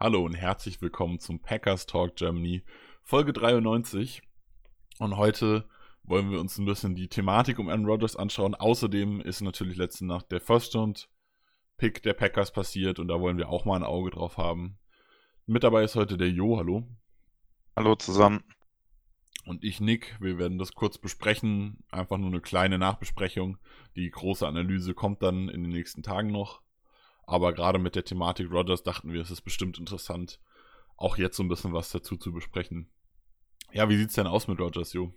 Hallo 0.00 0.24
und 0.24 0.34
herzlich 0.34 0.80
willkommen 0.80 1.18
zum 1.18 1.40
Packers 1.40 1.86
Talk 1.86 2.14
Germany, 2.14 2.62
Folge 3.02 3.32
93. 3.32 4.22
Und 5.00 5.16
heute 5.16 5.68
wollen 6.04 6.30
wir 6.30 6.38
uns 6.38 6.56
ein 6.56 6.66
bisschen 6.66 6.94
die 6.94 7.08
Thematik 7.08 7.58
um 7.58 7.68
Aaron 7.68 7.84
Rodgers 7.84 8.14
anschauen. 8.14 8.54
Außerdem 8.54 9.20
ist 9.20 9.40
natürlich 9.40 9.76
letzte 9.76 10.06
Nacht 10.06 10.30
der 10.30 10.40
First 10.40 10.76
Round 10.76 11.10
Pick 11.78 12.00
der 12.04 12.12
Packers 12.12 12.52
passiert 12.52 13.00
und 13.00 13.08
da 13.08 13.18
wollen 13.20 13.38
wir 13.38 13.48
auch 13.48 13.64
mal 13.64 13.74
ein 13.74 13.82
Auge 13.82 14.10
drauf 14.10 14.36
haben. 14.36 14.78
Mit 15.46 15.64
dabei 15.64 15.82
ist 15.82 15.96
heute 15.96 16.16
der 16.16 16.30
Jo, 16.30 16.58
hallo. 16.58 16.86
Hallo 17.74 17.96
zusammen. 17.96 18.44
Und 19.46 19.64
ich, 19.64 19.80
Nick. 19.80 20.16
Wir 20.20 20.38
werden 20.38 20.58
das 20.58 20.74
kurz 20.74 20.98
besprechen. 20.98 21.82
Einfach 21.90 22.18
nur 22.18 22.30
eine 22.30 22.40
kleine 22.40 22.78
Nachbesprechung. 22.78 23.58
Die 23.96 24.08
große 24.08 24.46
Analyse 24.46 24.94
kommt 24.94 25.24
dann 25.24 25.48
in 25.48 25.64
den 25.64 25.72
nächsten 25.72 26.04
Tagen 26.04 26.30
noch. 26.30 26.62
Aber 27.28 27.52
gerade 27.52 27.78
mit 27.78 27.94
der 27.94 28.06
Thematik 28.06 28.50
Rogers 28.50 28.82
dachten 28.82 29.12
wir, 29.12 29.20
es 29.20 29.30
ist 29.30 29.42
bestimmt 29.42 29.78
interessant, 29.78 30.40
auch 30.96 31.18
jetzt 31.18 31.36
so 31.36 31.42
ein 31.42 31.48
bisschen 31.48 31.74
was 31.74 31.90
dazu 31.90 32.16
zu 32.16 32.32
besprechen. 32.32 32.88
Ja, 33.70 33.90
wie 33.90 33.98
sieht's 33.98 34.14
denn 34.14 34.26
aus 34.26 34.48
mit 34.48 34.58
Rogers, 34.58 34.94
Jo? 34.94 35.12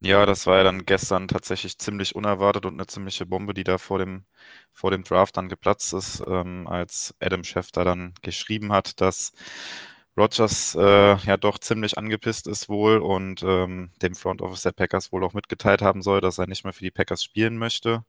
Ja, 0.00 0.24
das 0.24 0.46
war 0.46 0.56
ja 0.56 0.64
dann 0.64 0.86
gestern 0.86 1.28
tatsächlich 1.28 1.76
ziemlich 1.76 2.16
unerwartet 2.16 2.64
und 2.64 2.72
eine 2.74 2.86
ziemliche 2.86 3.26
Bombe, 3.26 3.52
die 3.52 3.64
da 3.64 3.76
vor 3.76 3.98
dem, 3.98 4.24
vor 4.72 4.90
dem 4.90 5.04
Draft 5.04 5.36
dann 5.36 5.50
geplatzt 5.50 5.92
ist, 5.92 6.24
ähm, 6.26 6.66
als 6.68 7.14
Adam 7.20 7.44
Schefter 7.44 7.84
dann 7.84 8.14
geschrieben 8.22 8.72
hat, 8.72 8.98
dass 9.02 9.32
Rogers 10.16 10.74
äh, 10.74 11.16
ja 11.16 11.36
doch 11.36 11.58
ziemlich 11.58 11.98
angepisst 11.98 12.46
ist 12.46 12.70
wohl 12.70 12.96
und 12.96 13.42
ähm, 13.42 13.90
dem 14.00 14.14
Front 14.14 14.40
Office 14.40 14.62
der 14.62 14.72
Packers 14.72 15.12
wohl 15.12 15.22
auch 15.22 15.34
mitgeteilt 15.34 15.82
haben 15.82 16.00
soll, 16.00 16.22
dass 16.22 16.38
er 16.38 16.46
nicht 16.46 16.64
mehr 16.64 16.72
für 16.72 16.84
die 16.84 16.90
Packers 16.90 17.22
spielen 17.22 17.58
möchte. 17.58 18.06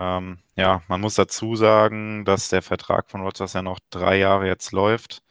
Ähm, 0.00 0.38
ja, 0.56 0.82
man 0.88 1.00
muss 1.00 1.14
dazu 1.14 1.56
sagen, 1.56 2.24
dass 2.24 2.48
der 2.48 2.62
Vertrag 2.62 3.10
von 3.10 3.20
Rogers 3.22 3.52
ja 3.52 3.62
noch 3.62 3.78
drei 3.90 4.18
Jahre 4.18 4.46
jetzt 4.46 4.72
läuft 4.72 5.22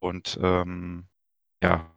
und 0.00 0.38
ähm, 0.42 1.06
ja, 1.62 1.90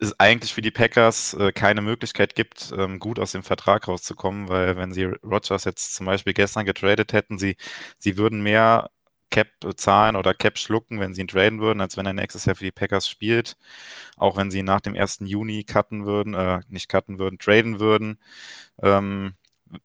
es 0.00 0.18
eigentlich 0.20 0.54
für 0.54 0.62
die 0.62 0.70
Packers 0.70 1.34
äh, 1.34 1.52
keine 1.52 1.82
Möglichkeit 1.82 2.34
gibt, 2.34 2.72
ähm, 2.76 2.98
gut 3.00 3.18
aus 3.18 3.32
dem 3.32 3.42
Vertrag 3.42 3.88
rauszukommen, 3.88 4.48
weil 4.48 4.76
wenn 4.76 4.92
sie 4.92 5.04
Rogers 5.04 5.64
jetzt 5.64 5.94
zum 5.94 6.06
Beispiel 6.06 6.34
gestern 6.34 6.66
getradet 6.66 7.12
hätten, 7.12 7.38
sie, 7.38 7.56
sie 7.98 8.16
würden 8.18 8.42
mehr 8.42 8.90
Cap 9.30 9.48
zahlen 9.76 10.16
oder 10.16 10.34
Cap 10.34 10.58
schlucken, 10.58 11.00
wenn 11.00 11.14
sie 11.14 11.22
ihn 11.22 11.28
traden 11.28 11.60
würden, 11.60 11.80
als 11.80 11.96
wenn 11.96 12.06
er 12.06 12.12
nächstes 12.12 12.44
Jahr 12.44 12.54
für 12.56 12.64
die 12.64 12.72
Packers 12.72 13.08
spielt. 13.08 13.56
Auch 14.16 14.36
wenn 14.36 14.50
sie 14.50 14.60
ihn 14.60 14.64
nach 14.66 14.80
dem 14.80 14.94
1. 14.94 15.20
Juni 15.24 15.64
cutten 15.64 16.06
würden, 16.06 16.34
äh, 16.34 16.60
nicht 16.68 16.88
cutten 16.88 17.18
würden, 17.18 17.38
traden 17.38 17.80
würden, 17.80 18.20
ähm, 18.82 19.34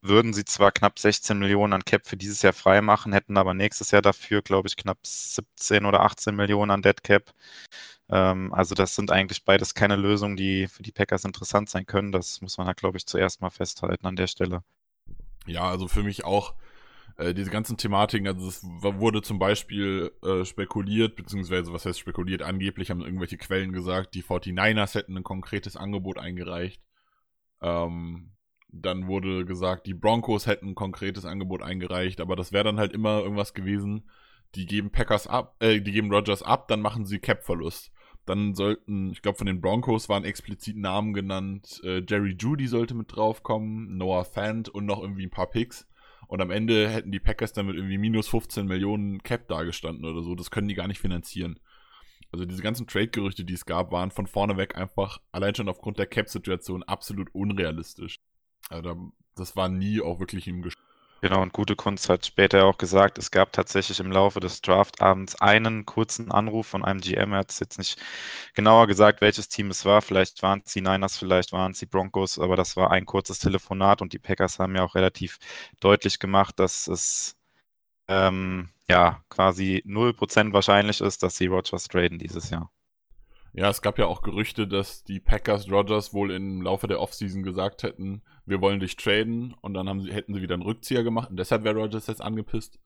würden 0.02 0.34
sie 0.34 0.46
zwar 0.46 0.72
knapp 0.72 1.00
16 1.00 1.38
Millionen 1.40 1.74
an 1.74 1.86
Cap 1.86 2.08
für 2.08 2.18
dieses 2.18 2.42
Jahr 2.42 2.54
freimachen, 2.54 3.14
hätten 3.14 3.38
aber 3.38 3.54
nächstes 3.54 3.92
Jahr 3.92 4.02
dafür, 4.02 4.42
glaube 4.42 4.68
ich, 4.68 4.76
knapp 4.78 5.00
17 5.04 5.86
oder 5.86 6.02
18 6.02 6.36
Millionen 6.36 6.72
an 6.72 6.82
Dead 6.82 7.02
Cap. 7.04 7.34
Ähm, 8.10 8.54
also 8.54 8.76
das 8.76 8.96
sind 8.96 9.12
eigentlich 9.12 9.46
beides 9.46 9.74
keine 9.74 9.96
Lösungen, 9.96 10.36
die 10.36 10.68
für 10.68 10.84
die 10.84 10.92
Packers 10.92 11.26
interessant 11.26 11.70
sein 11.70 11.86
können. 11.86 12.12
Das 12.12 12.42
muss 12.42 12.58
man 12.58 12.68
halt, 12.68 12.78
glaube 12.78 12.98
ich, 12.98 13.06
zuerst 13.06 13.42
mal 13.42 13.50
festhalten 13.50 14.06
an 14.06 14.16
der 14.16 14.28
Stelle. 14.28 14.64
Ja, 15.46 15.70
also 15.70 15.88
für 15.88 16.04
mich 16.04 16.26
auch 16.26 16.56
äh, 17.18 17.34
diese 17.34 17.52
ganzen 17.52 17.78
Thematiken, 17.78 18.28
also 18.28 18.48
es 18.48 18.64
wurde 18.64 19.22
zum 19.22 19.40
Beispiel 19.40 20.12
äh, 20.24 20.46
spekuliert, 20.46 21.16
beziehungsweise 21.16 21.74
was 21.74 21.86
heißt 21.86 22.00
spekuliert, 22.00 22.42
angeblich 22.42 22.92
haben 22.92 23.02
irgendwelche 23.02 23.38
Quellen 23.38 23.74
gesagt, 23.74 24.16
die 24.16 24.24
49ers 24.24 24.96
hätten 24.96 25.18
ein 25.18 25.24
konkretes 25.24 25.76
Angebot 25.76 26.18
eingereicht. 26.18 26.82
Ähm, 27.62 28.32
dann 28.72 29.08
wurde 29.08 29.46
gesagt, 29.46 29.88
die 29.88 29.94
Broncos 29.94 30.48
hätten 30.48 30.70
ein 30.70 30.76
konkretes 30.76 31.26
Angebot 31.26 31.62
eingereicht, 31.62 32.22
aber 32.22 32.36
das 32.36 32.52
wäre 32.52 32.64
dann 32.64 32.80
halt 32.80 32.94
immer 32.94 33.20
irgendwas 33.20 33.54
gewesen, 33.54 34.10
die 34.56 34.66
geben 34.66 34.92
Packers 34.92 35.28
ab, 35.28 35.56
äh, 35.60 35.82
die 35.82 35.92
geben 35.92 36.12
Rogers 36.14 36.44
ab, 36.44 36.68
dann 36.68 36.82
machen 36.82 37.06
sie 37.06 37.20
Cap-Verlust. 37.20 37.92
Dann 38.26 38.54
sollten, 38.54 39.12
ich 39.12 39.22
glaube, 39.22 39.38
von 39.38 39.48
den 39.48 39.62
Broncos 39.62 40.10
waren 40.10 40.24
explizit 40.24 40.78
Namen 40.78 41.14
genannt. 41.14 41.82
Äh, 41.84 42.04
Jerry 42.08 42.36
Judy 42.38 42.68
sollte 42.68 42.94
mit 42.94 43.16
draufkommen, 43.16 43.98
Noah 43.98 44.26
Fant 44.26 44.70
und 44.70 44.86
noch 44.86 45.02
irgendwie 45.02 45.26
ein 45.26 45.32
paar 45.32 45.50
Picks. 45.50 45.88
Und 46.28 46.42
am 46.42 46.52
Ende 46.52 46.90
hätten 46.90 47.12
die 47.12 47.20
Packers 47.20 47.54
damit 47.54 47.76
irgendwie 47.76 47.98
minus 47.98 48.28
15 48.28 48.68
Millionen 48.68 49.24
Cap 49.24 49.48
dagestanden 49.48 50.06
oder 50.06 50.22
so. 50.22 50.36
Das 50.36 50.52
können 50.52 50.68
die 50.68 50.76
gar 50.76 50.88
nicht 50.88 51.00
finanzieren. 51.00 51.60
Also 52.32 52.46
diese 52.46 52.62
ganzen 52.62 52.86
Trade-Gerüchte, 52.86 53.44
die 53.44 53.54
es 53.54 53.66
gab, 53.66 53.92
waren 53.92 54.12
von 54.12 54.28
vorne 54.28 54.58
weg 54.58 54.76
einfach 54.76 55.20
allein 55.32 55.56
schon 55.56 55.70
aufgrund 55.70 55.98
der 55.98 56.06
Cap-Situation 56.06 56.84
absolut 56.84 57.34
unrealistisch. 57.34 58.20
Also 58.70 59.12
das 59.36 59.56
war 59.56 59.70
nie 59.70 60.02
auch 60.02 60.20
wirklich 60.20 60.48
im 60.48 60.62
Gespräch. 60.62 60.86
Genau, 61.22 61.42
und 61.42 61.52
Gute 61.52 61.76
Kunst 61.76 62.08
hat 62.08 62.26
später 62.26 62.64
auch 62.66 62.78
gesagt, 62.78 63.18
es 63.18 63.30
gab 63.30 63.52
tatsächlich 63.52 64.00
im 64.00 64.10
Laufe 64.10 64.40
des 64.40 64.62
Draftabends 64.62 65.36
einen 65.42 65.86
kurzen 65.86 66.32
Anruf 66.32 66.68
von 66.68 66.86
einem 66.86 67.02
GM. 67.02 67.34
Er 67.34 67.40
hat 67.40 67.52
es 67.52 67.60
jetzt 67.60 67.78
nicht 67.78 68.00
genauer 68.54 68.88
gesagt, 68.88 69.20
welches 69.20 69.50
Team 69.50 69.70
es 69.70 69.84
war. 69.84 70.02
Vielleicht 70.02 70.42
waren 70.44 70.62
es 70.66 70.72
die 70.72 70.80
Niners, 70.80 71.18
vielleicht 71.18 71.52
waren 71.52 71.74
es 71.74 71.80
die 71.80 71.88
Broncos, 71.88 72.40
aber 72.40 72.56
das 72.56 72.78
war 72.78 72.92
ein 72.92 73.06
kurzes 73.06 73.40
Telefonat 73.40 74.02
und 74.02 74.14
die 74.14 74.20
Packers 74.20 74.60
haben 74.60 74.76
ja 74.78 74.84
auch 74.84 74.96
relativ 74.96 75.40
deutlich 75.82 76.20
gemacht, 76.20 76.58
dass 76.58 76.88
es 76.88 77.36
ähm, 78.08 78.70
ja 78.88 79.22
quasi 79.30 79.84
0% 79.86 80.54
wahrscheinlich 80.54 81.02
ist, 81.02 81.22
dass 81.24 81.36
sie 81.36 81.48
Rogers 81.48 81.90
traden 81.90 82.18
dieses 82.20 82.50
Jahr. 82.50 82.72
Ja, 83.54 83.70
es 83.70 83.82
gab 83.82 83.98
ja 83.98 84.06
auch 84.06 84.22
Gerüchte, 84.22 84.68
dass 84.68 85.04
die 85.04 85.20
Packers 85.20 85.72
Rogers 85.72 86.14
wohl 86.14 86.32
im 86.32 86.62
Laufe 86.62 86.88
der 86.88 87.00
Offseason 87.00 87.44
gesagt 87.44 87.84
hätten, 87.84 88.22
wir 88.46 88.62
wollen 88.62 88.80
dich 88.80 88.96
traden 88.96 89.56
und 89.62 89.74
dann 89.74 89.90
haben 89.90 90.02
sie, 90.02 90.14
hätten 90.14 90.34
sie 90.34 90.42
wieder 90.42 90.54
einen 90.54 90.64
Rückzieher 90.64 91.04
gemacht 91.04 91.30
und 91.30 91.38
deshalb 91.38 91.64
wäre 91.64 91.80
Rogers 91.80 92.08
jetzt 92.08 92.22
angepisst. 92.22 92.80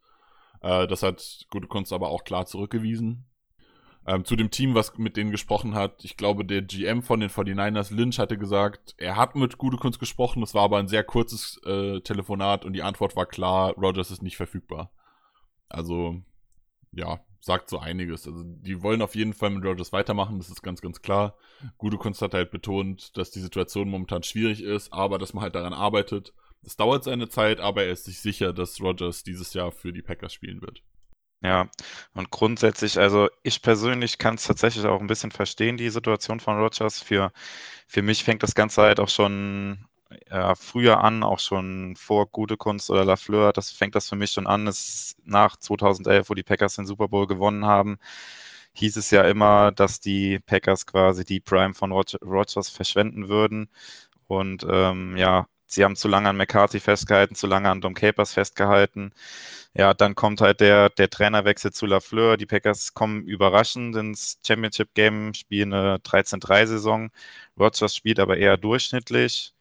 Äh, 0.61 0.87
das 0.87 1.03
hat 1.03 1.45
Gute 1.49 1.67
Kunst 1.67 1.93
aber 1.93 2.09
auch 2.09 2.23
klar 2.23 2.45
zurückgewiesen. 2.45 3.25
Ähm, 4.05 4.25
zu 4.25 4.35
dem 4.35 4.51
Team, 4.51 4.75
was 4.75 4.97
mit 4.97 5.15
denen 5.15 5.31
gesprochen 5.31 5.75
hat, 5.75 6.03
ich 6.03 6.17
glaube, 6.17 6.43
der 6.43 6.61
GM 6.61 7.03
von 7.03 7.21
den 7.21 7.29
49ers, 7.29 7.93
Lynch, 7.93 8.19
hatte 8.19 8.37
gesagt, 8.37 8.95
er 8.97 9.15
hat 9.15 9.35
mit 9.35 9.57
Gute 9.57 9.77
Kunst 9.77 9.99
gesprochen, 9.99 10.43
es 10.43 10.53
war 10.53 10.63
aber 10.63 10.77
ein 10.77 10.89
sehr 10.89 11.05
kurzes 11.05 11.61
äh, 11.65 12.01
Telefonat 12.01 12.65
und 12.65 12.73
die 12.73 12.83
Antwort 12.83 13.15
war 13.15 13.25
klar, 13.25 13.73
Rogers 13.75 14.11
ist 14.11 14.21
nicht 14.21 14.35
verfügbar. 14.35 14.91
Also, 15.69 16.21
ja, 16.91 17.21
sagt 17.43 17.69
so 17.69 17.77
einiges. 17.77 18.25
Also 18.25 18.41
die 18.45 18.81
wollen 18.81 19.01
auf 19.01 19.15
jeden 19.15 19.33
Fall 19.33 19.49
mit 19.49 19.65
Rogers 19.65 19.91
weitermachen, 19.91 20.37
das 20.37 20.49
ist 20.49 20.63
ganz, 20.63 20.81
ganz 20.81 21.01
klar. 21.01 21.35
Gute 21.77 21.97
Kunst 21.97 22.21
hat 22.21 22.33
halt 22.33 22.51
betont, 22.51 23.17
dass 23.17 23.31
die 23.31 23.41
Situation 23.41 23.89
momentan 23.89 24.23
schwierig 24.23 24.63
ist, 24.63 24.93
aber 24.93 25.17
dass 25.17 25.33
man 25.33 25.43
halt 25.43 25.55
daran 25.55 25.73
arbeitet. 25.73 26.33
Das 26.61 26.77
dauert 26.77 27.03
seine 27.03 27.27
Zeit, 27.27 27.59
aber 27.59 27.83
er 27.83 27.91
ist 27.91 28.05
sich 28.05 28.21
sicher, 28.21 28.53
dass 28.53 28.79
Rogers 28.79 29.23
dieses 29.23 29.53
Jahr 29.53 29.73
für 29.73 29.91
die 29.91 30.01
Packers 30.01 30.31
spielen 30.31 30.61
wird. 30.61 30.83
Ja, 31.41 31.69
und 32.13 32.31
grundsätzlich, 32.31 32.97
also 32.97 33.27
ich 33.43 33.61
persönlich 33.61 34.17
kann 34.17 34.35
es 34.35 34.45
tatsächlich 34.45 34.85
auch 34.85 35.01
ein 35.01 35.07
bisschen 35.07 35.31
verstehen, 35.31 35.75
die 35.75 35.89
Situation 35.89 36.39
von 36.39 36.57
Rogers. 36.57 37.03
Für, 37.03 37.33
für 37.85 38.01
mich 38.01 38.23
fängt 38.23 38.43
das 38.43 38.55
Ganze 38.55 38.83
halt 38.83 39.01
auch 39.01 39.09
schon 39.09 39.85
ja, 40.29 40.55
früher 40.55 41.03
an, 41.03 41.23
auch 41.23 41.39
schon 41.39 41.95
vor 41.95 42.27
Gute 42.27 42.57
Kunst 42.57 42.89
oder 42.89 43.05
Lafleur, 43.05 43.53
das 43.53 43.71
fängt 43.71 43.95
das 43.95 44.09
für 44.09 44.15
mich 44.15 44.31
schon 44.31 44.47
an. 44.47 44.67
Es 44.67 45.15
nach 45.25 45.57
2011, 45.57 46.29
wo 46.29 46.33
die 46.33 46.43
Packers 46.43 46.75
den 46.75 46.85
Super 46.85 47.07
Bowl 47.07 47.27
gewonnen 47.27 47.65
haben, 47.65 47.97
hieß 48.73 48.97
es 48.97 49.11
ja 49.11 49.23
immer, 49.23 49.71
dass 49.71 49.99
die 49.99 50.39
Packers 50.39 50.85
quasi 50.87 51.25
die 51.25 51.39
Prime 51.39 51.73
von 51.73 51.91
Rogers 51.91 52.69
verschwenden 52.69 53.29
würden. 53.29 53.69
Und 54.27 54.65
ähm, 54.69 55.17
ja, 55.17 55.47
sie 55.67 55.83
haben 55.83 55.95
zu 55.95 56.07
lange 56.07 56.29
an 56.29 56.37
McCarthy 56.37 56.79
festgehalten, 56.79 57.35
zu 57.35 57.47
lange 57.47 57.69
an 57.69 57.81
Dom 57.81 57.93
Capers 57.95 58.33
festgehalten. 58.33 59.13
Ja, 59.75 59.93
dann 59.93 60.15
kommt 60.15 60.41
halt 60.41 60.59
der, 60.61 60.89
der 60.89 61.09
Trainerwechsel 61.09 61.71
zu 61.73 61.85
Lafleur. 61.85 62.37
Die 62.37 62.45
Packers 62.45 62.93
kommen 62.93 63.23
überraschend 63.23 63.95
ins 63.95 64.39
Championship 64.45 64.93
Game, 64.93 65.33
spielen 65.33 65.73
eine 65.73 65.99
13-3-Saison. 65.99 67.11
Rogers 67.59 67.95
spielt 67.95 68.19
aber 68.19 68.37
eher 68.37 68.57
durchschnittlich. 68.57 69.52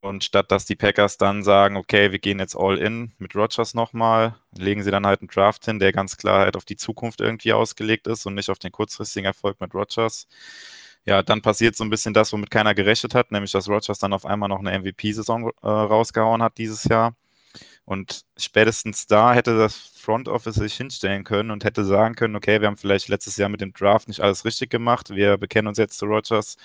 Und 0.00 0.22
statt 0.22 0.52
dass 0.52 0.64
die 0.64 0.76
Packers 0.76 1.16
dann 1.18 1.42
sagen, 1.42 1.76
okay, 1.76 2.12
wir 2.12 2.20
gehen 2.20 2.38
jetzt 2.38 2.56
all 2.56 2.78
in 2.78 3.12
mit 3.18 3.34
Rogers 3.34 3.74
nochmal, 3.74 4.36
legen 4.56 4.82
sie 4.84 4.92
dann 4.92 5.06
halt 5.06 5.20
einen 5.20 5.28
Draft 5.28 5.64
hin, 5.64 5.80
der 5.80 5.92
ganz 5.92 6.16
klar 6.16 6.40
halt 6.40 6.56
auf 6.56 6.64
die 6.64 6.76
Zukunft 6.76 7.20
irgendwie 7.20 7.52
ausgelegt 7.52 8.06
ist 8.06 8.24
und 8.26 8.34
nicht 8.34 8.48
auf 8.50 8.60
den 8.60 8.70
kurzfristigen 8.72 9.26
Erfolg 9.26 9.60
mit 9.60 9.74
Rogers. 9.74 10.28
Ja, 11.04 11.22
dann 11.22 11.42
passiert 11.42 11.76
so 11.76 11.84
ein 11.84 11.90
bisschen 11.90 12.14
das, 12.14 12.32
womit 12.32 12.50
keiner 12.50 12.74
gerechnet 12.74 13.14
hat, 13.14 13.32
nämlich 13.32 13.52
dass 13.52 13.68
Rogers 13.68 13.98
dann 13.98 14.12
auf 14.12 14.26
einmal 14.26 14.48
noch 14.48 14.60
eine 14.60 14.78
MVP-Saison 14.78 15.50
äh, 15.62 15.66
rausgehauen 15.68 16.42
hat 16.42 16.58
dieses 16.58 16.84
Jahr. 16.84 17.14
Und 17.88 18.26
spätestens 18.36 19.06
da 19.06 19.32
hätte 19.32 19.56
das 19.56 19.74
Front 19.74 20.28
Office 20.28 20.56
sich 20.56 20.74
hinstellen 20.74 21.24
können 21.24 21.50
und 21.50 21.64
hätte 21.64 21.86
sagen 21.86 22.16
können, 22.16 22.36
okay, 22.36 22.60
wir 22.60 22.68
haben 22.68 22.76
vielleicht 22.76 23.08
letztes 23.08 23.38
Jahr 23.38 23.48
mit 23.48 23.62
dem 23.62 23.72
Draft 23.72 24.08
nicht 24.08 24.20
alles 24.20 24.44
richtig 24.44 24.68
gemacht, 24.68 25.08
wir 25.08 25.38
bekennen 25.38 25.68
uns 25.68 25.78
jetzt 25.78 25.96
zu 25.96 26.04
Rogers, 26.04 26.58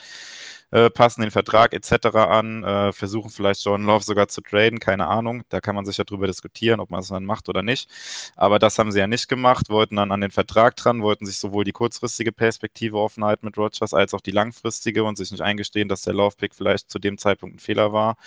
äh, 0.71 0.89
passen 0.89 1.21
den 1.21 1.31
Vertrag 1.31 1.71
etc. 1.73 2.07
an, 2.17 2.65
äh, 2.65 2.91
versuchen 2.91 3.29
vielleicht 3.29 3.63
John 3.63 3.85
Love 3.85 4.03
sogar 4.03 4.27
zu 4.27 4.41
traden, 4.41 4.79
keine 4.79 5.07
Ahnung. 5.07 5.43
Da 5.47 5.61
kann 5.61 5.75
man 5.75 5.85
sich 5.85 5.95
ja 5.97 6.03
drüber 6.03 6.27
diskutieren, 6.27 6.81
ob 6.81 6.89
man 6.89 6.99
es 6.99 7.07
dann 7.07 7.23
macht 7.23 7.47
oder 7.47 7.63
nicht. 7.63 7.89
Aber 8.35 8.59
das 8.59 8.77
haben 8.77 8.91
sie 8.91 8.99
ja 8.99 9.07
nicht 9.07 9.29
gemacht, 9.29 9.69
wollten 9.69 9.95
dann 9.95 10.11
an 10.11 10.19
den 10.19 10.31
Vertrag 10.31 10.75
dran, 10.75 11.03
wollten 11.03 11.25
sich 11.25 11.37
sowohl 11.37 11.63
die 11.63 11.71
kurzfristige 11.71 12.33
Perspektive 12.33 12.97
offen 12.97 13.23
halten 13.23 13.45
mit 13.45 13.57
Rogers 13.57 13.93
als 13.93 14.13
auch 14.13 14.21
die 14.21 14.31
langfristige 14.31 15.05
und 15.05 15.17
sich 15.17 15.31
nicht 15.31 15.41
eingestehen, 15.41 15.87
dass 15.87 16.01
der 16.01 16.15
Love-Pick 16.15 16.53
vielleicht 16.53 16.91
zu 16.91 16.99
dem 16.99 17.17
Zeitpunkt 17.17 17.55
ein 17.55 17.59
Fehler 17.59 17.93
war. 17.93 18.17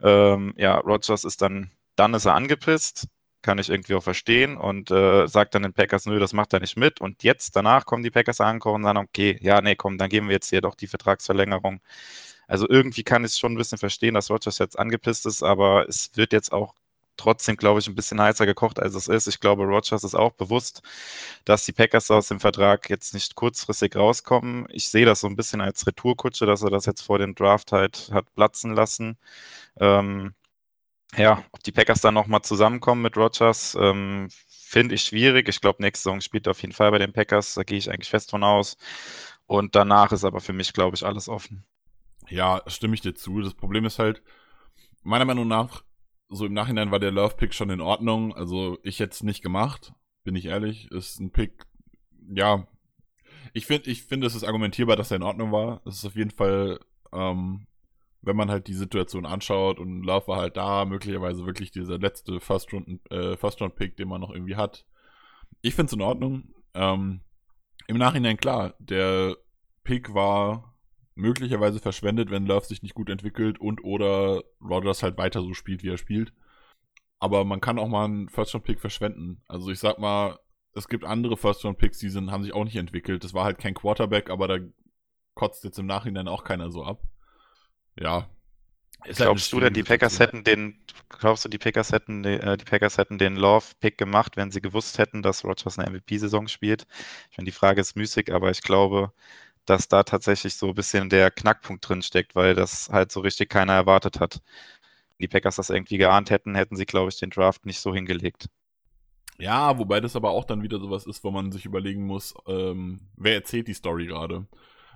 Ähm, 0.00 0.54
ja, 0.56 0.78
Rogers 0.78 1.24
ist 1.24 1.42
dann, 1.42 1.70
dann 1.96 2.14
ist 2.14 2.24
er 2.26 2.34
angepisst, 2.34 3.06
kann 3.42 3.58
ich 3.58 3.70
irgendwie 3.70 3.94
auch 3.94 4.02
verstehen 4.02 4.56
und 4.56 4.90
äh, 4.90 5.26
sagt 5.26 5.54
dann 5.54 5.64
den 5.64 5.72
Packers, 5.72 6.06
nö, 6.06 6.18
das 6.18 6.32
macht 6.32 6.52
er 6.52 6.60
nicht 6.60 6.76
mit. 6.76 7.00
Und 7.00 7.22
jetzt, 7.24 7.56
danach 7.56 7.84
kommen 7.86 8.02
die 8.04 8.10
Packers 8.10 8.40
angekommen 8.40 8.76
und 8.76 8.84
sagen, 8.84 8.98
okay, 8.98 9.38
ja, 9.42 9.60
nee, 9.60 9.76
komm, 9.76 9.98
dann 9.98 10.08
geben 10.08 10.28
wir 10.28 10.34
jetzt 10.34 10.50
hier 10.50 10.60
doch 10.60 10.74
die 10.76 10.86
Vertragsverlängerung. 10.86 11.80
Also 12.48 12.68
irgendwie 12.68 13.02
kann 13.02 13.24
ich 13.24 13.32
es 13.32 13.38
schon 13.38 13.52
ein 13.52 13.58
bisschen 13.58 13.78
verstehen, 13.78 14.14
dass 14.14 14.30
Rogers 14.30 14.58
jetzt 14.58 14.78
angepisst 14.78 15.26
ist, 15.26 15.42
aber 15.42 15.88
es 15.88 16.10
wird 16.14 16.32
jetzt 16.32 16.52
auch 16.52 16.74
trotzdem, 17.16 17.56
glaube 17.56 17.80
ich, 17.80 17.88
ein 17.88 17.94
bisschen 17.94 18.20
heißer 18.20 18.46
gekocht, 18.46 18.80
als 18.80 18.94
es 18.94 19.08
ist. 19.08 19.26
Ich 19.26 19.40
glaube, 19.40 19.64
Rogers 19.64 20.04
ist 20.04 20.14
auch 20.14 20.32
bewusst, 20.32 20.82
dass 21.44 21.64
die 21.64 21.72
Packers 21.72 22.10
aus 22.10 22.28
dem 22.28 22.40
Vertrag 22.40 22.90
jetzt 22.90 23.14
nicht 23.14 23.34
kurzfristig 23.36 23.96
rauskommen. 23.96 24.66
Ich 24.70 24.88
sehe 24.88 25.06
das 25.06 25.20
so 25.20 25.28
ein 25.28 25.36
bisschen 25.36 25.60
als 25.60 25.86
Retourkutsche, 25.86 26.46
dass 26.46 26.62
er 26.62 26.70
das 26.70 26.86
jetzt 26.86 27.02
vor 27.02 27.18
dem 27.18 27.34
Draft 27.34 27.72
halt 27.72 28.10
hat 28.12 28.32
platzen 28.34 28.74
lassen. 28.74 29.18
Ähm, 29.80 30.34
ja, 31.16 31.44
ob 31.52 31.62
die 31.62 31.72
Packers 31.72 32.00
dann 32.00 32.14
nochmal 32.14 32.42
zusammenkommen 32.42 33.02
mit 33.02 33.16
Rogers, 33.16 33.76
ähm, 33.78 34.28
finde 34.48 34.94
ich 34.94 35.02
schwierig. 35.02 35.48
Ich 35.48 35.60
glaube, 35.60 35.82
nächste 35.82 36.04
Saison 36.04 36.20
spielt 36.20 36.46
er 36.46 36.52
auf 36.52 36.62
jeden 36.62 36.72
Fall 36.72 36.90
bei 36.90 36.98
den 36.98 37.12
Packers. 37.12 37.54
Da 37.54 37.62
gehe 37.62 37.78
ich 37.78 37.90
eigentlich 37.90 38.08
fest 38.08 38.30
von 38.30 38.42
aus. 38.42 38.76
Und 39.46 39.74
danach 39.74 40.12
ist 40.12 40.24
aber 40.24 40.40
für 40.40 40.54
mich, 40.54 40.72
glaube 40.72 40.96
ich, 40.96 41.04
alles 41.04 41.28
offen. 41.28 41.64
Ja, 42.28 42.62
stimme 42.66 42.94
ich 42.94 43.02
dir 43.02 43.14
zu. 43.14 43.42
Das 43.42 43.52
Problem 43.52 43.84
ist 43.84 43.98
halt, 43.98 44.22
meiner 45.02 45.26
Meinung 45.26 45.46
nach, 45.46 45.84
so 46.30 46.46
im 46.46 46.54
Nachhinein 46.54 46.90
war 46.90 46.98
der 46.98 47.10
Love-Pick 47.10 47.52
schon 47.52 47.68
in 47.68 47.82
Ordnung. 47.82 48.34
Also 48.34 48.78
ich 48.82 49.00
hätte 49.00 49.12
es 49.12 49.22
nicht 49.22 49.42
gemacht, 49.42 49.92
bin 50.24 50.34
ich 50.36 50.46
ehrlich. 50.46 50.90
Ist 50.90 51.20
ein 51.20 51.30
Pick, 51.30 51.66
ja. 52.34 52.66
Ich 53.52 53.66
finde, 53.66 53.90
ich 53.90 54.04
finde, 54.04 54.26
es 54.26 54.34
ist 54.34 54.44
argumentierbar, 54.44 54.96
dass 54.96 55.10
er 55.10 55.18
in 55.18 55.22
Ordnung 55.22 55.52
war. 55.52 55.82
Es 55.84 55.96
ist 55.96 56.06
auf 56.06 56.16
jeden 56.16 56.30
Fall 56.30 56.80
ähm, 57.12 57.66
wenn 58.22 58.36
man 58.36 58.50
halt 58.50 58.68
die 58.68 58.74
Situation 58.74 59.26
anschaut 59.26 59.78
und 59.78 60.02
Love 60.04 60.28
war 60.28 60.38
halt 60.38 60.56
da, 60.56 60.84
möglicherweise 60.84 61.44
wirklich 61.44 61.72
dieser 61.72 61.98
letzte 61.98 62.40
First-Round-Pick, 62.40 63.10
äh, 63.10 63.36
First 63.36 63.60
den 63.60 64.08
man 64.08 64.20
noch 64.20 64.30
irgendwie 64.30 64.56
hat. 64.56 64.86
Ich 65.60 65.74
finde 65.74 65.88
es 65.88 65.92
in 65.92 66.00
Ordnung. 66.00 66.54
Ähm, 66.74 67.20
Im 67.88 67.98
Nachhinein 67.98 68.36
klar, 68.36 68.74
der 68.78 69.36
Pick 69.82 70.14
war 70.14 70.76
möglicherweise 71.14 71.80
verschwendet, 71.80 72.30
wenn 72.30 72.46
Love 72.46 72.64
sich 72.64 72.82
nicht 72.82 72.94
gut 72.94 73.10
entwickelt 73.10 73.60
und 73.60 73.84
oder 73.84 74.42
Rodgers 74.60 75.02
halt 75.02 75.18
weiter 75.18 75.42
so 75.42 75.52
spielt, 75.52 75.82
wie 75.82 75.90
er 75.90 75.98
spielt. 75.98 76.32
Aber 77.18 77.44
man 77.44 77.60
kann 77.60 77.78
auch 77.78 77.88
mal 77.88 78.04
einen 78.04 78.28
First-Round-Pick 78.28 78.80
verschwenden. 78.80 79.42
Also 79.48 79.70
ich 79.70 79.80
sag 79.80 79.98
mal, 79.98 80.38
es 80.74 80.88
gibt 80.88 81.04
andere 81.04 81.36
First-Round-Picks, 81.36 81.98
die 81.98 82.08
sind, 82.08 82.30
haben 82.30 82.44
sich 82.44 82.54
auch 82.54 82.64
nicht 82.64 82.76
entwickelt. 82.76 83.24
Das 83.24 83.34
war 83.34 83.44
halt 83.44 83.58
kein 83.58 83.74
Quarterback, 83.74 84.30
aber 84.30 84.46
da 84.46 84.58
kotzt 85.34 85.64
jetzt 85.64 85.78
im 85.78 85.86
Nachhinein 85.86 86.28
auch 86.28 86.44
keiner 86.44 86.70
so 86.70 86.84
ab 86.84 87.02
ja. 87.98 88.28
Glaubst 89.04 89.52
du 89.52 89.58
denn, 89.58 89.74
die 89.74 89.82
Packers 89.82 90.20
hätten 90.20 90.44
den, 90.44 90.78
glaubst 91.08 91.44
du, 91.44 91.48
die 91.48 91.58
Packers 91.58 91.90
hätten, 91.90 92.24
äh, 92.24 92.56
die 92.56 92.64
Packers 92.64 92.98
hätten 92.98 93.18
den 93.18 93.36
Love-Pick 93.36 93.98
gemacht, 93.98 94.36
wenn 94.36 94.52
sie 94.52 94.60
gewusst 94.60 94.98
hätten, 94.98 95.22
dass 95.22 95.44
Rogers 95.44 95.78
eine 95.78 95.90
MVP-Saison 95.90 96.46
spielt? 96.46 96.86
Ich 97.30 97.38
meine, 97.38 97.46
die 97.46 97.52
Frage 97.52 97.80
ist 97.80 97.96
müßig, 97.96 98.32
aber 98.32 98.50
ich 98.50 98.62
glaube, 98.62 99.12
dass 99.64 99.88
da 99.88 100.02
tatsächlich 100.04 100.54
so 100.54 100.68
ein 100.68 100.74
bisschen 100.74 101.08
der 101.08 101.30
Knackpunkt 101.30 101.88
drin 101.88 102.02
steckt, 102.02 102.34
weil 102.34 102.54
das 102.54 102.90
halt 102.90 103.12
so 103.12 103.20
richtig 103.20 103.48
keiner 103.50 103.74
erwartet 103.74 104.20
hat. 104.20 104.40
Wenn 105.18 105.24
die 105.24 105.28
Packers 105.28 105.56
das 105.56 105.70
irgendwie 105.70 105.98
geahnt 105.98 106.30
hätten, 106.30 106.54
hätten 106.54 106.76
sie, 106.76 106.86
glaube 106.86 107.10
ich, 107.10 107.18
den 107.18 107.30
Draft 107.30 107.66
nicht 107.66 107.80
so 107.80 107.94
hingelegt. 107.94 108.48
Ja, 109.38 109.78
wobei 109.78 110.00
das 110.00 110.14
aber 110.14 110.30
auch 110.30 110.44
dann 110.44 110.62
wieder 110.62 110.78
sowas 110.78 111.06
ist, 111.06 111.24
wo 111.24 111.30
man 111.30 111.50
sich 111.50 111.64
überlegen 111.64 112.06
muss, 112.06 112.34
ähm, 112.46 113.00
wer 113.16 113.34
erzählt 113.34 113.66
die 113.66 113.74
Story 113.74 114.06
gerade? 114.06 114.46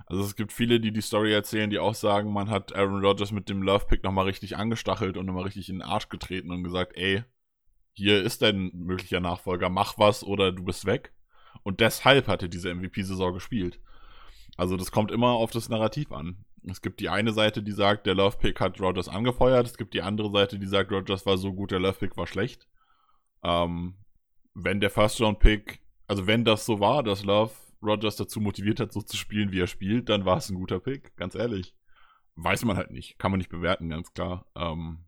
Also 0.07 0.23
es 0.23 0.35
gibt 0.37 0.53
viele, 0.53 0.79
die 0.79 0.91
die 0.91 1.01
Story 1.01 1.33
erzählen, 1.33 1.69
die 1.69 1.79
auch 1.79 1.93
sagen, 1.93 2.31
man 2.31 2.49
hat 2.49 2.73
Aaron 2.73 3.03
Rodgers 3.03 3.31
mit 3.31 3.49
dem 3.49 3.61
Love-Pick 3.61 4.03
nochmal 4.03 4.25
richtig 4.25 4.55
angestachelt 4.55 5.17
und 5.17 5.25
nochmal 5.25 5.43
richtig 5.43 5.67
in 5.67 5.75
den 5.75 5.81
Arsch 5.81 6.07
getreten 6.07 6.49
und 6.51 6.63
gesagt, 6.63 6.93
ey, 6.95 7.23
hier 7.91 8.23
ist 8.23 8.41
dein 8.41 8.71
möglicher 8.73 9.19
Nachfolger, 9.19 9.69
mach 9.69 9.97
was 9.97 10.23
oder 10.23 10.53
du 10.53 10.63
bist 10.63 10.85
weg. 10.85 11.13
Und 11.63 11.81
deshalb 11.81 12.27
hat 12.27 12.41
er 12.41 12.47
diese 12.47 12.73
MVP-Saison 12.73 13.33
gespielt. 13.33 13.81
Also 14.55 14.77
das 14.77 14.91
kommt 14.91 15.11
immer 15.11 15.31
auf 15.31 15.51
das 15.51 15.67
Narrativ 15.67 16.11
an. 16.13 16.45
Es 16.63 16.81
gibt 16.81 17.01
die 17.01 17.09
eine 17.09 17.33
Seite, 17.33 17.61
die 17.61 17.71
sagt, 17.71 18.05
der 18.05 18.15
Love-Pick 18.15 18.61
hat 18.61 18.79
Rodgers 18.79 19.09
angefeuert. 19.09 19.67
Es 19.67 19.77
gibt 19.77 19.93
die 19.93 20.01
andere 20.01 20.31
Seite, 20.31 20.57
die 20.57 20.67
sagt, 20.67 20.91
Rodgers 20.91 21.25
war 21.25 21.37
so 21.37 21.53
gut, 21.53 21.71
der 21.71 21.79
Love-Pick 21.79 22.15
war 22.15 22.27
schlecht. 22.27 22.67
Ähm, 23.43 23.95
wenn 24.53 24.79
der 24.79 24.89
First-Round-Pick, 24.89 25.81
also 26.07 26.27
wenn 26.27 26.45
das 26.45 26.65
so 26.65 26.79
war, 26.79 27.03
dass 27.03 27.25
Love 27.25 27.51
Rogers 27.81 28.15
dazu 28.15 28.39
motiviert 28.41 28.79
hat, 28.79 28.91
so 28.91 29.01
zu 29.01 29.17
spielen, 29.17 29.51
wie 29.51 29.59
er 29.59 29.67
spielt, 29.67 30.09
dann 30.09 30.25
war 30.25 30.37
es 30.37 30.49
ein 30.49 30.55
guter 30.55 30.79
Pick, 30.79 31.15
ganz 31.15 31.35
ehrlich. 31.35 31.75
Weiß 32.35 32.65
man 32.65 32.77
halt 32.77 32.91
nicht, 32.91 33.17
kann 33.17 33.31
man 33.31 33.39
nicht 33.39 33.49
bewerten, 33.49 33.89
ganz 33.89 34.13
klar. 34.13 34.45
Ähm, 34.55 35.05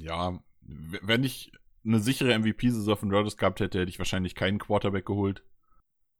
ja, 0.00 0.42
wenn 0.60 1.24
ich 1.24 1.52
eine 1.84 2.00
sichere 2.00 2.38
MVP-Saison 2.38 2.96
von 2.96 3.12
Rodgers 3.12 3.36
gehabt 3.36 3.60
hätte, 3.60 3.80
hätte 3.80 3.90
ich 3.90 3.98
wahrscheinlich 3.98 4.34
keinen 4.34 4.58
Quarterback 4.58 5.06
geholt. 5.06 5.44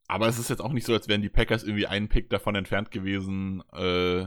Aber 0.08 0.26
es 0.26 0.38
ist 0.38 0.50
jetzt 0.50 0.60
auch 0.60 0.72
nicht 0.72 0.86
so, 0.86 0.92
als 0.92 1.08
wären 1.08 1.22
die 1.22 1.28
Packers 1.28 1.62
irgendwie 1.62 1.86
einen 1.86 2.08
Pick 2.08 2.28
davon 2.30 2.54
entfernt 2.54 2.90
gewesen, 2.90 3.62
äh, 3.72 4.26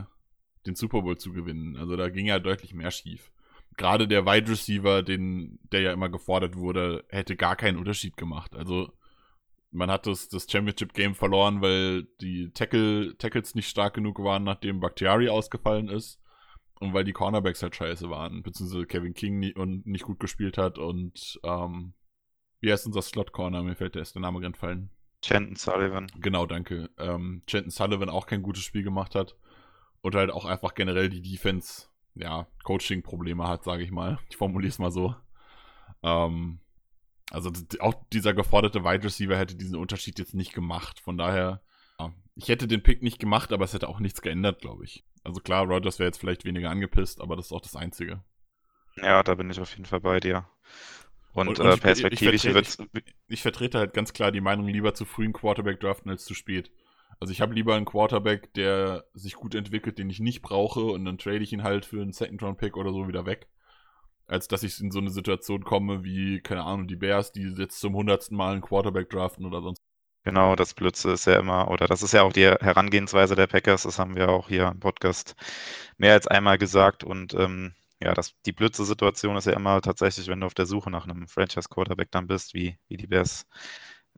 den 0.66 0.74
Super 0.74 1.02
Bowl 1.02 1.16
zu 1.16 1.32
gewinnen. 1.32 1.76
Also 1.76 1.96
da 1.96 2.08
ging 2.08 2.26
ja 2.26 2.38
deutlich 2.38 2.74
mehr 2.74 2.90
schief. 2.90 3.30
Gerade 3.76 4.08
der 4.08 4.24
Wide 4.24 4.50
Receiver, 4.50 5.02
den, 5.02 5.58
der 5.70 5.82
ja 5.82 5.92
immer 5.92 6.08
gefordert 6.08 6.56
wurde, 6.56 7.04
hätte 7.08 7.36
gar 7.36 7.56
keinen 7.56 7.78
Unterschied 7.78 8.16
gemacht. 8.16 8.56
Also 8.56 8.92
man 9.70 9.90
hat 9.90 10.06
das, 10.06 10.28
das 10.28 10.46
Championship-Game 10.50 11.14
verloren, 11.14 11.60
weil 11.60 12.04
die 12.20 12.50
Tackle, 12.52 13.16
Tackles 13.18 13.54
nicht 13.54 13.68
stark 13.68 13.94
genug 13.94 14.18
waren, 14.22 14.44
nachdem 14.44 14.80
Bakhtiari 14.80 15.28
ausgefallen 15.28 15.88
ist. 15.88 16.20
Und 16.78 16.92
weil 16.92 17.04
die 17.04 17.12
Cornerbacks 17.12 17.62
halt 17.62 17.74
scheiße 17.74 18.10
waren, 18.10 18.42
beziehungsweise 18.42 18.84
Kevin 18.86 19.14
King 19.14 19.38
nie, 19.38 19.54
und 19.54 19.86
nicht 19.86 20.04
gut 20.04 20.20
gespielt 20.20 20.58
hat 20.58 20.78
und 20.78 21.40
ähm, 21.42 21.94
wie 22.60 22.72
heißt 22.72 22.86
unser 22.86 23.02
Slot-Corner? 23.02 23.62
Mir 23.62 23.76
fällt 23.76 23.94
der 23.94 24.02
erste 24.02 24.20
Name 24.20 24.44
entfallen. 24.44 24.90
Chanton 25.22 25.56
Sullivan. 25.56 26.06
Genau, 26.20 26.46
danke. 26.46 26.90
Ähm, 26.98 27.42
Chanton 27.46 27.70
Sullivan 27.70 28.08
auch 28.08 28.26
kein 28.26 28.42
gutes 28.42 28.62
Spiel 28.62 28.82
gemacht 28.82 29.14
hat. 29.14 29.36
Und 30.00 30.14
halt 30.14 30.30
auch 30.30 30.44
einfach 30.44 30.74
generell 30.74 31.08
die 31.08 31.22
Defense, 31.22 31.88
ja, 32.14 32.46
Coaching-Probleme 32.64 33.46
hat, 33.46 33.64
sage 33.64 33.82
ich 33.82 33.90
mal. 33.90 34.18
Ich 34.30 34.36
formuliere 34.36 34.70
es 34.70 34.78
mal 34.78 34.90
so. 34.90 35.14
Ähm, 36.02 36.60
also 37.30 37.50
auch 37.80 37.94
dieser 38.12 38.34
geforderte 38.34 38.84
Wide 38.84 39.04
Receiver 39.04 39.36
hätte 39.36 39.56
diesen 39.56 39.76
Unterschied 39.76 40.18
jetzt 40.18 40.34
nicht 40.34 40.52
gemacht. 40.52 41.00
Von 41.00 41.18
daher, 41.18 41.62
ja, 41.98 42.12
ich 42.36 42.48
hätte 42.48 42.68
den 42.68 42.82
Pick 42.82 43.02
nicht 43.02 43.18
gemacht, 43.18 43.52
aber 43.52 43.64
es 43.64 43.72
hätte 43.72 43.88
auch 43.88 44.00
nichts 44.00 44.22
geändert, 44.22 44.60
glaube 44.60 44.84
ich. 44.84 45.04
Also 45.24 45.40
klar, 45.40 45.66
Rogers 45.66 45.98
wäre 45.98 46.08
jetzt 46.08 46.18
vielleicht 46.18 46.44
weniger 46.44 46.70
angepisst, 46.70 47.20
aber 47.20 47.34
das 47.34 47.46
ist 47.46 47.52
auch 47.52 47.60
das 47.60 47.74
Einzige. 47.74 48.22
Ja, 48.96 49.22
da 49.22 49.34
bin 49.34 49.50
ich 49.50 49.60
auf 49.60 49.70
jeden 49.72 49.84
Fall 49.84 50.00
bei 50.00 50.20
dir. 50.20 50.48
Und, 51.32 51.48
und, 51.48 51.60
und 51.60 51.66
äh, 51.66 51.76
perspektivisch 51.76 52.44
wird 52.44 52.78
ich, 52.94 53.14
ich, 53.28 53.42
vertrete 53.42 53.78
halt 53.78 53.92
ganz 53.92 54.12
klar 54.12 54.32
die 54.32 54.40
Meinung, 54.40 54.68
lieber 54.68 54.94
zu 54.94 55.04
früh 55.04 55.24
einen 55.24 55.34
Quarterback 55.34 55.80
draften 55.80 56.10
als 56.10 56.24
zu 56.24 56.32
spät. 56.32 56.70
Also 57.20 57.32
ich 57.32 57.40
habe 57.40 57.54
lieber 57.54 57.74
einen 57.74 57.84
Quarterback, 57.84 58.54
der 58.54 59.04
sich 59.12 59.34
gut 59.34 59.54
entwickelt, 59.54 59.98
den 59.98 60.08
ich 60.08 60.20
nicht 60.20 60.42
brauche 60.42 60.80
und 60.80 61.04
dann 61.04 61.18
trade 61.18 61.38
ich 61.38 61.52
ihn 61.52 61.62
halt 61.62 61.84
für 61.84 62.00
einen 62.00 62.12
Second-Round-Pick 62.12 62.76
oder 62.76 62.92
so 62.92 63.08
wieder 63.08 63.26
weg 63.26 63.48
als 64.26 64.48
dass 64.48 64.62
ich 64.62 64.80
in 64.80 64.90
so 64.90 64.98
eine 64.98 65.10
Situation 65.10 65.64
komme 65.64 66.04
wie, 66.04 66.40
keine 66.40 66.64
Ahnung, 66.64 66.88
die 66.88 66.96
Bears, 66.96 67.32
die 67.32 67.42
jetzt 67.56 67.80
zum 67.80 67.94
hundertsten 67.94 68.36
Mal 68.36 68.52
einen 68.52 68.62
Quarterback 68.62 69.10
draften 69.10 69.44
oder 69.44 69.62
sonst. 69.62 69.82
Genau, 70.24 70.56
das 70.56 70.74
Blödste 70.74 71.10
ist 71.10 71.26
ja 71.26 71.38
immer, 71.38 71.70
oder 71.70 71.86
das 71.86 72.02
ist 72.02 72.12
ja 72.12 72.22
auch 72.22 72.32
die 72.32 72.46
Herangehensweise 72.46 73.36
der 73.36 73.46
Packers, 73.46 73.84
das 73.84 74.00
haben 74.00 74.16
wir 74.16 74.28
auch 74.28 74.48
hier 74.48 74.66
im 74.66 74.80
Podcast 74.80 75.36
mehr 75.98 76.14
als 76.14 76.26
einmal 76.26 76.58
gesagt 76.58 77.04
und 77.04 77.32
ähm, 77.34 77.74
ja, 78.02 78.12
das, 78.12 78.34
die 78.44 78.52
blödste 78.52 78.84
Situation 78.84 79.36
ist 79.36 79.46
ja 79.46 79.52
immer 79.52 79.80
tatsächlich, 79.80 80.26
wenn 80.26 80.40
du 80.40 80.46
auf 80.46 80.54
der 80.54 80.66
Suche 80.66 80.90
nach 80.90 81.04
einem 81.04 81.28
Franchise-Quarterback 81.28 82.10
dann 82.10 82.26
bist, 82.26 82.54
wie, 82.54 82.76
wie 82.88 82.96
die 82.96 83.06
Bears, 83.06 83.46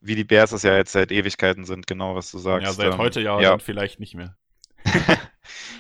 wie 0.01 0.15
die 0.15 0.25
Bears 0.25 0.53
es 0.53 0.63
ja 0.63 0.77
jetzt 0.77 0.93
seit 0.93 1.13
Ewigkeiten 1.13 1.65
sind, 1.65 1.87
genau 1.87 2.15
was 2.15 2.31
du 2.31 2.39
sagst. 2.39 2.67
Ja, 2.67 2.73
seit 2.73 2.95
ähm, 2.95 2.99
heute 2.99 3.21
ja, 3.21 3.41
ja. 3.41 3.59
vielleicht 3.59 4.01
nicht 4.01 4.15
mehr. 4.15 4.37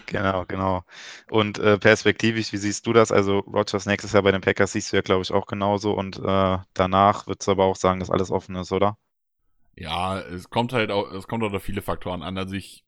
genau, 0.08 0.44
genau. 0.46 0.82
Und 1.30 1.58
äh, 1.58 1.78
perspektivisch, 1.78 2.52
wie 2.52 2.56
siehst 2.56 2.86
du 2.86 2.92
das? 2.92 3.12
Also 3.12 3.38
Rogers 3.40 3.86
nächstes 3.86 4.12
Jahr 4.12 4.22
bei 4.22 4.32
den 4.32 4.40
Packers 4.40 4.72
siehst 4.72 4.92
du 4.92 4.96
ja, 4.96 5.02
glaube 5.02 5.22
ich, 5.22 5.32
auch 5.32 5.46
genauso. 5.46 5.92
Und 5.92 6.18
äh, 6.18 6.58
danach 6.74 7.26
würdest 7.26 7.46
du 7.46 7.52
aber 7.52 7.64
auch 7.64 7.76
sagen, 7.76 8.00
dass 8.00 8.10
alles 8.10 8.30
offen 8.30 8.56
ist, 8.56 8.72
oder? 8.72 8.98
Ja, 9.76 10.18
es 10.18 10.50
kommt 10.50 10.72
halt 10.72 10.90
auch, 10.90 11.12
es 11.12 11.28
kommt 11.28 11.44
auch 11.44 11.52
auf 11.52 11.62
viele 11.62 11.82
Faktoren 11.82 12.22
an. 12.22 12.36
Also 12.36 12.54
ich, 12.54 12.84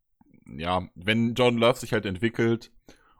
ja, 0.47 0.89
wenn 0.95 1.35
John 1.35 1.57
Love 1.57 1.79
sich 1.79 1.93
halt 1.93 2.05
entwickelt 2.05 2.73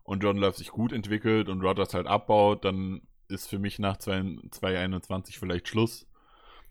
und 0.03 0.23
John 0.23 0.37
Love 0.37 0.57
sich 0.57 0.71
gut 0.71 0.93
entwickelt 0.93 1.49
und 1.49 1.63
Rogers 1.63 1.95
halt 1.95 2.09
abbaut, 2.09 2.65
dann 2.65 3.03
ist 3.29 3.49
für 3.49 3.61
mich 3.61 3.79
nach 3.79 3.97
2021 3.99 5.39
vielleicht 5.39 5.69
Schluss. 5.69 6.10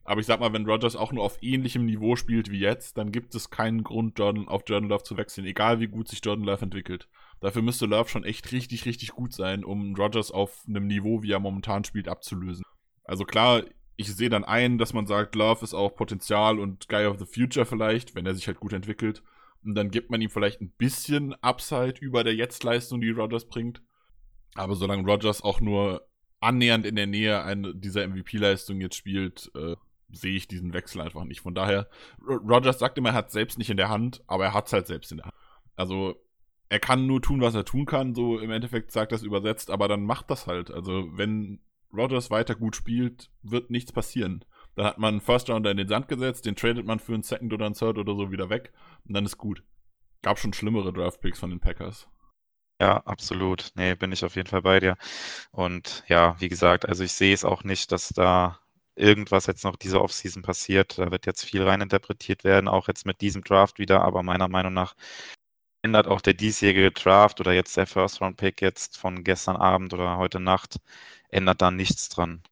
Aber 0.10 0.22
ich 0.22 0.26
sag 0.26 0.40
mal, 0.40 0.52
wenn 0.54 0.66
Rogers 0.66 0.96
auch 0.96 1.12
nur 1.12 1.24
auf 1.24 1.38
ähnlichem 1.44 1.86
Niveau 1.86 2.16
spielt 2.16 2.50
wie 2.50 2.58
jetzt, 2.58 2.98
dann 2.98 3.12
gibt 3.12 3.36
es 3.36 3.52
keinen 3.52 3.84
Grund, 3.84 4.18
Jordan, 4.18 4.48
auf 4.48 4.64
Jordan 4.66 4.90
Love 4.90 5.04
zu 5.04 5.18
wechseln, 5.18 5.46
egal 5.46 5.80
wie 5.82 5.88
gut 5.88 6.08
sich 6.08 6.20
Jordan 6.26 6.46
Love 6.46 6.64
entwickelt. 6.64 7.08
Dafür 7.42 7.62
müsste 7.62 7.86
Love 7.86 8.10
schon 8.10 8.24
echt 8.24 8.52
richtig, 8.52 8.88
richtig 8.88 9.10
gut 9.10 9.34
sein, 9.34 9.64
um 9.64 9.94
Rogers 9.94 10.32
auf 10.32 10.64
einem 10.68 10.88
Niveau, 10.88 11.22
wie 11.22 11.32
er 11.32 11.40
momentan 11.40 11.84
spielt, 11.84 12.08
abzulösen. 12.08 12.66
Also 13.04 13.24
klar, 13.24 13.62
ich 13.98 14.12
sehe 14.16 14.30
dann 14.30 14.44
ein, 14.44 14.80
dass 14.80 14.94
man 14.94 15.06
sagt, 15.06 15.36
Love 15.36 15.64
ist 15.64 15.76
auch 15.76 15.96
Potenzial 15.96 16.58
und 16.58 16.90
Guy 16.90 17.06
of 17.06 17.20
the 17.20 17.28
Future 17.28 17.68
vielleicht, 17.68 18.16
wenn 18.16 18.26
er 18.26 18.34
sich 18.34 18.48
halt 18.48 18.60
gut 18.60 18.74
entwickelt. 18.74 19.22
Und 19.64 19.76
dann 19.76 19.92
gibt 19.92 20.10
man 20.10 20.22
ihm 20.22 20.32
vielleicht 20.32 20.60
ein 20.60 20.72
bisschen 20.72 21.36
Upside 21.44 22.00
über 22.02 22.24
der 22.24 22.34
Jetzt-Leistung, 22.34 23.00
die 23.00 23.12
Rogers 23.12 23.48
bringt. 23.48 23.84
Aber 24.56 24.74
solange 24.74 25.06
Rogers 25.06 25.44
auch 25.44 25.62
nur 25.62 26.08
annähernd 26.40 26.88
in 26.88 26.96
der 26.96 27.06
Nähe 27.06 27.44
dieser 27.76 28.08
MVP-Leistung 28.08 28.82
jetzt 28.82 28.96
spielt, 28.96 29.52
äh, 29.54 29.76
sehe 30.12 30.36
ich 30.36 30.48
diesen 30.48 30.74
Wechsel 30.74 31.02
einfach 31.02 31.24
nicht. 31.24 31.42
Von 31.42 31.56
daher, 31.56 31.88
Rogers 32.28 32.80
sagt 32.80 32.98
immer, 32.98 33.10
er 33.10 33.16
hat 33.16 33.28
es 33.28 33.34
selbst 33.34 33.58
nicht 33.58 33.70
in 33.70 33.78
der 33.78 33.90
Hand, 33.90 34.24
aber 34.28 34.46
er 34.46 34.54
hat 34.54 34.68
es 34.68 34.74
halt 34.74 34.88
selbst 34.88 35.12
in 35.12 35.18
der 35.18 35.26
Hand. 35.28 35.36
Also, 35.76 36.16
er 36.70 36.80
kann 36.80 37.08
nur 37.08 37.22
tun, 37.22 37.42
was 37.42 37.56
er 37.56 37.66
tun 37.66 37.86
kann, 37.86 38.14
so 38.14 38.40
im 38.40 38.52
Endeffekt 38.52 38.92
sagt 38.92 39.12
das 39.12 39.24
übersetzt, 39.24 39.72
aber 39.72 39.88
dann 39.88 40.04
macht 40.04 40.30
das 40.30 40.48
halt. 40.48 40.72
Also, 40.72 41.18
wenn 41.18 41.62
Rogers 41.94 42.30
weiter 42.30 42.56
gut 42.56 42.76
spielt, 42.76 43.32
wird 43.42 43.70
nichts 43.70 43.92
passieren. 43.92 44.46
Dann 44.76 44.86
hat 44.86 44.98
man 44.98 45.16
einen 45.16 45.22
First 45.22 45.50
Rounder 45.50 45.72
in 45.72 45.78
den 45.78 45.88
Sand 45.88 46.08
gesetzt, 46.08 46.46
den 46.46 46.56
tradet 46.56 46.86
man 46.86 47.00
für 47.00 47.14
einen 47.14 47.24
Second 47.24 47.52
oder 47.54 47.66
einen 47.66 47.76
Third 47.76 47.98
oder 47.98 48.16
so 48.16 48.32
wieder 48.32 48.50
weg 48.50 48.72
und 49.06 49.14
dann 49.14 49.26
ist 49.26 49.38
gut. 49.38 49.64
Gab 50.22 50.38
schon 50.38 50.54
schlimmere 50.54 50.94
Draft 50.94 51.22
Picks 51.22 51.40
von 51.40 51.50
den 51.50 51.60
Packers. 51.60 52.08
Ja, 52.82 52.98
absolut. 53.06 53.72
Nee, 53.76 53.96
bin 53.96 54.12
ich 54.12 54.24
auf 54.24 54.36
jeden 54.36 54.48
Fall 54.48 54.62
bei 54.62 54.80
dir. 54.80 54.98
Und 55.52 56.04
ja, 56.08 56.40
wie 56.40 56.48
gesagt, 56.48 56.88
also 56.88 57.04
ich 57.04 57.12
sehe 57.12 57.34
es 57.34 57.44
auch 57.44 57.64
nicht, 57.64 57.92
dass 57.92 58.10
da 58.10 58.60
irgendwas 59.00 59.48
jetzt 59.48 59.64
noch 59.64 59.76
diese 59.76 60.02
Offseason 60.02 60.44
passiert. 60.44 60.98
Da 60.98 61.12
wird 61.12 61.26
jetzt 61.26 61.44
viel 61.46 61.64
reininterpretiert 61.64 62.44
werden, 62.44 62.68
auch 62.68 62.88
jetzt 62.88 63.06
mit 63.06 63.22
diesem 63.22 63.44
Draft 63.44 63.80
wieder, 63.80 64.02
aber 64.02 64.24
meiner 64.24 64.48
Meinung 64.48 64.74
nach 64.74 64.96
ändert 65.82 66.08
auch 66.08 66.22
der 66.22 66.34
diesjährige 66.34 66.92
Draft 66.92 67.40
oder 67.40 67.54
jetzt 67.54 67.78
der 67.78 67.88
First-Round-Pick 67.88 68.62
jetzt 68.62 68.98
von 68.98 69.24
gestern 69.24 69.56
Abend 69.56 69.94
oder 69.94 70.18
heute 70.18 70.40
Nacht, 70.40 70.78
ändert 71.30 71.62
da 71.62 71.72
nichts 71.72 72.10
dran. 72.10 72.44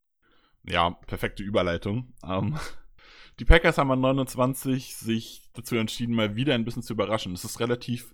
Ja, 0.63 0.91
perfekte 0.91 1.43
Überleitung. 1.43 2.13
Ähm, 2.23 2.57
die 3.39 3.45
Packers 3.45 3.77
haben 3.77 3.91
an 3.91 3.99
29 3.99 4.95
sich 4.95 5.41
dazu 5.53 5.75
entschieden, 5.75 6.15
mal 6.15 6.35
wieder 6.35 6.55
ein 6.55 6.65
bisschen 6.65 6.83
zu 6.83 6.93
überraschen. 6.93 7.33
Es 7.33 7.43
ist 7.43 7.59
relativ 7.59 8.13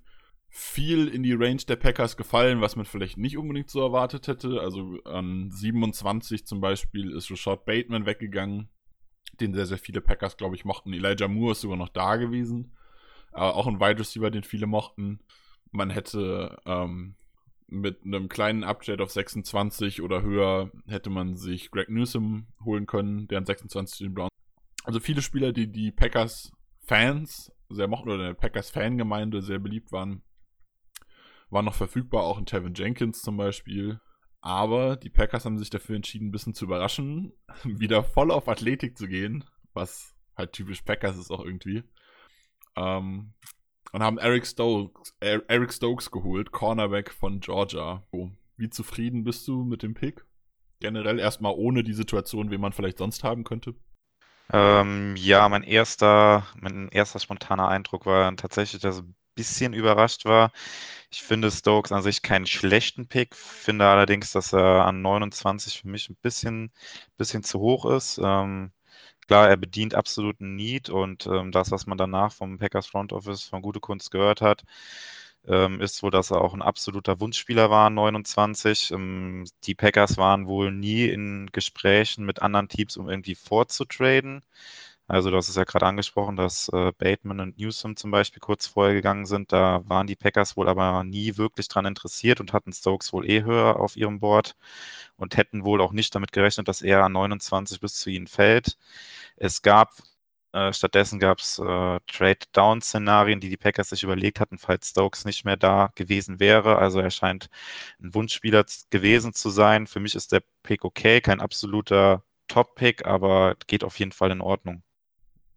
viel 0.56 1.08
in 1.08 1.24
die 1.24 1.34
Range 1.34 1.64
der 1.68 1.78
Packers 1.78 2.16
gefallen, 2.16 2.62
was 2.62 2.76
man 2.76 2.86
vielleicht 2.86 3.18
nicht 3.18 3.40
unbedingt 3.40 3.72
so 3.72 3.82
erwartet 3.82 4.28
hätte. 4.28 4.62
Also 4.62 5.00
an 5.04 5.50
27 5.50 6.46
zum 6.46 6.62
Beispiel 6.62 7.12
ist 7.12 7.32
Rashad 7.32 7.66
Bateman 7.66 8.06
weggegangen, 8.06 8.70
den 9.42 9.56
sehr, 9.56 9.66
sehr 9.66 9.80
viele 9.80 10.00
Packers, 10.00 10.38
glaube 10.38 10.56
ich, 10.56 10.64
mochten. 10.64 10.94
Elijah 10.94 11.28
Moore 11.28 11.54
ist 11.54 11.62
sogar 11.62 11.76
noch 11.76 11.90
da 11.90 12.18
gewesen. 12.18 12.78
Aber 13.32 13.56
auch 13.56 13.66
ein 13.66 13.80
Wide 13.80 14.00
Receiver, 14.00 14.30
den 14.30 14.44
viele 14.44 14.68
mochten. 14.68 15.22
Man 15.72 15.90
hätte 15.90 16.62
ähm, 16.68 17.16
mit 17.66 18.06
einem 18.06 18.30
kleinen 18.30 18.64
Update 18.64 19.02
auf 19.02 19.10
26 19.10 20.04
oder 20.04 20.22
höher 20.22 20.70
hätte 20.86 21.10
man 21.10 21.36
sich 21.36 21.72
Greg 21.72 21.90
Newsom 21.90 22.46
holen 22.64 22.86
können, 22.86 23.28
der 23.28 23.40
an 23.40 23.48
26 23.48 23.98
den 24.06 24.14
Browns. 24.14 24.30
Also 24.84 25.00
viele 25.00 25.24
Spieler, 25.24 25.52
die 25.52 25.72
die 25.72 25.92
Packers-Fans 25.92 27.52
sehr 27.70 27.88
mochten 27.88 28.10
oder 28.10 28.28
der 28.28 28.34
Packers-Fangemeinde 28.36 29.42
sehr 29.42 29.58
beliebt 29.58 29.92
waren, 29.92 30.22
war 31.54 31.62
noch 31.62 31.76
verfügbar, 31.76 32.24
auch 32.24 32.38
in 32.38 32.46
Tevin 32.46 32.74
Jenkins 32.74 33.22
zum 33.22 33.38
Beispiel. 33.38 34.00
Aber 34.42 34.98
die 34.98 35.10
Packers 35.10 35.46
haben 35.46 35.58
sich 35.58 35.70
dafür 35.70 35.96
entschieden, 35.96 36.28
ein 36.28 36.32
bisschen 36.32 36.54
zu 36.54 36.66
überraschen, 36.66 37.32
wieder 37.64 38.04
voll 38.04 38.32
auf 38.32 38.50
Athletik 38.50 38.98
zu 38.98 39.08
gehen, 39.08 39.46
was 39.74 40.16
halt 40.36 40.52
typisch 40.52 40.82
Packers 40.82 41.18
ist 41.18 41.32
auch 41.32 41.46
irgendwie. 41.46 41.84
Ähm, 42.76 43.34
und 43.94 44.04
haben 44.04 44.18
Eric 44.18 44.46
Stokes, 44.48 45.16
Eric 45.20 45.72
Stokes 45.72 46.12
geholt, 46.12 46.52
Cornerback 46.52 47.12
von 47.12 47.40
Georgia. 47.40 48.04
Wie 48.58 48.70
zufrieden 48.70 49.24
bist 49.24 49.48
du 49.48 49.64
mit 49.64 49.84
dem 49.84 49.94
Pick? 49.94 50.26
Generell 50.80 51.20
erstmal 51.20 51.54
ohne 51.56 51.84
die 51.84 51.94
Situation, 51.94 52.52
wie 52.52 52.58
man 52.58 52.74
vielleicht 52.74 52.98
sonst 52.98 53.24
haben 53.24 53.44
könnte. 53.44 53.76
Ähm, 54.52 55.16
ja, 55.16 55.48
mein 55.48 55.64
erster, 55.64 56.46
mein 56.60 56.90
erster 56.90 57.20
spontaner 57.20 57.68
Eindruck 57.68 58.06
war 58.06 58.36
tatsächlich, 58.36 58.82
dass 58.82 59.00
ein 59.00 59.16
bisschen 59.36 59.74
überrascht 59.74 60.26
war. 60.26 60.52
Ich 61.12 61.24
finde 61.24 61.52
Stokes 61.52 61.92
an 61.92 62.02
sich 62.04 62.22
keinen 62.22 62.48
schlechten 62.48 63.08
Pick, 63.08 63.36
finde 63.36 63.86
allerdings, 63.88 64.32
dass 64.32 64.54
er 64.54 64.86
an 64.86 65.02
29 65.02 65.82
für 65.82 65.88
mich 65.88 66.10
ein 66.10 66.16
bisschen, 66.22 66.72
bisschen 67.18 67.44
zu 67.44 67.60
hoch 67.60 67.86
ist. 67.86 68.20
Ähm, 68.24 68.72
klar, 69.28 69.50
er 69.50 69.58
bedient 69.58 69.96
absoluten 69.96 70.56
Need 70.56 70.90
und 70.90 71.28
ähm, 71.28 71.52
das, 71.52 71.72
was 71.72 71.86
man 71.88 71.98
danach 71.98 72.34
vom 72.34 72.58
Packers 72.60 72.88
Front 72.88 73.14
Office 73.14 73.44
von 73.44 73.62
Gute 73.62 73.80
Kunst 73.80 74.12
gehört 74.12 74.42
hat, 74.42 74.64
ähm, 75.48 75.82
ist 75.82 76.02
wohl, 76.04 76.12
dass 76.12 76.32
er 76.32 76.42
auch 76.42 76.54
ein 76.54 76.62
absoluter 76.62 77.20
Wunschspieler 77.20 77.70
war, 77.70 77.90
29. 77.90 78.92
Ähm, 78.92 79.46
die 79.66 79.76
Packers 79.76 80.18
waren 80.18 80.48
wohl 80.48 80.72
nie 80.72 81.08
in 81.08 81.48
Gesprächen 81.52 82.26
mit 82.26 82.42
anderen 82.42 82.70
Teams, 82.70 82.98
um 82.98 83.10
irgendwie 83.10 83.36
vorzutraden. 83.36 84.44
Also 85.14 85.30
du 85.30 85.38
hast 85.38 85.48
es 85.48 85.56
ja 85.56 85.64
gerade 85.64 85.86
angesprochen, 85.86 86.36
dass 86.36 86.70
äh, 86.70 86.92
Bateman 86.98 87.40
und 87.40 87.60
Newsom 87.60 87.96
zum 87.96 88.10
Beispiel 88.10 88.40
kurz 88.40 88.66
vorher 88.66 88.96
gegangen 88.96 89.28
sind. 89.28 89.52
Da 89.54 89.84
waren 89.88 90.08
die 90.08 90.16
Packers 90.16 90.58
wohl 90.58 90.68
aber 90.68 91.04
nie 91.04 91.38
wirklich 91.38 91.68
dran 91.68 91.86
interessiert 91.86 92.40
und 92.40 92.52
hatten 92.52 92.74
Stokes 92.74 93.14
wohl 93.14 93.30
eh 93.30 93.44
höher 93.44 93.80
auf 93.80 93.96
ihrem 93.96 94.20
Board 94.20 94.56
und 95.18 95.38
hätten 95.38 95.66
wohl 95.66 95.82
auch 95.82 95.92
nicht 95.92 96.16
damit 96.16 96.32
gerechnet, 96.32 96.68
dass 96.68 96.82
er 96.82 97.04
an 97.04 97.12
29 97.12 97.80
bis 97.80 97.94
zu 97.96 98.10
ihnen 98.10 98.26
fällt. 98.28 98.78
Es 99.38 99.62
gab 99.62 99.92
äh, 100.54 100.74
stattdessen 100.74 101.20
gab 101.20 101.40
es 101.40 101.60
äh, 101.60 102.00
Trade-Down-Szenarien, 102.08 103.40
die 103.40 103.50
die 103.50 103.58
Packers 103.58 103.90
sich 103.90 104.04
überlegt 104.04 104.40
hatten, 104.40 104.58
falls 104.58 104.90
Stokes 104.90 105.26
nicht 105.26 105.46
mehr 105.46 105.58
da 105.58 105.92
gewesen 105.96 106.40
wäre. 106.40 106.78
Also 106.80 107.00
er 107.00 107.12
scheint 107.12 107.50
ein 108.02 108.14
Wunschspieler 108.16 108.66
gewesen 108.90 109.34
zu 109.34 109.50
sein. 109.52 109.88
Für 109.88 110.00
mich 110.00 110.16
ist 110.16 110.32
der 110.32 110.44
Pick 110.64 110.86
okay, 110.86 111.22
kein 111.22 111.40
absoluter 111.42 112.24
Top-Pick, 112.48 113.06
aber 113.06 113.56
geht 113.68 113.84
auf 113.84 114.00
jeden 114.00 114.12
Fall 114.12 114.32
in 114.32 114.42
Ordnung. 114.42 114.84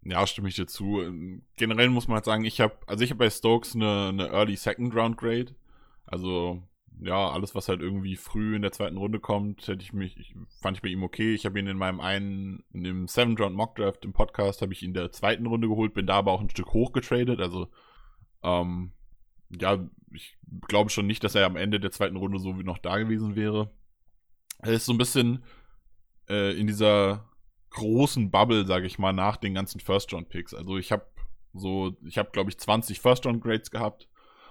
Ja, 0.09 0.27
stimme 0.27 0.49
ich 0.49 0.55
dir 0.55 0.67
zu. 0.67 1.03
Ähm, 1.03 1.43
generell 1.57 1.89
muss 1.89 2.07
man 2.07 2.17
halt 2.17 2.25
sagen, 2.25 2.45
ich 2.45 2.61
habe, 2.61 2.77
also 2.87 3.03
ich 3.03 3.11
habe 3.11 3.19
bei 3.19 3.31
Stokes 3.31 3.75
eine, 3.75 4.09
eine 4.09 4.29
Early 4.29 4.57
Second 4.57 4.95
Round 4.95 5.17
Grade. 5.17 5.55
Also 6.07 6.63
ja, 7.01 7.31
alles, 7.31 7.55
was 7.55 7.69
halt 7.69 7.81
irgendwie 7.81 8.17
früh 8.17 8.57
in 8.57 8.63
der 8.63 8.73
zweiten 8.73 8.97
Runde 8.97 9.21
kommt, 9.21 9.67
hätte 9.67 9.83
ich 9.83 9.93
mich, 9.93 10.17
ich, 10.19 10.35
fand 10.63 10.77
ich 10.77 10.83
bei 10.83 10.89
ihm 10.89 11.03
okay. 11.03 11.35
Ich 11.35 11.45
habe 11.45 11.59
ihn 11.59 11.67
in 11.67 11.77
meinem 11.77 12.01
einen, 12.01 12.65
in 12.73 12.85
dem 12.85 13.09
Seventh 13.09 13.41
Round 13.41 13.57
Mock 13.57 13.77
Draft 13.77 14.05
im 14.05 14.13
Podcast, 14.13 14.63
habe 14.63 14.73
ich 14.73 14.83
ihn 14.83 14.91
in 14.91 14.95
der 14.95 15.13
zweiten 15.13 15.47
Runde 15.47 15.69
geholt, 15.69 15.93
bin 15.93 16.07
da 16.07 16.15
aber 16.15 16.33
auch 16.33 16.41
ein 16.41 16.51
Stück 16.51 16.73
hoch 16.73 16.93
getradet. 16.93 17.41
Also, 17.41 17.69
ähm, 18.43 18.93
ja, 19.51 19.87
ich 20.13 20.39
glaube 20.69 20.91
schon 20.91 21.07
nicht, 21.07 21.25
dass 21.25 21.35
er 21.35 21.47
am 21.47 21.57
Ende 21.57 21.81
der 21.81 21.91
zweiten 21.91 22.17
Runde 22.17 22.39
so 22.39 22.59
wie 22.59 22.65
noch 22.65 22.79
da 22.79 22.97
gewesen 22.99 23.37
wäre. 23.37 23.71
Er 24.61 24.73
ist 24.73 24.87
so 24.87 24.93
ein 24.93 24.99
bisschen 24.99 25.43
äh, 26.29 26.59
in 26.59 26.67
dieser 26.67 27.29
großen 27.77 28.31
Bubble, 28.31 28.67
sage 28.67 28.87
ich 28.87 28.99
mal, 28.99 29.13
nach 29.13 29.37
den 29.37 29.55
ganzen 29.55 29.81
First-Round-Picks. 29.81 30.55
Also 30.55 30.79
ich 30.79 30.93
habe 30.93 31.07
so, 31.53 31.97
ich 32.05 32.19
habe 32.19 32.31
glaube 32.33 32.51
ich 32.51 32.59
20 32.59 33.01
First-Round-Grades 33.01 33.71
gehabt 33.71 34.09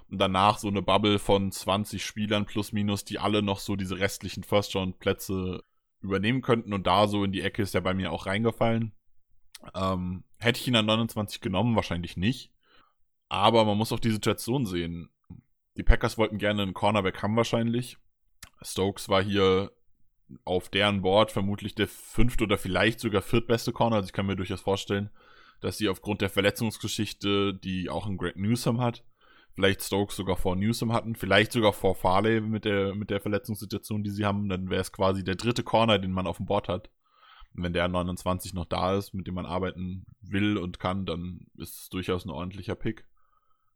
und 0.10 0.20
danach 0.20 0.60
so 0.60 0.68
eine 0.68 0.82
Bubble 0.82 1.20
von 1.20 1.52
20 1.52 2.06
Spielern 2.06 2.46
plus 2.46 2.72
minus, 2.72 3.04
die 3.04 3.20
alle 3.20 3.42
noch 3.42 3.60
so 3.60 3.76
diese 3.76 4.00
restlichen 4.00 4.44
First-Round-Plätze 4.44 5.64
übernehmen 6.02 6.42
könnten 6.42 6.72
und 6.72 6.86
da 6.86 7.08
so 7.08 7.24
in 7.24 7.32
die 7.32 7.42
Ecke 7.42 7.64
ist 7.64 7.74
er 7.74 7.82
bei 7.82 7.96
mir 7.96 8.12
auch 8.12 8.28
reingefallen. 8.28 8.94
Ähm, 9.74 10.24
hätte 10.38 10.60
ich 10.60 10.68
ihn 10.68 10.76
an 10.76 10.86
29 10.86 11.42
genommen, 11.42 11.76
wahrscheinlich 11.76 12.18
nicht. 12.18 12.52
Aber 13.28 13.66
man 13.66 13.78
muss 13.78 13.92
auch 13.92 14.00
die 14.00 14.12
Situation 14.12 14.68
sehen. 14.68 15.10
Die 15.78 15.84
Packers 15.84 16.20
wollten 16.20 16.38
gerne 16.38 16.62
einen 16.62 16.76
Cornerback 16.76 17.24
haben 17.24 17.36
wahrscheinlich. 17.36 17.98
Stokes 18.62 19.10
war 19.10 19.24
hier 19.24 19.72
auf 20.44 20.70
deren 20.70 21.02
Board 21.02 21.32
vermutlich 21.32 21.76
der 21.76 21.88
fünfte 21.88 22.44
oder 22.44 22.58
vielleicht 22.58 23.00
sogar 23.00 23.22
viertbeste 23.22 23.72
Corner. 23.72 23.98
Also 23.98 24.08
ich 24.08 24.14
kann 24.14 24.26
mir 24.26 24.36
durchaus 24.36 24.62
vorstellen, 24.62 25.10
dass 25.62 25.78
sie 25.78 25.90
aufgrund 25.90 26.22
der 26.22 26.30
Verletzungsgeschichte, 26.30 27.54
die 27.54 27.90
auch 27.90 28.08
ein 28.08 28.18
Greg 28.18 28.36
Newsom 28.36 28.82
hat, 28.82 29.04
vielleicht 29.54 29.82
Stokes 29.82 30.16
sogar 30.16 30.36
vor 30.36 30.56
Newsom 30.56 30.92
hatten, 30.92 31.16
vielleicht 31.16 31.52
sogar 31.52 31.74
vor 31.74 31.96
Farley 31.96 32.42
mit 32.42 32.66
der, 32.66 32.94
mit 32.94 33.10
der 33.10 33.22
Verletzungssituation, 33.22 34.04
die 34.04 34.10
sie 34.10 34.26
haben, 34.26 34.50
dann 34.50 34.70
wäre 34.70 34.82
es 34.82 34.92
quasi 34.92 35.24
der 35.24 35.36
dritte 35.36 35.64
Corner, 35.64 35.98
den 35.98 36.12
man 36.12 36.28
auf 36.28 36.38
dem 36.38 36.46
Board 36.46 36.68
hat. 36.68 36.90
Und 37.56 37.64
wenn 37.64 37.74
der 37.74 37.88
29 37.88 38.54
noch 38.54 38.66
da 38.66 38.98
ist, 38.98 39.14
mit 39.14 39.28
dem 39.28 39.36
man 39.36 39.46
arbeiten 39.46 40.06
will 40.22 40.58
und 40.58 40.80
kann, 40.80 41.06
dann 41.06 41.48
ist 41.58 41.84
es 41.84 41.90
durchaus 41.90 42.26
ein 42.26 42.32
ordentlicher 42.32 42.76
Pick. 42.76 43.06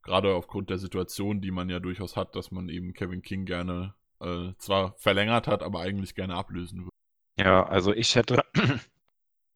Gerade 0.04 0.34
aufgrund 0.34 0.70
der 0.70 0.80
Situation, 0.80 1.40
die 1.40 1.52
man 1.52 1.70
ja 1.70 1.80
durchaus 1.80 2.18
hat, 2.18 2.36
dass 2.36 2.52
man 2.52 2.68
eben 2.68 2.94
Kevin 2.94 3.22
King 3.22 3.46
gerne 3.46 3.94
äh, 4.22 4.54
zwar 4.58 4.96
verlängert 4.98 5.48
hat, 5.48 5.64
aber 5.64 5.82
eigentlich 5.82 6.16
gerne 6.16 6.36
ablösen 6.36 6.80
würde. 6.80 6.90
Ja, 7.40 7.66
also 7.66 7.94
ich 7.94 8.16
hätte, 8.16 8.44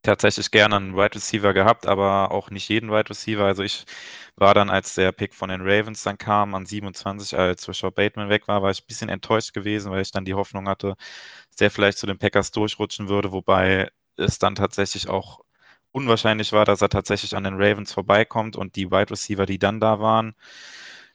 tatsächlich 0.03 0.51
gerne 0.51 0.75
einen 0.75 0.95
Wide 0.95 1.15
Receiver 1.15 1.53
gehabt, 1.53 1.87
aber 1.87 2.31
auch 2.31 2.49
nicht 2.51 2.69
jeden 2.69 2.91
Wide 2.91 3.09
Receiver. 3.09 3.45
Also 3.45 3.63
ich 3.63 3.85
war 4.35 4.53
dann, 4.53 4.69
als 4.69 4.95
der 4.95 5.11
Pick 5.11 5.33
von 5.33 5.49
den 5.49 5.61
Ravens 5.61 6.03
dann 6.03 6.17
kam, 6.17 6.55
an 6.55 6.65
27, 6.65 7.37
als 7.37 7.67
Rashad 7.67 7.95
Bateman 7.95 8.29
weg 8.29 8.47
war, 8.47 8.61
war 8.61 8.71
ich 8.71 8.81
ein 8.83 8.87
bisschen 8.87 9.09
enttäuscht 9.09 9.53
gewesen, 9.53 9.91
weil 9.91 10.01
ich 10.01 10.11
dann 10.11 10.25
die 10.25 10.33
Hoffnung 10.33 10.67
hatte, 10.67 10.95
dass 11.49 11.57
der 11.57 11.71
vielleicht 11.71 11.97
zu 11.97 12.07
den 12.07 12.17
Packers 12.19 12.51
durchrutschen 12.51 13.09
würde, 13.09 13.31
wobei 13.31 13.89
es 14.17 14.39
dann 14.39 14.55
tatsächlich 14.55 15.07
auch 15.09 15.41
unwahrscheinlich 15.91 16.51
war, 16.53 16.65
dass 16.65 16.81
er 16.81 16.89
tatsächlich 16.89 17.35
an 17.35 17.43
den 17.45 17.55
Ravens 17.55 17.93
vorbeikommt 17.93 18.55
und 18.57 18.75
die 18.75 18.91
Wide 18.91 19.11
Receiver, 19.11 19.45
die 19.45 19.59
dann 19.59 19.79
da 19.79 19.99
waren, 19.99 20.35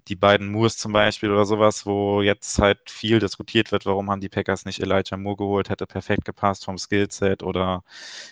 die 0.08 0.16
beiden 0.16 0.48
Moores 0.50 0.76
zum 0.78 0.92
Beispiel 0.92 1.30
oder 1.30 1.44
sowas, 1.44 1.86
wo 1.86 2.22
jetzt 2.22 2.58
halt 2.58 2.90
viel 2.90 3.18
diskutiert 3.20 3.72
wird, 3.72 3.86
warum 3.86 4.10
haben 4.10 4.20
die 4.20 4.28
Packers 4.28 4.64
nicht 4.64 4.80
Elijah 4.80 5.16
Moore 5.16 5.36
geholt, 5.36 5.70
hätte 5.70 5.86
perfekt 5.86 6.24
gepasst 6.24 6.64
vom 6.64 6.78
Skillset 6.78 7.42
oder 7.42 7.84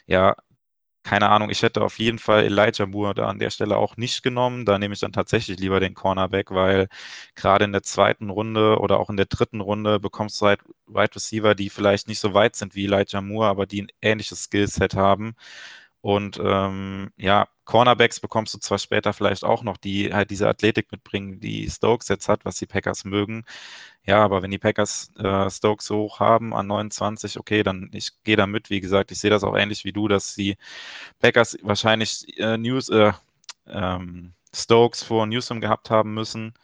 ja, 0.06 0.36
keine 1.04 1.30
Ahnung, 1.30 1.50
ich 1.50 1.62
hätte 1.62 1.82
auf 1.82 1.98
jeden 2.00 2.18
Fall 2.18 2.44
Elijah 2.44 2.86
Moore 2.86 3.14
da 3.14 3.28
an 3.28 3.38
der 3.38 3.50
Stelle 3.50 3.76
auch 3.76 3.96
nicht 3.96 4.22
genommen. 4.24 4.64
Da 4.66 4.78
nehme 4.78 4.94
ich 4.94 5.00
dann 5.00 5.12
tatsächlich 5.12 5.58
lieber 5.60 5.78
den 5.80 5.94
Cornerback, 5.94 6.50
weil 6.50 6.88
gerade 7.36 7.64
in 7.64 7.72
der 7.72 7.82
zweiten 7.84 8.28
Runde 8.30 8.78
oder 8.80 8.98
auch 8.98 9.08
in 9.10 9.16
der 9.16 9.26
dritten 9.26 9.60
Runde 9.60 10.00
bekommst 10.00 10.40
du 10.42 10.46
halt 10.46 10.60
Wide 10.86 11.14
Receiver, 11.14 11.54
die 11.54 11.70
vielleicht 11.70 12.08
nicht 12.08 12.18
so 12.20 12.34
weit 12.34 12.56
sind 12.56 12.74
wie 12.74 12.86
Elijah 12.86 13.20
Moore, 13.20 13.48
aber 13.48 13.66
die 13.66 13.82
ein 13.82 13.88
ähnliches 14.02 14.44
Skillset 14.44 14.94
haben. 14.96 15.36
Und 16.06 16.40
ähm, 16.40 17.10
ja, 17.16 17.48
Cornerbacks 17.64 18.20
bekommst 18.20 18.54
du 18.54 18.58
zwar 18.58 18.78
später 18.78 19.12
vielleicht 19.12 19.42
auch 19.42 19.64
noch, 19.64 19.76
die 19.76 20.14
halt 20.14 20.30
diese 20.30 20.48
Athletik 20.48 20.92
mitbringen, 20.92 21.40
die 21.40 21.68
Stokes 21.68 22.06
jetzt 22.06 22.28
hat, 22.28 22.44
was 22.44 22.58
die 22.58 22.66
Packers 22.66 23.04
mögen. 23.04 23.44
Ja, 24.04 24.22
aber 24.24 24.40
wenn 24.40 24.52
die 24.52 24.58
Packers 24.58 25.10
äh, 25.18 25.50
Stokes 25.50 25.86
so 25.86 25.96
hoch 25.96 26.20
haben 26.20 26.54
an 26.54 26.68
29, 26.68 27.40
okay, 27.40 27.64
dann 27.64 27.90
ich 27.92 28.12
gehe 28.22 28.36
da 28.36 28.46
mit. 28.46 28.70
Wie 28.70 28.80
gesagt, 28.80 29.10
ich 29.10 29.18
sehe 29.18 29.30
das 29.30 29.42
auch 29.42 29.56
ähnlich 29.56 29.84
wie 29.84 29.90
du, 29.90 30.06
dass 30.06 30.36
die 30.36 30.56
Packers 31.18 31.58
wahrscheinlich 31.62 32.38
äh, 32.38 32.56
News, 32.56 32.88
äh, 32.88 33.12
ähm, 33.66 34.32
Stokes 34.54 35.02
vor 35.02 35.26
Newsom 35.26 35.60
gehabt 35.60 35.90
haben 35.90 36.14
müssen. 36.14 36.54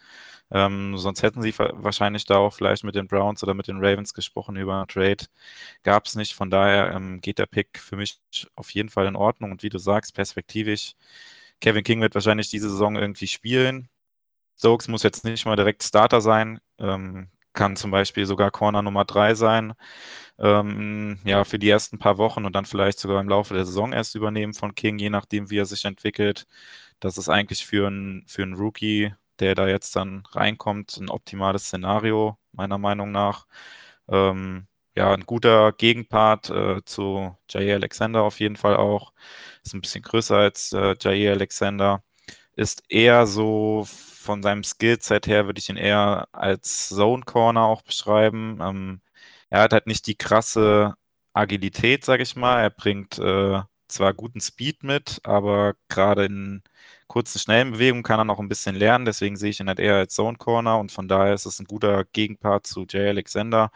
Ähm, 0.51 0.97
sonst 0.97 1.23
hätten 1.23 1.41
sie 1.41 1.57
wahrscheinlich 1.57 2.25
da 2.25 2.37
auch 2.37 2.53
vielleicht 2.53 2.83
mit 2.83 2.95
den 2.95 3.07
Browns 3.07 3.43
oder 3.43 3.53
mit 3.53 3.67
den 3.67 3.77
Ravens 3.83 4.13
gesprochen 4.13 4.55
über 4.55 4.77
einen 4.77 4.87
Trade. 4.87 5.25
Gab 5.83 6.05
es 6.05 6.15
nicht. 6.15 6.33
Von 6.35 6.49
daher 6.51 6.91
ähm, 6.93 7.21
geht 7.21 7.39
der 7.39 7.47
Pick 7.47 7.79
für 7.79 7.95
mich 7.95 8.19
auf 8.55 8.69
jeden 8.71 8.89
Fall 8.89 9.07
in 9.07 9.15
Ordnung. 9.15 9.51
Und 9.51 9.63
wie 9.63 9.69
du 9.69 9.79
sagst, 9.79 10.13
perspektivisch, 10.15 10.95
Kevin 11.61 11.83
King 11.83 12.01
wird 12.01 12.15
wahrscheinlich 12.15 12.49
diese 12.49 12.69
Saison 12.69 12.95
irgendwie 12.95 13.27
spielen. 13.27 13.89
Stokes 14.57 14.87
muss 14.87 15.03
jetzt 15.03 15.25
nicht 15.25 15.45
mal 15.45 15.55
direkt 15.55 15.83
Starter 15.83 16.21
sein, 16.21 16.59
ähm, 16.79 17.29
kann 17.53 17.75
zum 17.75 17.91
Beispiel 17.91 18.25
sogar 18.25 18.51
Corner 18.51 18.81
Nummer 18.81 19.05
3 19.05 19.35
sein. 19.35 19.73
Ähm, 20.39 21.19
ja, 21.25 21.43
für 21.43 21.59
die 21.59 21.69
ersten 21.69 21.99
paar 21.99 22.17
Wochen 22.17 22.45
und 22.45 22.53
dann 22.55 22.65
vielleicht 22.65 22.99
sogar 22.99 23.21
im 23.21 23.29
Laufe 23.29 23.53
der 23.53 23.65
Saison 23.65 23.93
erst 23.93 24.15
übernehmen 24.15 24.53
von 24.53 24.75
King, 24.75 24.99
je 24.99 25.09
nachdem, 25.09 25.49
wie 25.49 25.57
er 25.59 25.65
sich 25.65 25.85
entwickelt. 25.85 26.47
Das 26.99 27.17
ist 27.17 27.29
eigentlich 27.29 27.65
für 27.65 27.87
einen 27.87 28.25
für 28.27 28.43
Rookie 28.45 29.13
der 29.39 29.55
da 29.55 29.67
jetzt 29.67 29.95
dann 29.95 30.23
reinkommt, 30.31 30.97
ein 30.97 31.09
optimales 31.09 31.65
Szenario, 31.65 32.37
meiner 32.51 32.77
Meinung 32.77 33.11
nach. 33.11 33.47
Ähm, 34.09 34.67
ja, 34.95 35.13
ein 35.13 35.25
guter 35.25 35.71
Gegenpart 35.73 36.49
äh, 36.51 36.83
zu 36.85 37.35
Jair 37.49 37.75
Alexander 37.75 38.23
auf 38.23 38.39
jeden 38.39 38.55
Fall 38.57 38.75
auch. 38.77 39.13
Ist 39.63 39.73
ein 39.73 39.81
bisschen 39.81 40.03
größer 40.03 40.37
als 40.37 40.71
äh, 40.73 40.95
Jair 40.99 41.33
Alexander. 41.33 42.03
Ist 42.55 42.83
eher 42.89 43.27
so 43.27 43.85
von 43.87 44.43
seinem 44.43 44.63
Skillset 44.63 45.27
her, 45.27 45.45
würde 45.47 45.59
ich 45.59 45.69
ihn 45.69 45.77
eher 45.77 46.27
als 46.31 46.89
Zone 46.89 47.23
Corner 47.25 47.63
auch 47.63 47.81
beschreiben. 47.83 48.59
Ähm, 48.61 49.01
er 49.49 49.61
hat 49.61 49.73
halt 49.73 49.87
nicht 49.87 50.07
die 50.07 50.15
krasse 50.15 50.95
Agilität, 51.33 52.05
sage 52.05 52.23
ich 52.23 52.35
mal. 52.35 52.61
Er 52.61 52.69
bringt 52.69 53.19
äh, 53.19 53.61
zwar 53.87 54.13
guten 54.13 54.41
Speed 54.41 54.83
mit, 54.83 55.19
aber 55.23 55.75
gerade 55.89 56.25
in 56.25 56.63
kurzen, 57.13 57.37
schnellen 57.37 57.73
Bewegungen 57.73 58.01
kann 58.01 58.19
er 58.19 58.25
noch 58.25 58.39
ein 58.39 58.49
bisschen 58.49 58.75
lernen. 58.75 59.05
Deswegen 59.05 59.37
sehe 59.37 59.51
ich 59.51 59.59
ihn 59.59 59.67
halt 59.67 59.79
eher 59.79 59.97
als 59.97 60.15
Zone 60.15 60.37
Corner 60.37 60.79
und 60.79 60.91
von 60.91 61.07
daher 61.07 61.35
ist 61.35 61.45
es 61.45 61.59
ein 61.59 61.65
guter 61.65 62.05
Gegenpart 62.05 62.65
zu 62.65 62.87
Jay 62.89 63.07
Alexander, 63.09 63.71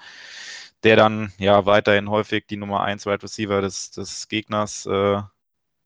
der 0.84 0.96
dann 0.96 1.32
ja 1.38 1.67
weiterhin 1.67 2.10
häufig 2.10 2.48
die 2.48 2.58
Nummer 2.58 2.82
1 2.82 3.06
Wide 3.06 3.22
Receiver 3.22 3.62
des, 3.62 3.91
des 3.91 4.27
Gegners 4.27 4.88
äh, 4.88 5.22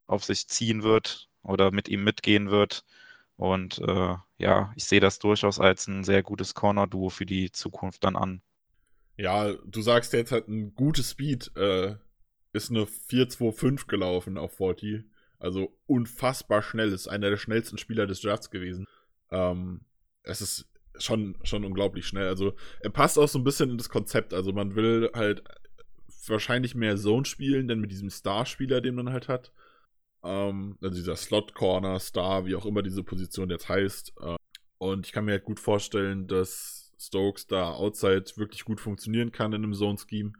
auf 0.07 0.23
sich 0.23 0.47
ziehen 0.47 0.81
wird 0.83 1.29
oder 1.43 1.71
mit 1.71 1.89
ihm 1.89 2.05
mitgehen 2.05 2.51
wird. 2.51 2.85
Und 3.35 3.79
äh, 3.79 4.15
ja, 4.37 4.71
ich 4.77 4.85
sehe 4.85 5.01
das 5.01 5.19
durchaus 5.19 5.59
als 5.59 5.87
ein 5.87 6.05
sehr 6.05 6.23
gutes 6.23 6.53
Corner-Duo 6.53 7.09
für 7.09 7.25
die 7.25 7.51
Zukunft 7.51 8.05
dann 8.05 8.15
an. 8.15 8.41
Ja, 9.17 9.51
du 9.65 9.81
sagst 9.81 10.13
jetzt 10.13 10.31
halt 10.31 10.47
ein 10.47 10.73
gutes 10.73 11.11
Speed. 11.11 11.51
Äh, 11.57 11.95
ist 12.53 12.69
eine 12.69 12.85
4-2-5 12.85 13.87
gelaufen 13.87 14.37
auf 14.37 14.55
40. 14.55 15.03
Also 15.41 15.75
unfassbar 15.87 16.61
schnell. 16.61 16.93
Ist 16.93 17.07
einer 17.07 17.29
der 17.29 17.37
schnellsten 17.37 17.77
Spieler 17.77 18.07
des 18.07 18.21
Drafts 18.21 18.51
gewesen. 18.51 18.85
Ähm, 19.31 19.81
es 20.23 20.41
ist 20.41 20.69
schon, 20.97 21.37
schon 21.43 21.65
unglaublich 21.65 22.05
schnell. 22.05 22.27
Also 22.27 22.53
er 22.81 22.91
passt 22.91 23.17
auch 23.17 23.27
so 23.27 23.39
ein 23.39 23.43
bisschen 23.43 23.71
in 23.71 23.77
das 23.77 23.89
Konzept. 23.89 24.33
Also 24.33 24.53
man 24.53 24.75
will 24.75 25.09
halt 25.13 25.43
wahrscheinlich 26.27 26.75
mehr 26.75 26.95
Zone 26.95 27.25
spielen, 27.25 27.67
denn 27.67 27.79
mit 27.79 27.91
diesem 27.91 28.09
Star-Spieler, 28.09 28.81
den 28.81 28.95
man 28.95 29.11
halt 29.11 29.27
hat. 29.27 29.51
Ähm, 30.23 30.77
also 30.81 30.95
dieser 30.95 31.15
Slot-Corner, 31.15 31.99
Star, 31.99 32.45
wie 32.45 32.55
auch 32.55 32.65
immer 32.65 32.83
diese 32.83 33.03
Position 33.03 33.49
jetzt 33.49 33.67
heißt. 33.67 34.13
Äh, 34.21 34.35
und 34.77 35.07
ich 35.07 35.11
kann 35.11 35.25
mir 35.25 35.31
halt 35.31 35.45
gut 35.45 35.59
vorstellen, 35.59 36.27
dass 36.27 36.93
Stokes 36.99 37.47
da 37.47 37.71
outside 37.71 38.25
wirklich 38.35 38.63
gut 38.63 38.79
funktionieren 38.79 39.31
kann 39.31 39.53
in 39.53 39.63
einem 39.63 39.73
Zone-Scheme 39.73 40.33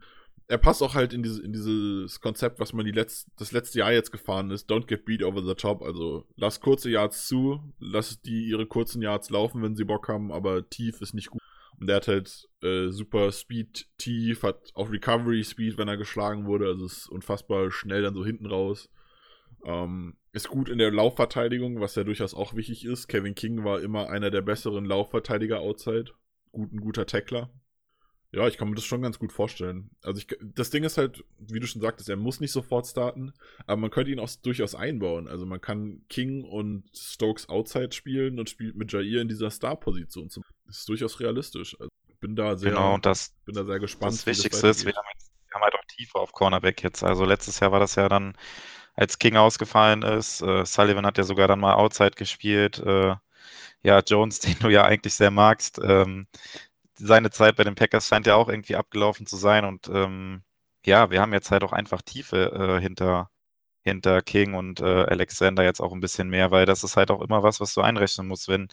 er 0.52 0.58
passt 0.58 0.82
auch 0.82 0.94
halt 0.94 1.14
in, 1.14 1.22
diese, 1.22 1.42
in 1.42 1.54
dieses 1.54 2.20
Konzept, 2.20 2.60
was 2.60 2.74
man 2.74 2.84
die 2.84 2.92
letzt, 2.92 3.26
das 3.38 3.52
letzte 3.52 3.78
Jahr 3.78 3.90
jetzt 3.90 4.12
gefahren 4.12 4.50
ist. 4.50 4.70
Don't 4.70 4.86
get 4.86 5.06
beat 5.06 5.22
over 5.22 5.42
the 5.42 5.54
top. 5.54 5.80
Also 5.80 6.26
lass 6.36 6.60
kurze 6.60 6.90
Yards 6.90 7.26
zu, 7.26 7.72
lass 7.78 8.20
die 8.20 8.48
ihre 8.48 8.66
kurzen 8.66 9.00
Yards 9.00 9.30
laufen, 9.30 9.62
wenn 9.62 9.76
sie 9.76 9.86
Bock 9.86 10.08
haben, 10.08 10.30
aber 10.30 10.68
tief 10.68 11.00
ist 11.00 11.14
nicht 11.14 11.30
gut. 11.30 11.40
Und 11.80 11.86
der 11.86 11.96
hat 11.96 12.06
halt 12.06 12.50
äh, 12.62 12.88
super 12.90 13.32
Speed 13.32 13.88
tief, 13.96 14.42
hat 14.42 14.72
auch 14.74 14.90
Recovery 14.90 15.42
Speed, 15.42 15.78
wenn 15.78 15.88
er 15.88 15.96
geschlagen 15.96 16.44
wurde. 16.44 16.66
Also 16.66 16.84
ist 16.84 17.08
unfassbar 17.08 17.70
schnell 17.70 18.02
dann 18.02 18.14
so 18.14 18.22
hinten 18.22 18.44
raus. 18.44 18.90
Ähm, 19.64 20.18
ist 20.32 20.48
gut 20.48 20.68
in 20.68 20.76
der 20.76 20.90
Laufverteidigung, 20.90 21.80
was 21.80 21.94
ja 21.94 22.04
durchaus 22.04 22.34
auch 22.34 22.54
wichtig 22.54 22.84
ist. 22.84 23.08
Kevin 23.08 23.34
King 23.34 23.64
war 23.64 23.80
immer 23.80 24.10
einer 24.10 24.30
der 24.30 24.42
besseren 24.42 24.84
Laufverteidiger 24.84 25.60
outside. 25.60 26.12
Gut, 26.50 26.74
ein 26.74 26.80
guter 26.80 27.06
Tackler. 27.06 27.48
Ja, 28.34 28.48
ich 28.48 28.56
kann 28.56 28.70
mir 28.70 28.74
das 28.74 28.84
schon 28.84 29.02
ganz 29.02 29.18
gut 29.18 29.30
vorstellen. 29.30 29.90
Also 30.02 30.20
ich, 30.20 30.26
das 30.40 30.70
Ding 30.70 30.84
ist 30.84 30.96
halt, 30.96 31.22
wie 31.38 31.60
du 31.60 31.66
schon 31.66 31.82
sagtest, 31.82 32.08
er 32.08 32.16
muss 32.16 32.40
nicht 32.40 32.52
sofort 32.52 32.86
starten, 32.86 33.34
aber 33.66 33.76
man 33.76 33.90
könnte 33.90 34.10
ihn 34.10 34.18
auch 34.18 34.30
durchaus 34.42 34.74
einbauen. 34.74 35.28
Also 35.28 35.44
man 35.44 35.60
kann 35.60 36.02
King 36.08 36.44
und 36.44 36.84
Stokes 36.94 37.50
Outside 37.50 37.92
spielen 37.92 38.38
und 38.38 38.48
spielt 38.48 38.74
mit 38.74 38.90
Jair 38.90 39.20
in 39.20 39.28
dieser 39.28 39.50
Star-Position. 39.50 40.30
Das 40.66 40.78
ist 40.78 40.88
durchaus 40.88 41.20
realistisch. 41.20 41.78
Also 41.78 41.90
bin 42.20 42.34
da 42.34 42.56
sehr, 42.56 42.70
genau, 42.70 42.96
das, 42.96 43.34
bin 43.44 43.54
da 43.54 43.64
sehr 43.64 43.80
gespannt. 43.80 44.14
Das 44.14 44.24
Wichtigste 44.24 44.68
das 44.68 44.78
ist, 44.78 44.86
wir 44.86 44.94
haben, 44.94 45.06
jetzt, 45.12 45.30
wir 45.48 45.54
haben 45.54 45.62
halt 45.64 45.74
auch 45.74 45.84
Tiefe 45.88 46.18
auf 46.18 46.32
Cornerback 46.32 46.82
jetzt. 46.82 47.02
Also 47.02 47.26
letztes 47.26 47.60
Jahr 47.60 47.72
war 47.72 47.80
das 47.80 47.96
ja 47.96 48.08
dann, 48.08 48.34
als 48.94 49.18
King 49.18 49.36
ausgefallen 49.36 50.02
ist. 50.02 50.40
Äh, 50.40 50.64
Sullivan 50.64 51.04
hat 51.04 51.18
ja 51.18 51.24
sogar 51.24 51.48
dann 51.48 51.60
mal 51.60 51.74
Outside 51.74 52.12
gespielt. 52.12 52.78
Äh, 52.78 53.16
ja, 53.82 53.98
Jones, 54.06 54.38
den 54.40 54.58
du 54.60 54.70
ja 54.70 54.84
eigentlich 54.84 55.14
sehr 55.14 55.30
magst, 55.30 55.78
ähm, 55.82 56.26
seine 56.98 57.30
Zeit 57.30 57.56
bei 57.56 57.64
den 57.64 57.74
Packers 57.74 58.06
scheint 58.08 58.26
ja 58.26 58.36
auch 58.36 58.48
irgendwie 58.48 58.76
abgelaufen 58.76 59.26
zu 59.26 59.36
sein 59.36 59.64
und 59.64 59.88
ähm, 59.88 60.42
ja, 60.84 61.10
wir 61.10 61.20
haben 61.20 61.32
jetzt 61.32 61.50
halt 61.50 61.64
auch 61.64 61.72
einfach 61.72 62.02
Tiefe 62.02 62.52
äh, 62.78 62.80
hinter, 62.80 63.30
hinter 63.82 64.22
King 64.22 64.54
und 64.54 64.80
äh, 64.80 65.04
Alexander 65.04 65.64
jetzt 65.64 65.80
auch 65.80 65.92
ein 65.92 66.00
bisschen 66.00 66.28
mehr, 66.28 66.50
weil 66.50 66.66
das 66.66 66.84
ist 66.84 66.96
halt 66.96 67.10
auch 67.10 67.22
immer 67.22 67.42
was, 67.42 67.60
was 67.60 67.74
du 67.74 67.82
einrechnen 67.82 68.26
musst, 68.26 68.48
wenn 68.48 68.68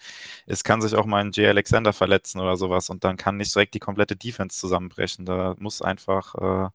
es 0.47 0.63
kann 0.63 0.82
sich 0.82 0.95
auch 0.95 1.05
mal 1.05 1.21
ein 1.23 1.32
Jay 1.32 1.47
Alexander 1.47 1.93
verletzen 1.93 2.39
oder 2.39 2.58
sowas 2.58 2.89
und 2.89 3.03
dann 3.03 3.17
kann 3.17 3.38
nicht 3.38 3.53
direkt 3.53 3.73
die 3.75 3.79
komplette 3.79 4.15
Defense 4.15 4.58
zusammenbrechen. 4.60 5.25
Da 5.25 5.55
muss 5.60 5.82
einfach 5.82 6.36
äh, 6.36 6.69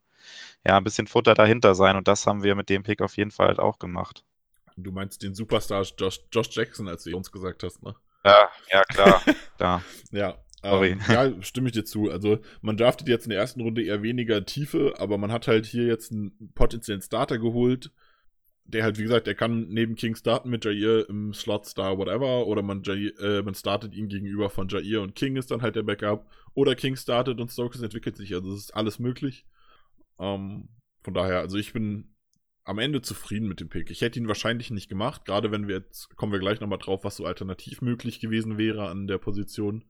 ja 0.66 0.76
ein 0.76 0.84
bisschen 0.84 1.06
Futter 1.06 1.34
dahinter 1.34 1.74
sein 1.74 1.96
und 1.96 2.08
das 2.08 2.26
haben 2.26 2.42
wir 2.42 2.54
mit 2.54 2.68
dem 2.70 2.82
Pick 2.84 3.02
auf 3.02 3.16
jeden 3.16 3.30
Fall 3.30 3.48
halt 3.48 3.58
auch 3.58 3.78
gemacht. 3.78 4.24
Du 4.76 4.90
meinst 4.90 5.22
den 5.22 5.34
Superstar 5.34 5.84
Josh, 5.96 6.20
Josh 6.32 6.48
Jackson, 6.50 6.88
als 6.88 7.04
du 7.04 7.16
uns 7.16 7.30
gesagt 7.30 7.62
hast, 7.62 7.82
ne? 7.82 7.94
Ja, 8.24 8.48
ja, 8.70 8.82
klar. 8.84 9.22
klar. 9.56 9.82
ja, 10.10 10.43
ähm, 10.64 11.00
ja, 11.08 11.42
stimme 11.42 11.68
ich 11.68 11.72
dir 11.72 11.84
zu. 11.84 12.10
Also 12.10 12.38
man 12.62 12.76
draftet 12.76 13.08
jetzt 13.08 13.26
in 13.26 13.30
der 13.30 13.38
ersten 13.38 13.60
Runde 13.60 13.82
eher 13.82 14.02
weniger 14.02 14.44
Tiefe, 14.44 14.94
aber 14.98 15.18
man 15.18 15.32
hat 15.32 15.46
halt 15.46 15.66
hier 15.66 15.84
jetzt 15.84 16.12
einen 16.12 16.52
potenziellen 16.54 17.02
Starter 17.02 17.38
geholt, 17.38 17.90
der 18.64 18.82
halt, 18.82 18.98
wie 18.98 19.02
gesagt, 19.02 19.26
der 19.26 19.34
kann 19.34 19.68
neben 19.68 19.94
King 19.94 20.14
starten 20.16 20.48
mit 20.48 20.64
Jair 20.64 21.08
im 21.08 21.34
Slot 21.34 21.66
Star, 21.66 21.98
whatever, 21.98 22.46
oder 22.46 22.62
man, 22.62 22.82
Jair, 22.82 23.12
äh, 23.20 23.42
man 23.42 23.54
startet 23.54 23.94
ihn 23.94 24.08
gegenüber 24.08 24.48
von 24.48 24.68
Jair 24.68 25.02
und 25.02 25.14
King 25.14 25.36
ist 25.36 25.50
dann 25.50 25.62
halt 25.62 25.76
der 25.76 25.82
Backup, 25.82 26.26
oder 26.54 26.74
King 26.74 26.96
startet 26.96 27.40
und 27.40 27.50
Stokes 27.50 27.82
entwickelt 27.82 28.16
sich, 28.16 28.34
also 28.34 28.52
es 28.52 28.60
ist 28.60 28.76
alles 28.76 28.98
möglich. 28.98 29.44
Ähm, 30.18 30.68
von 31.02 31.14
daher, 31.14 31.40
also 31.40 31.58
ich 31.58 31.72
bin 31.74 32.14
am 32.64 32.78
Ende 32.78 33.02
zufrieden 33.02 33.46
mit 33.46 33.60
dem 33.60 33.68
Pick. 33.68 33.90
Ich 33.90 34.00
hätte 34.00 34.18
ihn 34.18 34.28
wahrscheinlich 34.28 34.70
nicht 34.70 34.88
gemacht, 34.88 35.26
gerade 35.26 35.50
wenn 35.50 35.68
wir 35.68 35.76
jetzt, 35.76 36.16
kommen 36.16 36.32
wir 36.32 36.38
gleich 36.38 36.60
nochmal 36.60 36.78
drauf, 36.78 37.04
was 37.04 37.16
so 37.16 37.26
alternativ 37.26 37.82
möglich 37.82 38.20
gewesen 38.20 38.56
wäre 38.56 38.88
an 38.88 39.06
der 39.06 39.18
Position. 39.18 39.84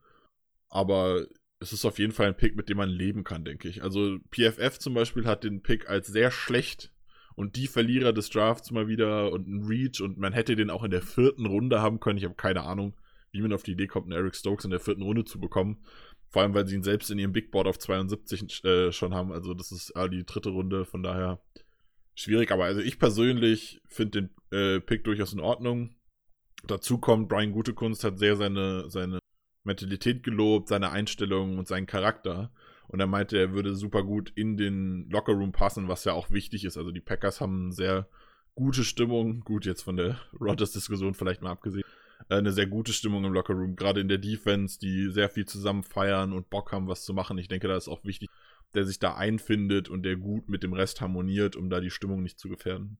Aber 0.75 1.25
es 1.61 1.73
ist 1.73 1.85
auf 1.85 2.01
jeden 2.01 2.13
Fall 2.13 2.27
ein 2.27 2.37
Pick, 2.37 2.57
mit 2.57 2.69
dem 2.69 2.79
man 2.79 2.91
leben 2.91 3.23
kann, 3.23 3.45
denke 3.45 3.69
ich. 3.69 3.83
Also 3.83 4.19
PFF 4.31 4.79
zum 4.79 4.93
Beispiel 4.93 5.25
hat 5.25 5.45
den 5.45 5.63
Pick 5.63 5.89
als 5.89 6.09
sehr 6.09 6.33
schlecht 6.33 6.93
Und 7.37 7.57
die 7.57 7.69
Verlierer 7.69 8.13
des 8.13 8.29
Drafts 8.29 8.73
mal 8.73 8.89
wieder 8.89 9.33
und 9.33 9.47
ein 9.49 9.65
Reach 9.65 10.01
und 10.01 10.19
man 10.19 10.33
hätte 10.33 10.57
den 10.57 10.71
auch 10.71 10.83
in 10.83 10.91
der 10.91 11.03
vierten 11.03 11.47
Runde 11.47 11.81
haben 11.81 12.01
können. 12.01 12.19
Ich 12.19 12.25
habe 12.25 12.35
keine 12.35 12.63
Ahnung, 12.63 12.95
wie 13.31 13.41
man 13.41 13.53
auf 13.53 13.63
die 13.63 13.73
Idee 13.73 13.87
kommt, 13.87 14.07
einen 14.07 14.21
Eric 14.21 14.35
Stokes 14.35 14.65
in 14.65 14.73
der 14.73 14.81
vierten 14.81 15.03
Runde 15.03 15.25
zu 15.25 15.39
bekommen. 15.39 15.85
Vor 16.29 16.43
allem, 16.43 16.55
weil 16.55 16.67
sie 16.67 16.75
ihn 16.75 16.83
selbst 16.83 17.11
in 17.13 17.19
ihrem 17.21 17.33
Big 17.33 17.53
Board 17.53 17.69
auf 17.69 17.79
72 17.79 18.65
äh, 18.65 18.91
schon 18.91 19.15
haben. 19.15 19.31
Also 19.31 19.55
das 19.55 19.71
ist 19.71 19.91
äh, 19.91 20.11
die 20.11 20.27
dritte 20.27 20.51
Runde, 20.51 20.85
von 20.85 21.05
daher 21.05 21.41
schwierig. 22.17 22.51
Aber 22.51 22.65
also 22.65 22.81
ich 22.81 22.99
persönlich 22.99 23.81
finde 23.87 24.23
den 24.23 24.59
äh, 24.59 24.81
Pick 24.81 25.05
durchaus 25.05 25.33
in 25.33 25.41
Ordnung. 25.41 25.95
Dazu 26.67 26.99
kommt, 26.99 27.29
Brian 27.29 27.53
Gutekunst 27.53 28.03
hat 28.03 28.19
sehr 28.19 28.37
seine, 28.37 28.91
seine 28.91 29.21
Mentalität 29.65 30.23
gelobt, 30.23 30.69
seine 30.69 30.91
Einstellung 30.91 31.59
und 31.59 31.67
seinen 31.67 31.87
Charakter. 31.87 32.51
Und 32.87 33.01
er 33.01 33.07
meinte, 33.07 33.39
er 33.39 33.53
würde 33.53 33.75
super 33.75 34.03
gut 34.03 34.31
in 34.35 34.57
den 34.57 35.09
Lockerroom 35.11 35.53
passen, 35.53 35.89
was 35.89 36.05
ja 36.05 36.13
auch 36.13 36.31
wichtig 36.31 36.65
ist. 36.65 36.77
Also 36.77 36.91
die 36.91 37.01
Packers 37.01 37.41
haben 37.41 37.65
eine 37.65 37.73
sehr 37.73 38.09
gute 38.55 38.85
Stimmung. 38.85 39.41
Gut, 39.41 39.65
jetzt 39.65 39.83
von 39.83 39.97
der 39.97 40.19
Rodgers-Diskussion 40.41 41.15
vielleicht 41.15 41.43
mal 41.43 41.51
abgesehen. 41.51 41.85
Äh, 42.29 42.37
eine 42.37 42.53
sehr 42.53 42.67
gute 42.67 42.93
Stimmung 42.93 43.25
im 43.25 43.33
Lockerroom, 43.33 43.77
gerade 43.77 44.01
in 44.01 44.09
der 44.09 44.19
Defense, 44.19 44.79
die 44.79 45.11
sehr 45.11 45.29
viel 45.29 45.47
zusammen 45.47 45.83
feiern 45.83 46.33
und 46.33 46.51
Bock 46.51 46.73
haben, 46.73 46.89
was 46.89 47.05
zu 47.05 47.15
machen. 47.15 47.39
Ich 47.39 47.49
denke, 47.49 47.69
da 47.69 47.77
ist 47.77 47.89
auch 47.89 48.05
wichtig, 48.05 48.29
der 48.75 48.85
sich 48.85 48.99
da 48.99 49.15
einfindet 49.15 49.89
und 49.89 50.03
der 50.03 50.17
gut 50.17 50.49
mit 50.49 50.63
dem 50.63 50.73
Rest 50.73 51.01
harmoniert, 51.01 51.57
um 51.57 51.71
da 51.71 51.81
die 51.81 51.91
Stimmung 51.91 52.23
nicht 52.23 52.39
zu 52.39 52.49
gefährden. 52.49 52.99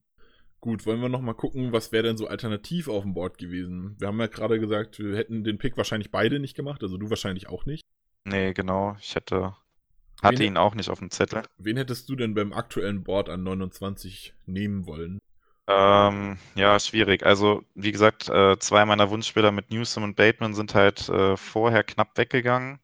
Gut, 0.65 0.87
wollen 0.87 0.99
wir 0.99 1.09
nochmal 1.09 1.35
gucken, 1.35 1.73
was 1.73 1.91
wäre 1.91 2.01
denn 2.01 2.17
so 2.17 2.25
alternativ 2.25 2.87
auf 2.87 3.03
dem 3.03 3.13
Board 3.13 3.37
gewesen? 3.37 3.95
Wir 3.99 4.07
haben 4.07 4.19
ja 4.19 4.25
gerade 4.25 4.59
gesagt, 4.59 4.97
wir 4.97 5.15
hätten 5.15 5.43
den 5.43 5.59
Pick 5.59 5.77
wahrscheinlich 5.77 6.09
beide 6.09 6.39
nicht 6.39 6.55
gemacht, 6.55 6.81
also 6.81 6.97
du 6.97 7.07
wahrscheinlich 7.11 7.47
auch 7.47 7.67
nicht. 7.67 7.83
Nee, 8.23 8.51
genau. 8.53 8.97
Ich 8.99 9.13
hätte, 9.13 9.55
hatte 10.23 10.39
wen, 10.39 10.53
ihn 10.53 10.57
auch 10.57 10.73
nicht 10.73 10.89
auf 10.89 10.97
dem 10.97 11.11
Zettel. 11.11 11.43
Wen 11.59 11.77
hättest 11.77 12.09
du 12.09 12.15
denn 12.15 12.33
beim 12.33 12.51
aktuellen 12.51 13.03
Board 13.03 13.29
an 13.29 13.43
29 13.43 14.33
nehmen 14.47 14.87
wollen? 14.87 15.19
Ähm, 15.67 16.39
ja, 16.55 16.79
schwierig. 16.79 17.23
Also, 17.23 17.61
wie 17.75 17.91
gesagt, 17.91 18.29
äh, 18.29 18.57
zwei 18.57 18.85
meiner 18.85 19.11
Wunschspieler 19.11 19.51
mit 19.51 19.69
Newsom 19.69 20.01
und 20.01 20.15
Bateman 20.15 20.55
sind 20.55 20.73
halt 20.73 21.07
äh, 21.09 21.37
vorher 21.37 21.83
knapp 21.83 22.17
weggegangen. 22.17 22.79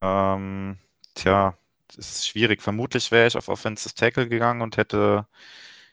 Ähm, 0.00 0.78
tja, 1.16 1.58
ist 1.96 2.28
schwierig. 2.28 2.62
Vermutlich 2.62 3.10
wäre 3.10 3.26
ich 3.26 3.36
auf 3.36 3.48
Offensive 3.48 3.96
Tackle 3.96 4.28
gegangen 4.28 4.62
und 4.62 4.76
hätte 4.76 5.26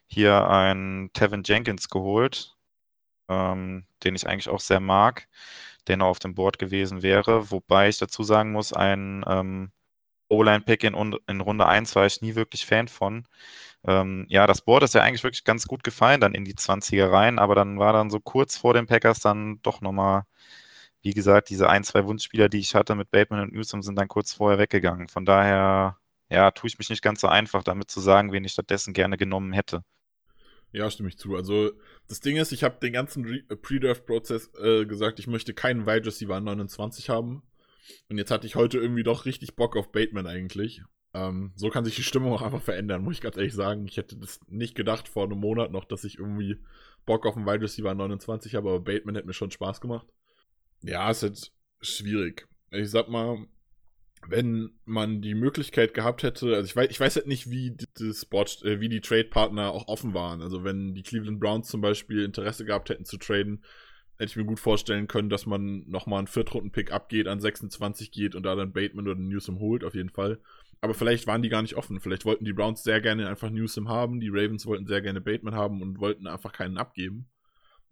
hier 0.08 0.50
einen 0.50 1.12
Tevin 1.14 1.44
Jenkins 1.46 1.90
geholt, 1.90 2.56
ähm, 3.30 3.86
den 4.04 4.16
ich 4.16 4.28
eigentlich 4.28 4.50
auch 4.50 4.60
sehr 4.60 4.80
mag, 4.80 5.28
der 5.88 5.98
noch 5.98 6.08
auf 6.08 6.20
dem 6.20 6.36
Board 6.36 6.60
gewesen 6.60 7.04
wäre. 7.04 7.52
Wobei 7.52 7.90
ich 7.90 7.98
dazu 8.00 8.24
sagen 8.24 8.52
muss, 8.54 8.74
ein 8.74 9.24
ähm, 9.28 9.72
O-Line-Pick 10.30 10.84
in, 10.84 10.96
in 11.28 11.42
Runde 11.42 11.66
1 11.68 11.96
war 11.96 12.06
ich 12.06 12.22
nie 12.22 12.36
wirklich 12.36 12.66
Fan 12.66 12.88
von. 12.88 13.28
Ähm, 13.86 14.26
ja, 14.30 14.48
das 14.48 14.62
Board 14.62 14.84
ist 14.84 14.96
ja 14.96 15.02
eigentlich 15.04 15.24
wirklich 15.24 15.44
ganz 15.46 15.68
gut 15.68 15.84
gefallen 15.84 16.22
dann 16.22 16.34
in 16.36 16.46
die 16.46 16.56
20er 16.56 17.12
rein, 17.12 17.40
aber 17.40 17.56
dann 17.56 17.80
war 17.80 17.94
dann 17.94 18.10
so 18.10 18.20
kurz 18.20 18.58
vor 18.58 18.74
den 18.74 18.88
Packers 18.88 19.20
dann 19.22 19.62
doch 19.64 19.82
nochmal, 19.82 20.24
wie 21.02 21.14
gesagt, 21.14 21.50
diese 21.50 21.70
ein, 21.70 21.84
zwei 21.84 22.06
Wunschspieler, 22.06 22.50
die 22.50 22.60
ich 22.60 22.76
hatte 22.76 22.96
mit 22.96 23.12
Bateman 23.12 23.44
und 23.44 23.54
Newsom, 23.54 23.82
sind 23.84 23.98
dann 23.98 24.08
kurz 24.10 24.34
vorher 24.34 24.60
weggegangen. 24.60 25.08
Von 25.10 25.26
daher, 25.26 25.98
ja, 26.30 26.52
tue 26.52 26.68
ich 26.70 26.78
mich 26.80 26.90
nicht 26.90 27.02
ganz 27.04 27.22
so 27.22 27.28
einfach, 27.28 27.64
damit 27.64 27.92
zu 27.92 28.02
sagen, 28.02 28.32
wen 28.34 28.44
ich 28.46 28.54
stattdessen 28.54 28.94
gerne 28.94 29.18
genommen 29.18 29.54
hätte. 29.54 29.84
Ja, 30.78 30.92
stimme 30.92 31.10
ich 31.10 31.18
zu. 31.18 31.36
Also, 31.36 31.72
das 32.08 32.20
Ding 32.20 32.38
ist, 32.38 32.52
ich 32.52 32.64
habe 32.64 32.80
den 32.80 32.94
ganzen 32.94 33.26
äh, 33.26 33.56
Pre-Draft-Prozess 33.56 34.52
äh, 34.62 34.86
gesagt, 34.86 35.18
ich 35.18 35.26
möchte 35.26 35.56
keinen 35.56 35.88
Wide 35.88 36.06
Receiver 36.06 36.36
an 36.36 36.44
29 36.44 37.10
haben. 37.10 37.42
Und 38.10 38.20
jetzt 38.20 38.30
hatte 38.30 38.46
ich 38.46 38.56
heute 38.56 38.78
irgendwie 38.78 39.02
doch 39.02 39.26
richtig 39.26 39.56
Bock 39.56 39.76
auf 39.76 39.92
Bateman 39.92 40.28
eigentlich. 40.28 40.84
Ähm, 41.16 41.52
so 41.56 41.70
kann 41.70 41.84
sich 41.84 41.96
die 41.96 42.04
Stimmung 42.04 42.32
auch 42.32 42.44
einfach 42.44 42.62
verändern, 42.62 43.02
muss 43.02 43.16
ich 43.16 43.22
ganz 43.22 43.38
ehrlich 43.38 43.56
sagen. 43.56 43.88
Ich 43.88 43.98
hätte 43.98 44.18
das 44.18 44.40
nicht 44.50 44.76
gedacht 44.76 45.08
vor 45.08 45.24
einem 45.24 45.40
Monat 45.40 45.72
noch, 45.72 45.84
dass 45.84 46.04
ich 46.04 46.20
irgendwie 46.20 46.60
Bock 47.08 47.26
auf 47.26 47.36
einen 47.36 47.48
Wide 47.48 47.62
Receiver 47.64 47.96
29 47.96 48.54
habe, 48.54 48.70
aber 48.70 48.80
Bateman 48.82 49.16
hätte 49.16 49.26
mir 49.26 49.34
schon 49.34 49.50
Spaß 49.50 49.82
gemacht. 49.82 50.06
Ja, 50.84 51.10
ist 51.10 51.24
jetzt 51.24 51.54
schwierig. 51.82 52.48
Ich 52.70 52.92
sag 52.92 53.10
mal, 53.10 53.48
wenn 54.28 54.72
man 54.86 55.22
die 55.22 55.36
Möglichkeit 55.36 55.94
gehabt 55.94 56.24
hätte, 56.24 56.56
also 56.56 56.66
ich 56.66 56.76
weiß, 56.76 56.90
ich 56.90 57.00
weiß 57.00 57.16
halt 57.16 57.28
nicht, 57.28 57.50
wie 57.50 57.78
das 58.00 58.26
Board, 58.26 58.64
äh, 58.64 58.80
wie 58.80 58.90
die 58.90 59.02
Trade-Partner 59.02 59.72
auch 59.72 59.88
offen 59.88 60.14
waren. 60.14 60.42
Also 60.42 60.64
wenn 60.64 60.94
die 60.94 61.04
Cleveland 61.04 61.40
Browns 61.40 61.68
zum 61.68 61.82
Beispiel 61.82 62.24
Interesse 62.24 62.66
gehabt 62.66 62.90
hätten 62.90 63.06
zu 63.06 63.18
traden, 63.18 63.64
hätte 64.18 64.32
ich 64.32 64.36
mir 64.36 64.46
gut 64.46 64.60
vorstellen 64.60 65.08
können, 65.08 65.30
dass 65.30 65.46
man 65.46 65.88
nochmal 65.88 66.20
einen 66.20 66.28
Viertrunden-Pick 66.28 66.92
abgeht, 66.92 67.28
an 67.28 67.40
26 67.40 68.12
geht 68.12 68.36
und 68.36 68.44
da 68.44 68.56
dann 68.56 68.74
Bateman 68.74 69.08
oder 69.08 69.20
Newsom 69.20 69.60
holt, 69.60 69.84
auf 69.84 69.94
jeden 69.94 70.10
Fall. 70.10 70.40
Aber 70.82 70.94
vielleicht 70.94 71.28
waren 71.28 71.42
die 71.42 71.50
gar 71.50 71.62
nicht 71.62 71.76
offen. 71.76 72.00
Vielleicht 72.00 72.26
wollten 72.26 72.46
die 72.46 72.54
Browns 72.54 72.84
sehr 72.84 73.02
gerne 73.02 73.28
einfach 73.28 73.50
Newsom 73.50 73.90
haben, 73.90 74.20
die 74.20 74.30
Ravens 74.30 74.66
wollten 74.66 74.88
sehr 74.88 75.02
gerne 75.02 75.22
Bateman 75.22 75.56
haben 75.56 75.82
und 75.82 76.00
wollten 76.00 76.28
einfach 76.28 76.52
keinen 76.52 76.78
abgeben. 76.78 77.30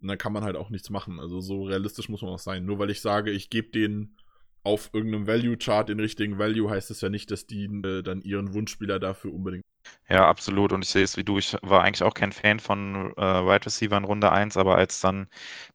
Und 0.00 0.08
dann 0.08 0.18
kann 0.18 0.32
man 0.32 0.44
halt 0.44 0.56
auch 0.56 0.70
nichts 0.70 0.90
machen. 0.90 1.18
Also 1.18 1.40
so 1.40 1.64
realistisch 1.64 2.08
muss 2.08 2.22
man 2.22 2.32
auch 2.32 2.38
sein. 2.38 2.64
Nur 2.64 2.78
weil 2.78 2.90
ich 2.90 3.00
sage, 3.00 3.30
ich 3.30 3.50
gebe 3.50 3.70
denen 3.70 4.16
auf 4.66 4.90
irgendeinem 4.92 5.26
Value-Chart 5.26 5.88
den 5.88 6.00
richtigen 6.00 6.38
Value, 6.38 6.68
heißt 6.70 6.90
es 6.90 7.00
ja 7.00 7.08
nicht, 7.08 7.30
dass 7.30 7.46
die 7.46 7.64
äh, 7.66 8.02
dann 8.02 8.20
ihren 8.22 8.52
Wunschspieler 8.52 8.98
dafür 8.98 9.32
unbedingt. 9.32 9.64
Ja, 10.08 10.28
absolut. 10.28 10.72
Und 10.72 10.82
ich 10.84 10.90
sehe 10.90 11.04
es 11.04 11.16
wie 11.16 11.24
du. 11.24 11.38
Ich 11.38 11.56
war 11.62 11.82
eigentlich 11.82 12.02
auch 12.02 12.14
kein 12.14 12.32
Fan 12.32 12.60
von 12.60 13.12
äh, 13.16 13.20
Wide 13.22 13.66
Receiver 13.66 13.96
in 13.96 14.04
Runde 14.04 14.32
1, 14.32 14.56
aber 14.56 14.76
als 14.76 15.00
dann 15.00 15.28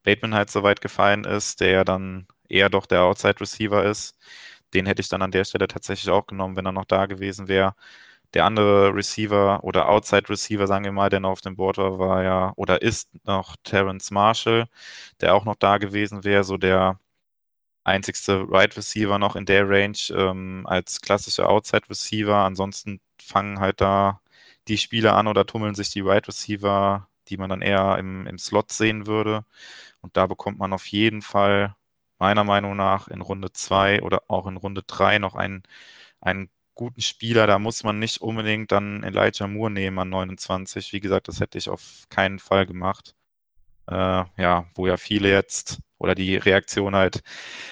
Bateman 0.04 0.36
halt 0.36 0.49
so 0.49 0.63
weit 0.63 0.82
gefallen 0.82 1.23
ist, 1.25 1.62
der 1.62 1.69
ja 1.71 1.84
dann 1.86 2.27
eher 2.49 2.69
doch 2.69 2.86
der 2.86 3.04
Outside 3.04 3.39
Receiver 3.41 3.84
ist, 3.86 4.17
den 4.73 4.86
hätte 4.86 5.01
ich 5.01 5.10
dann 5.10 5.21
an 5.21 5.32
der 5.32 5.45
Stelle 5.45 5.67
tatsächlich 5.67 6.10
auch 6.12 6.27
genommen, 6.27 6.56
wenn 6.58 6.65
er 6.65 6.71
noch 6.73 6.86
da 6.86 7.06
gewesen 7.06 7.47
wäre. 7.47 7.75
Der 8.34 8.45
andere 8.45 8.93
Receiver 8.95 9.63
oder 9.63 9.89
Outside 9.89 10.30
Receiver, 10.30 10.67
sagen 10.67 10.86
wir 10.86 10.91
mal, 10.93 11.10
der 11.10 11.19
noch 11.21 11.32
auf 11.32 11.41
dem 11.41 11.56
Board 11.58 11.77
war, 11.77 11.99
war 11.99 12.23
ja 12.23 12.54
oder 12.58 12.82
ist 12.82 13.10
noch 13.25 13.58
Terrence 13.63 14.12
Marshall, 14.12 14.67
der 15.21 15.36
auch 15.36 15.45
noch 15.45 15.56
da 15.56 15.77
gewesen 15.77 16.23
wäre, 16.23 16.43
so 16.43 16.58
der 16.58 16.99
einzigste 17.84 18.46
Right 18.50 18.76
Receiver 18.78 19.17
noch 19.20 19.36
in 19.36 19.46
der 19.46 19.67
Range 19.70 19.98
ähm, 20.12 20.65
als 20.67 21.02
klassischer 21.02 21.50
Outside 21.50 21.89
Receiver. 21.89 22.36
Ansonsten 22.38 23.02
fangen 23.22 23.60
halt 23.60 23.82
da 23.82 24.22
die 24.67 24.78
Spieler 24.78 25.15
an 25.15 25.28
oder 25.28 25.46
tummeln 25.46 25.76
sich 25.76 25.89
die 25.91 26.02
Right 26.02 26.28
Receiver, 26.28 27.08
die 27.28 27.38
man 27.38 27.50
dann 27.50 27.62
eher 27.62 27.98
im, 27.98 28.28
im 28.28 28.38
Slot 28.38 28.72
sehen 28.72 29.08
würde. 29.08 29.46
Und 30.02 30.17
da 30.17 30.28
bekommt 30.28 30.60
man 30.60 30.74
auf 30.74 30.86
jeden 30.88 31.22
Fall 31.22 31.76
meiner 32.20 32.44
Meinung 32.44 32.76
nach 32.78 33.08
in 33.08 33.22
Runde 33.22 33.52
2 33.52 34.02
oder 34.04 34.24
auch 34.28 34.48
in 34.48 34.58
Runde 34.58 34.84
3 34.86 35.20
noch 35.20 35.36
einen, 35.36 35.63
einen 36.22 36.50
guten 36.76 37.02
Spieler. 37.02 37.48
Da 37.48 37.60
muss 37.60 37.84
man 37.84 38.00
nicht 38.00 38.22
unbedingt 38.22 38.72
dann 38.72 39.04
Elijah 39.04 39.48
Moore 39.48 39.72
nehmen 39.72 40.00
an 40.00 40.10
29. 40.10 40.94
Wie 40.94 41.00
gesagt, 41.00 41.28
das 41.28 41.39
hätte 41.39 41.58
ich 41.58 41.70
auf 41.70 42.06
keinen 42.10 42.39
Fall 42.39 42.65
gemacht. 42.65 43.15
Äh, 43.88 44.26
ja, 44.38 44.65
wo 44.76 44.88
ja 44.88 44.98
viele 44.98 45.30
jetzt 45.32 45.80
oder 46.02 46.16
die 46.16 46.36
Reaktion 46.36 46.96
halt 46.96 47.22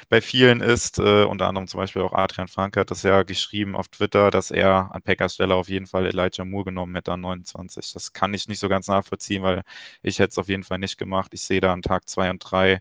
bei 0.09 0.21
vielen 0.21 0.61
ist, 0.61 0.99
äh, 0.99 1.23
unter 1.23 1.47
anderem 1.47 1.67
zum 1.67 1.79
Beispiel 1.79 2.01
auch 2.01 2.13
Adrian 2.13 2.47
Frank 2.47 2.77
hat 2.77 2.91
das 2.91 3.03
ja 3.03 3.23
geschrieben 3.23 3.75
auf 3.75 3.87
Twitter, 3.89 4.31
dass 4.31 4.51
er 4.51 4.93
an 4.93 5.01
Packers 5.01 5.35
Stelle 5.35 5.55
auf 5.55 5.69
jeden 5.69 5.87
Fall 5.87 6.05
Elijah 6.05 6.45
Moore 6.45 6.65
genommen 6.65 6.95
hätte 6.95 7.11
an 7.11 7.21
29. 7.21 7.93
Das 7.93 8.13
kann 8.13 8.33
ich 8.33 8.47
nicht 8.47 8.59
so 8.59 8.69
ganz 8.69 8.87
nachvollziehen, 8.87 9.43
weil 9.43 9.63
ich 10.03 10.19
hätte 10.19 10.31
es 10.31 10.37
auf 10.37 10.47
jeden 10.49 10.63
Fall 10.63 10.79
nicht 10.79 10.97
gemacht. 10.97 11.33
Ich 11.33 11.41
sehe 11.41 11.61
da 11.61 11.73
an 11.73 11.81
Tag 11.81 12.07
2 12.07 12.29
und 12.29 12.39
3 12.39 12.79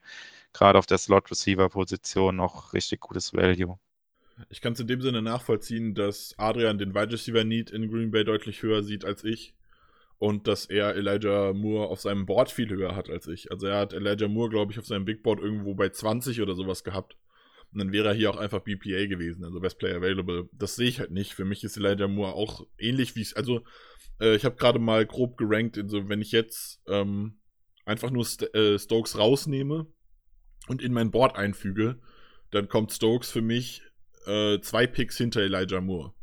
gerade 0.53 0.79
auf 0.79 0.87
der 0.87 0.99
Slot-Receiver-Position 0.99 2.37
noch 2.37 2.73
richtig 2.73 3.01
gutes 3.01 3.33
Value. 3.33 3.79
Ich 4.51 4.61
kann 4.61 4.75
es 4.75 4.81
in 4.81 4.87
dem 4.87 5.01
Sinne 5.03 5.23
nachvollziehen, 5.23 5.95
dass 5.95 6.35
Adrian 6.39 6.79
den 6.79 6.95
Wide 6.95 7.13
Receiver 7.13 7.45
Need 7.45 7.71
in 7.71 7.91
Green 7.91 8.11
Bay 8.11 8.25
deutlich 8.25 8.63
höher 8.63 8.83
sieht 8.83 9.05
als 9.05 9.25
ich 9.25 9.55
und 10.19 10.49
dass 10.49 10.67
er 10.67 10.97
Elijah 10.97 11.53
Moore 11.53 11.89
auf 11.89 12.01
seinem 12.01 12.27
Board 12.27 12.51
viel 12.51 12.69
höher 12.69 12.97
hat 12.97 13.09
als 13.09 13.27
ich. 13.29 13.51
Also 13.53 13.67
er 13.67 13.79
hat 13.79 13.93
Elijah 13.93 14.29
Moore, 14.29 14.51
glaube 14.51 14.73
ich, 14.73 14.79
auf 14.79 14.87
seinem 14.87 15.05
Big 15.05 15.23
Board 15.23 15.41
irgendwo 15.41 15.75
bei 15.75 15.89
20 15.89 16.41
oder 16.41 16.55
sowas 16.55 16.83
gehabt. 16.83 17.17
Und 17.73 17.81
dann 17.81 17.93
wäre 17.93 18.09
er 18.09 18.15
hier 18.15 18.31
auch 18.31 18.39
einfach 18.39 18.61
BPA 18.61 19.07
gewesen, 19.07 19.45
also 19.45 19.61
Best 19.61 19.79
Player 19.79 19.97
Available. 19.97 20.49
Das 20.53 20.75
sehe 20.75 20.89
ich 20.89 21.01
halt 21.01 21.11
nicht. 21.11 21.35
Für 21.35 21.45
mich 21.45 21.63
ist 21.65 21.77
Elijah 21.77 22.09
Moore 22.09 22.33
auch 22.33 22.67
ähnlich 22.79 23.15
wie 23.15 23.21
es. 23.21 23.35
Also, 23.35 23.63
äh, 24.21 24.35
ich 24.35 24.45
habe 24.45 24.57
gerade 24.57 24.79
mal 24.79 25.07
grob 25.07 25.37
gerankt, 25.37 25.77
also 25.79 26.09
wenn 26.09 26.23
ich 26.23 26.33
jetzt 26.33 26.81
ähm, 26.89 27.39
einfach 27.85 28.11
nur 28.11 28.25
St 28.25 28.55
äh, 28.55 28.79
Stokes 28.79 29.19
rausnehme 29.19 29.87
und 30.67 30.83
in 30.83 30.93
mein 30.93 31.11
Board 31.11 31.37
einfüge, 31.37 32.01
dann 32.51 32.69
kommt 32.69 32.93
Stokes 32.93 33.31
für 33.31 33.43
mich 33.43 33.83
äh, 34.27 34.61
zwei 34.61 34.87
Picks 34.87 35.19
hinter 35.19 35.43
Elijah 35.43 35.81
Moore. 35.81 36.15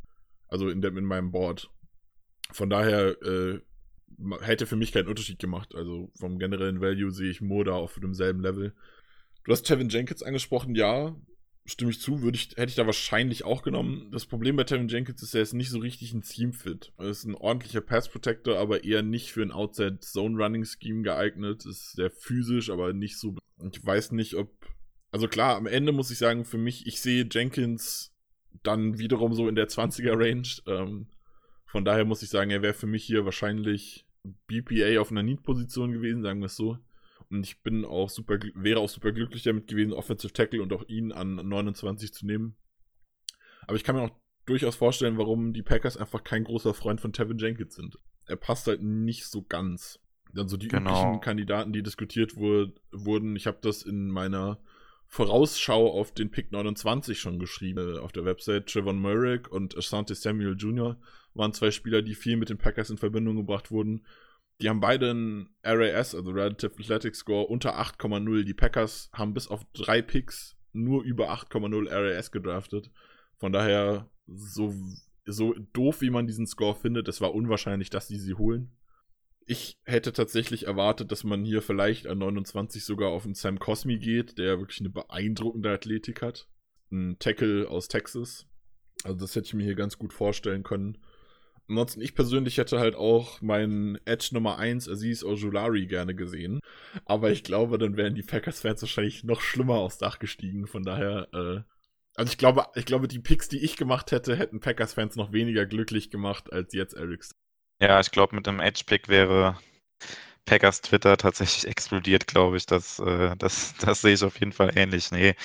Also 0.48 0.70
in, 0.70 0.82
dem, 0.82 0.98
in 0.98 1.06
meinem 1.06 1.32
Board. 1.32 1.70
Von 2.52 2.70
daher 2.70 3.22
äh, 3.22 3.60
hätte 4.42 4.66
für 4.66 4.76
mich 4.76 4.92
keinen 4.92 5.08
Unterschied 5.08 5.40
gemacht. 5.40 5.76
Also 5.76 6.12
vom 6.18 6.40
generellen 6.40 6.82
Value 6.82 7.12
sehe 7.12 7.30
ich 7.30 7.42
Moore 7.42 7.66
da 7.66 7.74
auf 7.74 8.00
demselben 8.00 8.42
Level. 8.42 8.74
Du 9.44 9.52
hast 9.52 9.64
Tevin 9.64 9.90
Jenkins 9.90 10.24
angesprochen, 10.24 10.76
ja, 10.76 11.16
stimme 11.66 11.92
ich 11.92 12.00
zu, 12.00 12.22
würde 12.22 12.36
ich, 12.36 12.50
hätte 12.58 12.70
ich 12.70 12.76
da 12.76 12.86
wahrscheinlich 12.86 13.44
auch 13.44 13.64
genommen. 13.64 14.10
Das 14.12 14.26
Problem 14.26 14.56
bei 14.56 14.64
Tevin 14.64 14.88
Jenkins 14.88 15.22
ist, 15.24 15.34
er 15.34 15.42
ist 15.42 15.54
nicht 15.54 15.70
so 15.70 15.80
richtig 15.80 16.14
ein 16.14 16.22
Team-Fit. 16.22 16.94
Er 16.98 17.08
ist 17.08 17.26
ein 17.26 17.36
ordentlicher 17.36 17.82
Pass-Protector, 17.82 18.58
aber 18.58 18.84
eher 18.84 19.02
nicht 19.02 19.32
für 19.32 19.42
ein 19.42 19.52
Outside-Zone-Running-Scheme 19.52 21.02
geeignet. 21.02 21.66
Ist 21.66 21.94
sehr 21.94 22.12
physisch, 22.12 22.70
aber 22.70 22.94
nicht 22.94 23.18
so. 23.18 23.36
Ich 23.72 23.84
weiß 23.84 24.12
nicht, 24.12 24.36
ob. 24.36 24.52
Also 25.12 25.28
klar, 25.28 25.56
am 25.56 25.66
Ende 25.66 25.92
muss 25.92 26.12
ich 26.12 26.18
sagen, 26.18 26.46
für 26.46 26.58
mich, 26.58 26.88
ich 26.88 27.02
sehe 27.02 27.28
Jenkins 27.32 28.14
dann 28.64 29.00
wiederum 29.00 29.34
so 29.34 29.48
in 29.48 29.56
der 29.56 29.68
20er-Range. 29.68 30.48
Ähm, 30.68 31.08
von 31.66 31.84
daher 31.86 32.06
muss 32.06 32.22
ich 32.22 32.30
sagen, 32.30 32.52
er 32.52 32.62
wäre 32.62 32.74
für 32.74 32.88
mich 32.88 33.04
hier 33.04 33.26
wahrscheinlich 33.26 34.05
BPA 34.48 35.00
auf 35.00 35.12
einer 35.12 35.24
Need-Position 35.24 35.92
gewesen, 35.92 36.22
sagen 36.22 36.40
wir 36.40 36.48
es 36.48 36.56
so. 36.56 36.78
Und 37.30 37.44
ich 37.44 37.62
bin 37.62 37.86
auch 37.86 38.10
super, 38.10 38.38
wäre 38.54 38.80
auch 38.80 38.90
super 38.90 39.12
glücklich 39.12 39.44
damit 39.44 39.68
gewesen, 39.68 39.94
Offensive 39.94 40.34
Tackle 40.34 40.62
und 40.62 40.72
auch 40.74 40.88
ihn 40.88 41.12
an 41.12 41.36
29 41.36 42.14
zu 42.14 42.26
nehmen. 42.26 42.56
Aber 43.68 43.76
ich 43.76 43.84
kann 43.84 43.96
mir 43.96 44.04
auch 44.04 44.16
durchaus 44.46 44.76
vorstellen, 44.76 45.18
warum 45.18 45.54
die 45.54 45.64
Packers 45.64 45.98
einfach 45.98 46.24
kein 46.24 46.44
großer 46.44 46.74
Freund 46.74 47.02
von 47.02 47.14
Tevin 47.14 47.38
Jenkins 47.38 47.76
sind. 47.76 47.98
Er 48.28 48.36
passt 48.36 48.68
halt 48.68 48.82
nicht 48.82 49.26
so 49.26 49.44
ganz. 49.44 50.00
Dann 50.34 50.50
so 50.50 50.58
die 50.58 50.68
genau. 50.68 50.92
üblichen 50.92 51.22
Kandidaten, 51.22 51.74
die 51.74 51.82
diskutiert 51.82 52.36
wurde, 52.36 52.74
wurden. 52.92 53.36
Ich 53.36 53.48
habe 53.48 53.58
das 53.62 53.84
in 53.84 54.10
meiner 54.10 54.60
Vorausschau 55.08 55.92
auf 55.92 56.12
den 56.12 56.30
Pick 56.30 56.52
29 56.52 57.20
schon 57.20 57.40
geschrieben 57.40 57.98
auf 58.00 58.12
der 58.12 58.26
Website. 58.26 58.68
Trevon 58.68 59.02
Merrick 59.02 59.52
und 59.52 59.78
Asante 59.78 60.14
Samuel 60.14 60.56
Jr. 60.58 60.98
waren 61.36 61.54
zwei 61.54 61.72
Spieler, 61.72 62.02
die 62.02 62.16
viel 62.16 62.38
mit 62.38 62.50
den 62.50 62.58
Packers 62.58 62.90
in 62.90 62.98
Verbindung 62.98 63.36
gebracht 63.36 63.70
wurden. 63.70 64.06
Die 64.62 64.70
haben 64.70 64.80
beide 64.80 65.12
einen 65.12 65.50
RAS, 65.64 66.16
also 66.16 66.32
Relative 66.32 66.72
Athletic 66.80 67.16
Score, 67.16 67.46
unter 67.46 67.78
8,0. 67.80 68.44
Die 68.44 68.54
Packers 68.54 69.10
haben 69.14 69.34
bis 69.34 69.48
auf 69.48 69.66
drei 69.74 70.02
Picks 70.02 70.56
nur 70.72 71.04
über 71.04 71.32
8,0 71.32 71.90
RAS 71.90 72.32
gedraftet. 72.32 72.90
Von 73.38 73.52
daher, 73.52 74.10
so, 74.28 74.74
so 75.26 75.54
doof 75.74 76.02
wie 76.02 76.10
man 76.10 76.26
diesen 76.26 76.48
Score 76.48 76.76
findet, 76.76 77.08
es 77.10 77.20
war 77.20 77.36
unwahrscheinlich, 77.36 77.90
dass 77.90 78.08
die 78.08 78.18
sie 78.18 78.36
holen. 78.36 78.72
Ich 79.46 79.78
hätte 79.84 80.12
tatsächlich 80.12 80.66
erwartet, 80.66 81.12
dass 81.12 81.24
man 81.24 81.46
hier 81.46 81.62
vielleicht 81.62 82.08
an 82.08 82.18
29 82.18 82.84
sogar 82.84 83.10
auf 83.10 83.26
einen 83.26 83.36
Sam 83.36 83.60
Cosmi 83.60 84.00
geht, 84.00 84.38
der 84.38 84.60
wirklich 84.60 84.80
eine 84.80 84.90
beeindruckende 84.90 85.70
Athletik 85.70 86.22
hat. 86.22 86.48
Ein 86.92 87.20
Tackle 87.20 87.70
aus 87.70 87.88
Texas. 87.88 88.48
Also 89.04 89.18
das 89.18 89.36
hätte 89.36 89.48
ich 89.48 89.54
mir 89.54 89.66
hier 89.66 89.76
ganz 89.76 90.00
gut 90.00 90.14
vorstellen 90.14 90.64
können. 90.64 90.98
Ansonsten, 91.68 92.02
ich 92.02 92.14
persönlich 92.14 92.58
hätte 92.58 92.80
halt 92.80 92.96
auch 92.96 93.42
meinen 93.42 93.98
Edge 94.06 94.30
Nummer 94.34 94.60
1, 94.60 94.88
Aziz 94.88 95.24
Ojulari, 95.24 95.88
gerne 95.88 96.14
gesehen. 96.14 96.60
Aber 97.06 97.32
ich 97.32 97.44
glaube, 97.44 97.78
dann 97.78 97.98
wären 97.98 98.14
die 98.14 98.22
Packers-Fans 98.22 98.82
wahrscheinlich 98.82 99.24
noch 99.24 99.42
schlimmer 99.42 99.76
aufs 99.76 99.98
Dach 99.98 100.20
gestiegen. 100.20 100.68
Von 100.68 100.84
daher, 100.84 101.28
äh, 101.34 101.62
also 102.16 102.32
ich 102.32 102.38
glaube, 102.38 102.66
ich 102.76 102.86
glaube, 102.86 103.08
die 103.08 103.20
Picks, 103.20 103.50
die 103.50 103.64
ich 103.64 103.78
gemacht 103.78 104.12
hätte, 104.12 104.36
hätten 104.36 104.60
Packers-Fans 104.60 105.16
noch 105.16 105.32
weniger 105.32 105.66
glücklich 105.66 106.12
gemacht 106.12 106.54
als 106.54 106.74
jetzt 106.74 106.94
Erics. 106.94 107.32
Ja, 107.82 108.00
ich 108.00 108.12
glaube, 108.12 108.36
mit 108.36 108.46
dem 108.46 108.60
Edge-Pick 108.60 109.10
wäre 109.10 109.58
Packers 110.46 110.82
Twitter 110.82 111.18
tatsächlich 111.18 111.68
explodiert, 111.70 112.28
glaube 112.28 112.58
ich. 112.58 112.66
Das, 112.66 113.00
äh, 113.00 113.36
das, 113.38 113.76
das 113.80 114.02
sehe 114.02 114.14
ich 114.14 114.24
auf 114.24 114.40
jeden 114.40 114.54
Fall 114.54 114.72
ähnlich. 114.78 115.12
Nee, 115.12 115.36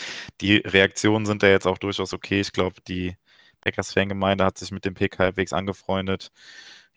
die 0.40 0.58
Reaktionen 0.58 1.26
sind 1.26 1.42
da 1.42 1.48
jetzt 1.48 1.66
auch 1.66 1.78
durchaus 1.78 2.12
okay. 2.12 2.40
Ich 2.40 2.52
glaube, 2.52 2.76
die 2.86 3.16
Packers-Fangemeinde 3.60 4.44
hat 4.44 4.58
sich 4.58 4.70
mit 4.70 4.84
dem 4.84 4.94
Pick 4.94 5.18
halbwegs 5.18 5.52
angefreundet. 5.52 6.30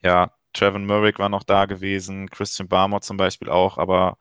Ja, 0.01 0.31
Trevin 0.53 0.85
Murray 0.85 1.13
war 1.17 1.29
noch 1.29 1.43
da 1.43 1.65
gewesen, 1.65 2.29
Christian 2.29 2.67
Barmore 2.67 3.01
zum 3.01 3.17
Beispiel 3.17 3.49
auch, 3.49 3.77
aber 3.77 4.17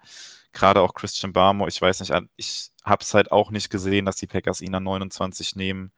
gerade 0.52 0.80
auch 0.80 0.94
Christian 0.94 1.32
Barmore, 1.32 1.68
ich 1.68 1.80
weiß 1.80 2.00
nicht, 2.00 2.12
ich 2.36 2.70
habe 2.84 3.02
es 3.02 3.14
halt 3.14 3.30
auch 3.32 3.50
nicht 3.50 3.70
gesehen, 3.70 4.06
dass 4.06 4.16
die 4.16 4.26
Packers 4.26 4.60
ihn 4.60 4.74
an 4.74 4.84
29 4.84 5.56
nehmen. 5.56 5.92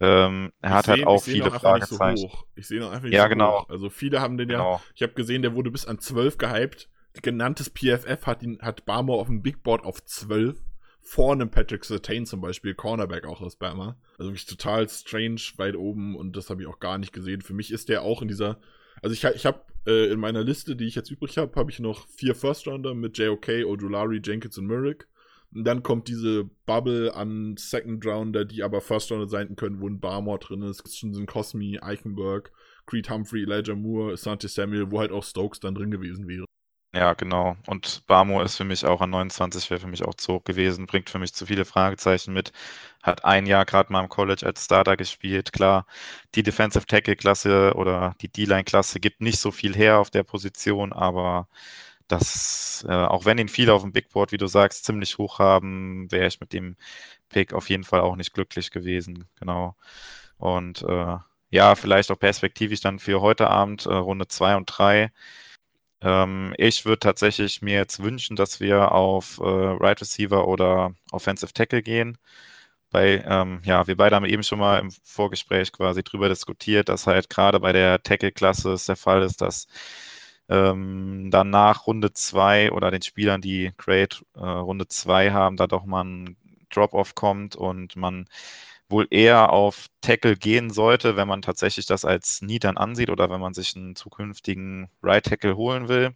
Ähm, 0.00 0.52
er 0.60 0.70
ich 0.70 0.74
hat 0.76 0.88
halt 0.88 1.06
auch 1.06 1.22
viele 1.22 1.50
Fragezeichen. 1.50 2.16
So 2.16 2.30
ich 2.56 2.66
sehe 2.66 2.80
noch 2.80 2.90
einfach 2.90 3.04
nicht 3.04 3.14
ja, 3.14 3.24
so 3.24 3.28
genau. 3.28 3.60
hoch. 3.60 3.68
Also 3.68 3.90
viele 3.90 4.20
haben 4.20 4.36
den 4.36 4.48
genau. 4.48 4.74
ja, 4.74 4.80
ich 4.94 5.02
habe 5.02 5.12
gesehen, 5.12 5.42
der 5.42 5.54
wurde 5.54 5.70
bis 5.70 5.86
an 5.86 6.00
12 6.00 6.38
gehypt. 6.38 6.88
Genanntes 7.22 7.70
PFF 7.70 8.26
hat 8.26 8.42
ihn, 8.42 8.58
hat 8.60 8.84
Barmore 8.86 9.20
auf 9.20 9.28
dem 9.28 9.42
Big 9.42 9.62
Board 9.62 9.84
auf 9.84 10.04
12. 10.04 10.58
Vor 11.04 11.32
einem 11.32 11.50
Patrick 11.50 11.84
Sertain 11.84 12.26
zum 12.26 12.40
Beispiel, 12.40 12.74
Cornerback 12.74 13.26
auch 13.26 13.40
aus 13.40 13.56
Bama. 13.56 13.96
Also 14.18 14.30
wirklich 14.30 14.46
total 14.46 14.88
strange 14.88 15.40
weit 15.56 15.76
oben 15.76 16.16
und 16.16 16.34
das 16.36 16.50
habe 16.50 16.62
ich 16.62 16.68
auch 16.68 16.80
gar 16.80 16.98
nicht 16.98 17.12
gesehen. 17.12 17.42
Für 17.42 17.52
mich 17.52 17.70
ist 17.70 17.88
der 17.88 18.02
auch 18.02 18.22
in 18.22 18.28
dieser, 18.28 18.58
also 19.02 19.12
ich, 19.12 19.22
ich 19.36 19.46
habe 19.46 19.60
äh, 19.86 20.10
in 20.10 20.18
meiner 20.18 20.42
Liste, 20.42 20.76
die 20.76 20.86
ich 20.86 20.94
jetzt 20.94 21.10
übrig 21.10 21.36
habe, 21.38 21.54
habe 21.56 21.70
ich 21.70 21.78
noch 21.78 22.08
vier 22.08 22.34
First 22.34 22.66
Rounder 22.66 22.94
mit 22.94 23.18
JOK, 23.18 23.48
Odulari, 23.66 24.20
Jenkins 24.24 24.58
und 24.58 24.66
Murrick. 24.66 25.06
Und 25.54 25.64
dann 25.64 25.82
kommt 25.82 26.08
diese 26.08 26.44
Bubble 26.66 27.14
an 27.14 27.56
Second 27.56 28.04
Rounder, 28.04 28.44
die 28.44 28.62
aber 28.62 28.80
First 28.80 29.12
Rounder 29.12 29.28
sein 29.28 29.54
können, 29.54 29.80
wo 29.80 29.88
ein 29.88 30.00
Barmore 30.00 30.40
drin 30.40 30.62
ist. 30.62 30.98
Schon 30.98 31.14
sind 31.14 31.26
Cosmi, 31.26 31.78
Eichenberg, 31.80 32.50
Creed 32.86 33.08
Humphrey, 33.08 33.42
Elijah 33.42 33.76
Moore, 33.76 34.16
Sante 34.16 34.48
Samuel, 34.48 34.90
wo 34.90 34.98
halt 34.98 35.12
auch 35.12 35.22
Stokes 35.22 35.60
dann 35.60 35.74
drin 35.74 35.92
gewesen 35.92 36.26
wäre. 36.26 36.44
Ja, 36.94 37.14
genau. 37.14 37.56
Und 37.66 38.06
Barmore 38.06 38.44
ist 38.44 38.56
für 38.56 38.62
mich 38.64 38.84
auch 38.86 39.00
an 39.00 39.10
29, 39.10 39.68
wäre 39.68 39.80
für 39.80 39.88
mich 39.88 40.04
auch 40.04 40.14
zu 40.14 40.34
hoch 40.34 40.44
gewesen, 40.44 40.86
bringt 40.86 41.10
für 41.10 41.18
mich 41.18 41.34
zu 41.34 41.44
viele 41.44 41.64
Fragezeichen 41.64 42.32
mit. 42.32 42.52
Hat 43.02 43.24
ein 43.24 43.46
Jahr 43.46 43.64
gerade 43.64 43.92
mal 43.92 44.00
im 44.02 44.08
College 44.08 44.46
als 44.46 44.64
Starter 44.64 44.96
gespielt. 44.96 45.52
Klar, 45.52 45.86
die 46.36 46.44
Defensive 46.44 46.86
Tackle-Klasse 46.86 47.72
oder 47.74 48.14
die 48.20 48.28
D-Line-Klasse 48.28 49.00
gibt 49.00 49.20
nicht 49.20 49.40
so 49.40 49.50
viel 49.50 49.74
her 49.74 49.98
auf 49.98 50.10
der 50.10 50.22
Position, 50.22 50.92
aber 50.92 51.48
das, 52.08 52.84
äh, 52.88 52.92
auch 52.92 53.24
wenn 53.24 53.38
ihn 53.38 53.48
viele 53.48 53.72
auf 53.74 53.82
dem 53.82 53.92
Big 53.92 54.10
Board, 54.10 54.30
wie 54.32 54.36
du 54.38 54.46
sagst, 54.46 54.84
ziemlich 54.84 55.18
hoch 55.18 55.38
haben, 55.40 56.10
wäre 56.12 56.26
ich 56.28 56.40
mit 56.40 56.52
dem 56.52 56.76
Pick 57.28 57.52
auf 57.54 57.70
jeden 57.70 57.84
Fall 57.84 58.00
auch 58.02 58.16
nicht 58.16 58.34
glücklich 58.34 58.70
gewesen. 58.70 59.26
Genau. 59.40 59.76
Und 60.38 60.82
äh, 60.82 61.16
ja, 61.50 61.74
vielleicht 61.76 62.10
auch 62.10 62.18
perspektivisch 62.18 62.80
dann 62.80 62.98
für 62.98 63.20
heute 63.20 63.48
Abend, 63.50 63.86
äh, 63.86 63.94
Runde 63.94 64.28
2 64.28 64.56
und 64.56 64.66
3. 64.66 65.12
Ähm, 66.04 66.54
ich 66.58 66.84
würde 66.84 67.00
tatsächlich 67.00 67.62
mir 67.62 67.76
jetzt 67.76 68.02
wünschen, 68.02 68.36
dass 68.36 68.60
wir 68.60 68.92
auf 68.92 69.38
äh, 69.38 69.44
Right 69.44 70.00
Receiver 70.00 70.46
oder 70.46 70.94
Offensive 71.12 71.52
Tackle 71.54 71.82
gehen. 71.82 72.18
Bei, 72.90 73.24
ähm, 73.26 73.62
ja, 73.64 73.86
wir 73.88 73.96
beide 73.96 74.16
haben 74.16 74.26
eben 74.26 74.42
schon 74.44 74.60
mal 74.60 74.80
im 74.80 74.90
Vorgespräch 75.04 75.72
quasi 75.72 76.04
drüber 76.04 76.28
diskutiert, 76.28 76.88
dass 76.88 77.06
halt 77.08 77.30
gerade 77.30 77.60
bei 77.60 77.72
der 77.72 78.02
Tackle-Klasse 78.02 78.72
es 78.74 78.86
der 78.86 78.96
Fall 78.96 79.22
ist, 79.22 79.40
dass 79.42 79.66
ähm, 80.48 81.30
dann 81.30 81.50
nach 81.50 81.86
Runde 81.86 82.12
2 82.12 82.72
oder 82.72 82.90
den 82.90 83.02
Spielern, 83.02 83.40
die 83.40 83.72
Great 83.78 84.24
äh, 84.36 84.40
Runde 84.40 84.88
2 84.88 85.32
haben, 85.32 85.56
da 85.56 85.66
doch 85.66 85.86
mal 85.86 86.04
ein 86.04 86.36
Drop-Off 86.70 87.14
kommt 87.14 87.56
und 87.56 87.96
man 87.96 88.26
wohl 88.94 89.08
eher 89.10 89.52
auf 89.52 89.88
Tackle 90.02 90.36
gehen 90.36 90.70
sollte, 90.70 91.16
wenn 91.16 91.26
man 91.28 91.42
tatsächlich 91.42 91.86
das 91.86 92.04
als 92.04 92.42
Need 92.42 92.64
dann 92.64 92.76
ansieht 92.76 93.10
oder 93.10 93.28
wenn 93.28 93.40
man 93.40 93.52
sich 93.54 93.74
einen 93.74 93.96
zukünftigen 93.96 94.88
Right 95.02 95.24
Tackle 95.24 95.56
holen 95.56 95.88
will. 95.88 96.14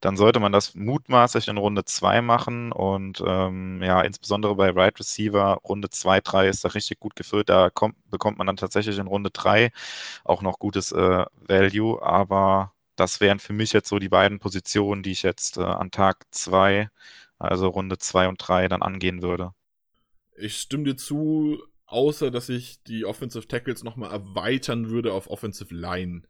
Dann 0.00 0.16
sollte 0.16 0.40
man 0.40 0.52
das 0.52 0.74
mutmaßlich 0.74 1.48
in 1.48 1.58
Runde 1.58 1.84
2 1.84 2.22
machen 2.22 2.72
und 2.72 3.22
ähm, 3.26 3.82
ja, 3.82 4.00
insbesondere 4.02 4.54
bei 4.54 4.70
Right 4.70 4.98
Receiver 4.98 5.58
Runde 5.64 5.90
2, 5.90 6.20
3 6.20 6.48
ist 6.48 6.64
da 6.64 6.68
richtig 6.70 7.00
gut 7.00 7.14
gefüllt. 7.16 7.48
Da 7.50 7.68
kommt, 7.70 7.96
bekommt 8.10 8.38
man 8.38 8.46
dann 8.46 8.56
tatsächlich 8.56 8.98
in 8.98 9.08
Runde 9.08 9.30
3 9.30 9.70
auch 10.24 10.40
noch 10.40 10.58
gutes 10.58 10.92
äh, 10.92 11.26
Value, 11.46 12.00
aber 12.02 12.72
das 12.96 13.20
wären 13.20 13.38
für 13.40 13.52
mich 13.52 13.72
jetzt 13.72 13.88
so 13.88 13.98
die 13.98 14.08
beiden 14.08 14.38
Positionen, 14.38 15.02
die 15.02 15.12
ich 15.12 15.22
jetzt 15.22 15.58
äh, 15.58 15.62
an 15.62 15.90
Tag 15.90 16.26
2, 16.30 16.88
also 17.38 17.68
Runde 17.68 17.98
2 17.98 18.28
und 18.28 18.38
3, 18.38 18.68
dann 18.68 18.82
angehen 18.82 19.20
würde. 19.20 19.52
Ich 20.40 20.56
stimme 20.58 20.84
dir 20.84 20.96
zu, 20.96 21.58
außer 21.88 22.30
dass 22.30 22.48
ich 22.48 22.82
die 22.84 23.04
Offensive 23.04 23.48
Tackles 23.48 23.82
nochmal 23.82 24.12
erweitern 24.12 24.90
würde 24.90 25.12
auf 25.12 25.28
Offensive 25.28 25.74
Line. 25.74 26.22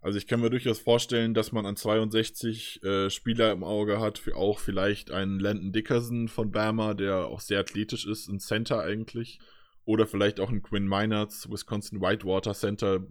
Also 0.00 0.18
ich 0.18 0.26
kann 0.26 0.40
mir 0.40 0.50
durchaus 0.50 0.78
vorstellen, 0.78 1.34
dass 1.34 1.50
man 1.52 1.64
an 1.64 1.76
62 1.76 2.82
äh, 2.82 3.08
Spieler 3.08 3.52
im 3.52 3.64
Auge 3.64 4.00
hat, 4.00 4.18
für 4.18 4.36
auch 4.36 4.58
vielleicht 4.58 5.10
einen 5.10 5.40
Landon 5.40 5.72
Dickerson 5.72 6.28
von 6.28 6.50
Bama, 6.50 6.94
der 6.94 7.26
auch 7.26 7.40
sehr 7.40 7.60
athletisch 7.60 8.06
ist, 8.06 8.28
ein 8.28 8.38
Center 8.38 8.82
eigentlich. 8.82 9.40
Oder 9.84 10.06
vielleicht 10.06 10.40
auch 10.40 10.50
ein 10.50 10.62
Quinn 10.62 10.86
Minards, 10.86 11.50
Wisconsin 11.50 12.02
Whitewater 12.02 12.52
Center, 12.52 13.06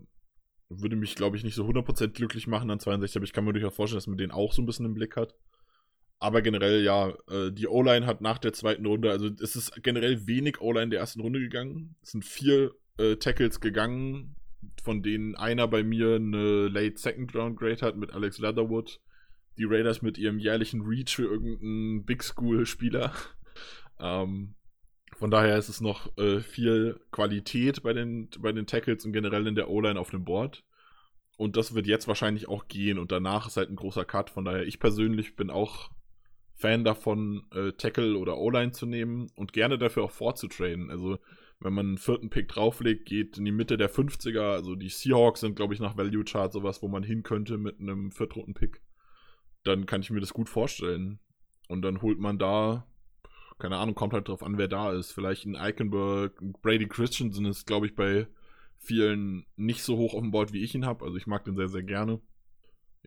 würde 0.70 0.96
mich, 0.96 1.16
glaube 1.16 1.38
ich, 1.38 1.44
nicht 1.44 1.56
so 1.56 1.66
100% 1.66 2.10
glücklich 2.10 2.46
machen 2.46 2.70
an 2.70 2.80
62, 2.80 3.18
aber 3.18 3.26
ich 3.26 3.34
kann 3.34 3.46
mir 3.46 3.54
durchaus 3.54 3.76
vorstellen, 3.76 3.98
dass 3.98 4.08
man 4.08 4.18
den 4.18 4.32
auch 4.32 4.54
so 4.54 4.62
ein 4.62 4.66
bisschen 4.66 4.86
im 4.86 4.94
Blick 4.94 5.16
hat. 5.16 5.34
Aber 6.20 6.42
generell, 6.42 6.84
ja, 6.84 7.10
äh, 7.30 7.52
die 7.52 7.68
O-Line 7.68 8.06
hat 8.08 8.22
nach 8.22 8.40
der 8.40 8.54
zweiten 8.54 8.86
Runde, 8.86 9.12
also 9.12 9.28
es 9.28 9.56
ist 9.56 9.84
generell 9.84 10.26
wenig 10.26 10.62
O-Line 10.62 10.90
der 10.90 11.00
ersten 11.00 11.22
Runde 11.22 11.40
gegangen. 11.40 11.96
Es 12.02 12.12
sind 12.12 12.26
vier 12.26 12.74
äh, 12.98 13.18
Tackles 13.18 13.62
gegangen, 13.62 14.36
von 14.84 15.04
denen 15.04 15.36
einer 15.36 15.68
bei 15.68 15.84
mir 15.84 16.16
eine 16.16 16.70
Late 16.70 16.98
Second 16.98 17.36
Round 17.36 17.60
Grade 17.60 17.86
hat 17.86 17.98
mit 17.98 18.14
Alex 18.14 18.40
Leatherwood. 18.40 19.00
Die 19.60 19.66
Raiders 19.66 20.02
mit 20.02 20.18
ihrem 20.18 20.40
jährlichen 20.40 20.82
Reach 20.82 21.16
für 21.16 21.26
irgendeinen 21.26 22.06
Big 22.06 22.24
School-Spieler. 22.24 23.14
ähm, 24.00 24.56
von 25.16 25.32
daher 25.32 25.58
ist 25.58 25.70
es 25.70 25.82
noch 25.82 26.16
äh, 26.18 26.42
viel 26.42 27.00
Qualität 27.12 27.82
bei 27.84 27.94
den, 27.94 28.30
bei 28.40 28.52
den 28.52 28.68
Tackles 28.68 29.06
und 29.06 29.14
generell 29.14 29.48
in 29.48 29.56
der 29.56 29.70
O-Line 29.70 30.00
auf 30.00 30.12
dem 30.12 30.26
Board. 30.26 30.64
Und 31.38 31.56
das 31.56 31.76
wird 31.76 31.86
jetzt 31.86 32.08
wahrscheinlich 32.08 32.48
auch 32.48 32.68
gehen 32.68 32.98
und 32.98 33.12
danach 33.12 33.48
ist 33.48 33.58
halt 33.58 33.70
ein 33.70 33.76
großer 33.76 34.06
Cut. 34.06 34.32
Von 34.32 34.46
daher, 34.46 34.66
ich 34.66 34.80
persönlich 34.80 35.36
bin 35.36 35.52
auch 35.52 35.92
Fan 36.58 36.84
davon, 36.84 37.44
äh, 37.54 37.72
Tackle 37.74 38.18
oder 38.18 38.38
O-Line 38.38 38.72
zu 38.72 38.86
nehmen 38.86 39.32
und 39.36 39.54
gerne 39.54 39.78
dafür 39.78 40.04
auch 40.04 40.12
vorzutrainen. 40.12 40.90
Also, 40.90 41.20
wenn 41.60 41.74
man 41.74 41.88
einen 41.88 41.98
vierten 41.98 42.30
Pick 42.30 42.50
drauflegt, 42.50 43.06
geht 43.06 43.38
in 43.38 43.46
die 43.46 43.52
Mitte 43.52 43.78
der 43.78 43.90
50er. 43.90 44.52
Also, 44.54 44.76
die 44.76 44.90
Seahawks 44.90 45.42
sind, 45.42 45.56
glaube 45.56 45.74
ich, 45.74 45.80
nach 45.80 45.98
Value 45.98 46.26
Chart 46.26 46.52
sowas, 46.52 46.82
wo 46.82 46.88
man 46.88 47.04
hin 47.04 47.24
könnte 47.24 47.58
mit 47.58 47.80
einem 47.80 48.12
vierten 48.12 48.54
Pick. 48.54 48.82
Dann 49.64 49.86
kann 49.86 50.02
ich 50.02 50.10
mir 50.10 50.20
das 50.20 50.34
gut 50.34 50.50
vorstellen. 50.50 51.20
Und 51.70 51.84
dann 51.84 52.02
holt 52.02 52.20
man 52.20 52.40
da 52.40 52.88
keine 53.60 53.78
Ahnung, 53.78 53.96
kommt 53.96 54.14
halt 54.14 54.28
drauf 54.28 54.44
an, 54.44 54.58
wer 54.58 54.68
da 54.68 54.94
ist. 54.94 55.12
Vielleicht 55.12 55.46
ein 55.46 55.56
Eichenberg, 55.56 56.40
Brady 56.62 56.88
Christensen 56.88 57.46
ist, 57.46 57.66
glaube 57.66 57.88
ich, 57.88 57.96
bei 57.96 58.28
vielen 58.78 59.46
nicht 59.56 59.84
so 59.84 59.98
hoch 59.98 60.14
auf 60.14 60.22
dem 60.22 60.32
Board, 60.32 60.54
wie 60.54 60.64
ich 60.64 60.76
ihn 60.76 60.86
habe. 60.86 61.04
Also 61.06 61.18
ich 61.18 61.28
mag 61.28 61.44
den 61.46 61.56
sehr, 61.56 61.68
sehr 61.68 61.84
gerne. 61.84 62.22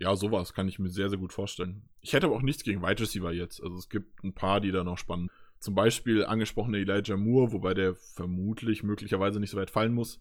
Ja, 0.01 0.17
sowas 0.17 0.55
kann 0.55 0.67
ich 0.67 0.79
mir 0.79 0.89
sehr, 0.89 1.11
sehr 1.11 1.19
gut 1.19 1.35
vorstellen. 1.35 1.83
Ich 2.01 2.15
hätte 2.15 2.27
aber 2.27 2.35
auch 2.35 2.41
nichts 2.43 2.65
gegen 2.65 2.83
Wide 2.83 3.03
Receiver 3.03 3.33
jetzt. 3.33 3.63
Also 3.63 3.77
es 3.77 3.91
gibt 3.91 4.25
ein 4.25 4.33
paar, 4.33 4.63
die 4.63 4.73
da 4.73 4.83
noch 4.83 4.97
spannend. 4.97 5.31
Zum 5.59 5.75
Beispiel 5.75 6.25
angesprochene 6.25 6.79
Elijah 6.79 7.19
Moore, 7.19 7.53
wobei 7.53 7.75
der 7.75 7.95
vermutlich 7.95 8.83
möglicherweise 8.83 9.41
nicht 9.41 9.51
so 9.51 9.59
weit 9.59 9.71
fallen 9.71 9.93
muss. 9.93 10.19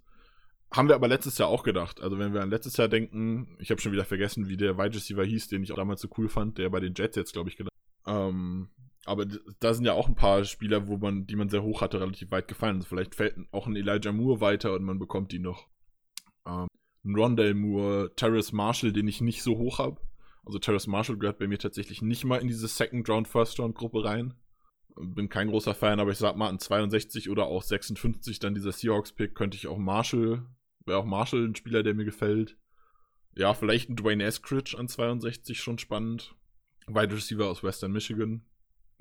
Haben 0.69 0.89
wir 0.89 0.95
aber 0.95 1.07
letztes 1.07 1.37
Jahr 1.37 1.47
auch 1.47 1.63
gedacht. 1.63 2.01
Also 2.01 2.19
wenn 2.19 2.33
wir 2.33 2.41
an 2.41 2.49
letztes 2.49 2.75
Jahr 2.75 2.89
denken, 2.89 3.55
ich 3.57 3.71
habe 3.71 3.79
schon 3.79 3.93
wieder 3.93 4.03
vergessen, 4.03 4.49
wie 4.49 4.57
der 4.57 4.77
Wide 4.77 4.95
Receiver 4.95 5.23
hieß, 5.23 5.47
den 5.47 5.63
ich 5.63 5.71
auch 5.71 5.77
damals 5.77 6.01
so 6.01 6.09
cool 6.17 6.27
fand, 6.27 6.57
der 6.57 6.69
bei 6.69 6.81
den 6.81 6.93
Jets 6.93 7.15
jetzt, 7.15 7.31
glaube 7.31 7.49
ich, 7.49 7.55
gelandet. 7.55 7.73
Ähm, 8.05 8.67
aber 9.05 9.27
da 9.61 9.73
sind 9.73 9.85
ja 9.85 9.93
auch 9.93 10.09
ein 10.09 10.15
paar 10.15 10.43
Spieler, 10.43 10.89
wo 10.89 10.97
man, 10.97 11.25
die 11.25 11.37
man 11.37 11.47
sehr 11.47 11.63
hoch 11.63 11.79
hatte, 11.79 12.01
relativ 12.01 12.31
weit 12.31 12.49
gefallen. 12.49 12.75
Also 12.75 12.89
vielleicht 12.89 13.15
fällt 13.15 13.37
auch 13.53 13.65
ein 13.65 13.77
Elijah 13.77 14.11
Moore 14.11 14.41
weiter 14.41 14.73
und 14.73 14.83
man 14.83 14.99
bekommt 14.99 15.31
die 15.31 15.39
noch. 15.39 15.69
Ähm, 16.45 16.67
Rondell 17.05 17.53
Moore, 17.53 18.13
Terrace 18.15 18.51
Marshall, 18.51 18.91
den 18.91 19.07
ich 19.07 19.21
nicht 19.21 19.41
so 19.41 19.57
hoch 19.57 19.79
habe. 19.79 20.01
Also 20.45 20.59
Terrace 20.59 20.87
Marshall 20.87 21.17
gehört 21.17 21.39
bei 21.39 21.47
mir 21.47 21.59
tatsächlich 21.59 22.01
nicht 22.01 22.25
mal 22.25 22.37
in 22.37 22.47
diese 22.47 22.67
Second 22.67 23.07
Round, 23.09 23.27
First 23.27 23.59
Round 23.59 23.75
Gruppe 23.75 24.03
rein. 24.03 24.33
Bin 24.95 25.29
kein 25.29 25.47
großer 25.47 25.75
Fan, 25.75 25.99
aber 25.99 26.11
ich 26.11 26.17
sag 26.17 26.35
mal 26.35 26.49
an 26.49 26.59
62 26.59 27.29
oder 27.29 27.45
auch 27.45 27.63
56 27.63 28.39
dann 28.39 28.55
dieser 28.55 28.71
Seahawks 28.71 29.13
Pick 29.13 29.35
könnte 29.35 29.55
ich 29.55 29.67
auch 29.67 29.77
Marshall 29.77 30.43
wäre 30.89 30.99
auch 30.99 31.05
Marshall 31.05 31.45
ein 31.45 31.55
Spieler, 31.55 31.83
der 31.83 31.93
mir 31.93 32.03
gefällt. 32.03 32.57
Ja, 33.35 33.53
vielleicht 33.53 33.89
ein 33.89 33.95
Dwayne 33.95 34.23
Eskridge 34.25 34.75
an 34.77 34.89
62 34.89 35.61
schon 35.61 35.77
spannend. 35.77 36.35
Wide 36.87 37.13
Receiver 37.13 37.47
aus 37.47 37.63
Western 37.63 37.91
Michigan. 37.91 38.45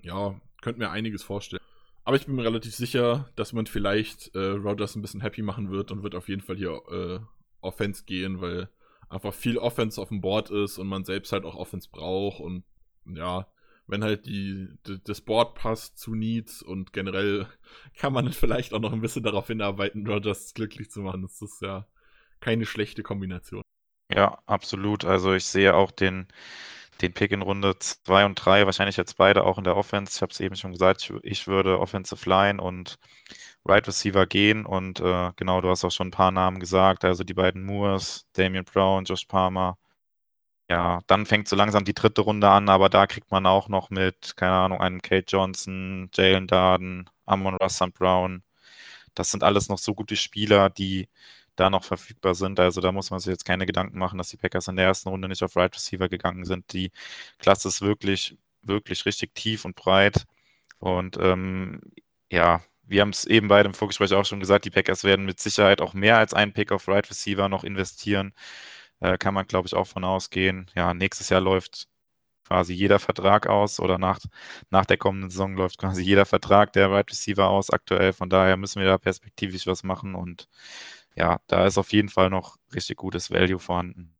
Ja, 0.02 0.40
könnte 0.62 0.78
mir 0.78 0.90
einiges 0.90 1.24
vorstellen. 1.24 1.62
Aber 2.04 2.16
ich 2.16 2.26
bin 2.26 2.36
mir 2.36 2.44
relativ 2.44 2.74
sicher, 2.74 3.30
dass 3.34 3.52
man 3.52 3.66
vielleicht 3.66 4.34
äh, 4.34 4.38
Rogers 4.38 4.94
ein 4.94 5.02
bisschen 5.02 5.20
happy 5.20 5.42
machen 5.42 5.70
wird 5.70 5.90
und 5.90 6.02
wird 6.02 6.14
auf 6.14 6.28
jeden 6.28 6.42
Fall 6.42 6.56
hier 6.56 6.80
äh, 6.90 7.20
Offense 7.60 8.04
gehen, 8.04 8.40
weil 8.40 8.68
einfach 9.08 9.34
viel 9.34 9.58
Offense 9.58 10.00
auf 10.00 10.08
dem 10.08 10.20
Board 10.20 10.50
ist 10.50 10.78
und 10.78 10.86
man 10.86 11.04
selbst 11.04 11.32
halt 11.32 11.44
auch 11.44 11.54
Offense 11.54 11.88
braucht 11.90 12.40
und 12.40 12.64
ja, 13.06 13.46
wenn 13.88 14.04
halt 14.04 14.26
die, 14.26 14.68
die, 14.86 15.02
das 15.02 15.22
Board 15.22 15.54
passt 15.54 15.98
zu 15.98 16.14
Needs 16.14 16.62
und 16.62 16.92
generell 16.92 17.46
kann 17.96 18.12
man 18.12 18.30
vielleicht 18.32 18.74
auch 18.74 18.80
noch 18.80 18.92
ein 18.92 19.00
bisschen 19.00 19.22
darauf 19.22 19.46
hinarbeiten, 19.46 20.06
Rogers 20.06 20.54
glücklich 20.54 20.90
zu 20.90 21.00
machen. 21.00 21.22
Das 21.22 21.40
ist 21.42 21.62
ja 21.62 21.86
keine 22.40 22.66
schlechte 22.66 23.02
Kombination. 23.02 23.62
Ja, 24.12 24.38
absolut. 24.46 25.04
Also 25.04 25.34
ich 25.34 25.44
sehe 25.44 25.74
auch 25.74 25.90
den, 25.90 26.28
den 27.00 27.12
Pick 27.12 27.32
in 27.32 27.42
Runde 27.42 27.78
2 27.78 28.26
und 28.26 28.34
3, 28.34 28.66
wahrscheinlich 28.66 28.96
jetzt 28.96 29.16
beide 29.16 29.44
auch 29.44 29.58
in 29.58 29.64
der 29.64 29.76
Offense. 29.76 30.12
Ich 30.16 30.22
habe 30.22 30.32
es 30.32 30.40
eben 30.40 30.56
schon 30.56 30.72
gesagt, 30.72 31.02
ich, 31.02 31.12
ich, 31.22 31.46
würde 31.46 31.78
Offensive 31.78 32.28
Line 32.28 32.60
und 32.60 32.98
Right 33.68 33.86
Receiver 33.86 34.26
gehen 34.26 34.66
und 34.66 35.00
äh, 35.00 35.32
genau, 35.36 35.60
du 35.60 35.68
hast 35.70 35.84
auch 35.84 35.90
schon 35.90 36.08
ein 36.08 36.12
paar 36.12 36.30
Namen 36.32 36.60
gesagt, 36.60 37.04
also 37.04 37.24
die 37.24 37.34
beiden 37.34 37.64
Moores, 37.64 38.26
Damian 38.34 38.64
Brown, 38.64 39.04
Josh 39.04 39.26
Palmer, 39.26 39.78
ja, 40.70 41.00
dann 41.06 41.24
fängt 41.26 41.48
so 41.48 41.56
langsam 41.56 41.84
die 41.84 41.94
dritte 41.94 42.20
Runde 42.22 42.48
an, 42.48 42.68
aber 42.68 42.88
da 42.90 43.06
kriegt 43.06 43.30
man 43.30 43.46
auch 43.46 43.68
noch 43.68 43.90
mit, 43.90 44.36
keine 44.36 44.52
Ahnung, 44.52 44.80
einen 44.80 45.00
Kate 45.02 45.24
Johnson, 45.28 46.10
Jalen 46.14 46.46
Darden, 46.46 47.08
Amon 47.24 47.56
Russell 47.56 47.90
Brown. 47.90 48.42
Das 49.14 49.30
sind 49.30 49.44
alles 49.44 49.68
noch 49.68 49.78
so 49.78 49.94
gute 49.94 50.16
Spieler, 50.16 50.70
die 50.70 51.08
da 51.56 51.70
noch 51.70 51.84
verfügbar 51.84 52.34
sind. 52.34 52.60
Also 52.60 52.80
da 52.80 52.92
muss 52.92 53.10
man 53.10 53.20
sich 53.20 53.30
jetzt 53.30 53.44
keine 53.46 53.66
Gedanken 53.66 53.98
machen, 53.98 54.18
dass 54.18 54.30
die 54.30 54.36
Packers 54.36 54.68
in 54.68 54.76
der 54.76 54.86
ersten 54.86 55.08
Runde 55.10 55.28
nicht 55.28 55.42
auf 55.42 55.56
Right 55.56 55.74
Receiver 55.74 56.08
gegangen 56.08 56.44
sind. 56.44 56.72
Die 56.72 56.92
Klasse 57.38 57.68
ist 57.68 57.82
wirklich, 57.82 58.36
wirklich 58.62 59.06
richtig 59.06 59.34
tief 59.34 59.64
und 59.64 59.76
breit. 59.76 60.26
Und 60.78 61.18
ähm, 61.20 61.80
ja, 62.30 62.62
wir 62.88 63.02
haben 63.02 63.10
es 63.10 63.24
eben 63.26 63.48
bei 63.48 63.62
dem 63.62 63.74
Vorgespräch 63.74 64.12
auch 64.14 64.24
schon 64.24 64.40
gesagt, 64.40 64.64
die 64.64 64.70
Packers 64.70 65.04
werden 65.04 65.26
mit 65.26 65.40
Sicherheit 65.40 65.80
auch 65.80 65.94
mehr 65.94 66.18
als 66.18 66.34
einen 66.34 66.52
Pick 66.52 66.72
auf 66.72 66.88
Right 66.88 67.08
Receiver 67.10 67.48
noch 67.48 67.64
investieren. 67.64 68.32
Äh, 69.00 69.18
kann 69.18 69.34
man, 69.34 69.46
glaube 69.46 69.68
ich, 69.68 69.74
auch 69.74 69.86
von 69.86 70.04
ausgehen. 70.04 70.70
Ja, 70.76 70.94
nächstes 70.94 71.28
Jahr 71.30 71.40
läuft 71.40 71.88
quasi 72.46 72.74
jeder 72.74 72.98
Vertrag 73.00 73.46
aus 73.48 73.80
oder 73.80 73.98
nach, 73.98 74.20
nach 74.70 74.86
der 74.86 74.98
kommenden 74.98 75.30
Saison 75.30 75.56
läuft 75.56 75.78
quasi 75.78 76.02
jeder 76.02 76.26
Vertrag 76.26 76.72
der 76.74 76.90
Wide 76.90 77.10
Receiver 77.10 77.48
aus 77.48 77.70
aktuell. 77.70 78.12
Von 78.14 78.30
daher 78.30 78.56
müssen 78.56 78.80
wir 78.80 78.88
da 78.88 78.98
perspektivisch 78.98 79.66
was 79.66 79.84
machen 79.84 80.14
und 80.14 80.48
ja, 81.16 81.40
da 81.48 81.66
ist 81.66 81.78
auf 81.78 81.92
jeden 81.92 82.08
Fall 82.10 82.30
noch 82.30 82.56
richtig 82.74 82.96
gutes 82.98 83.30
Value 83.30 83.58
vorhanden. 83.60 84.17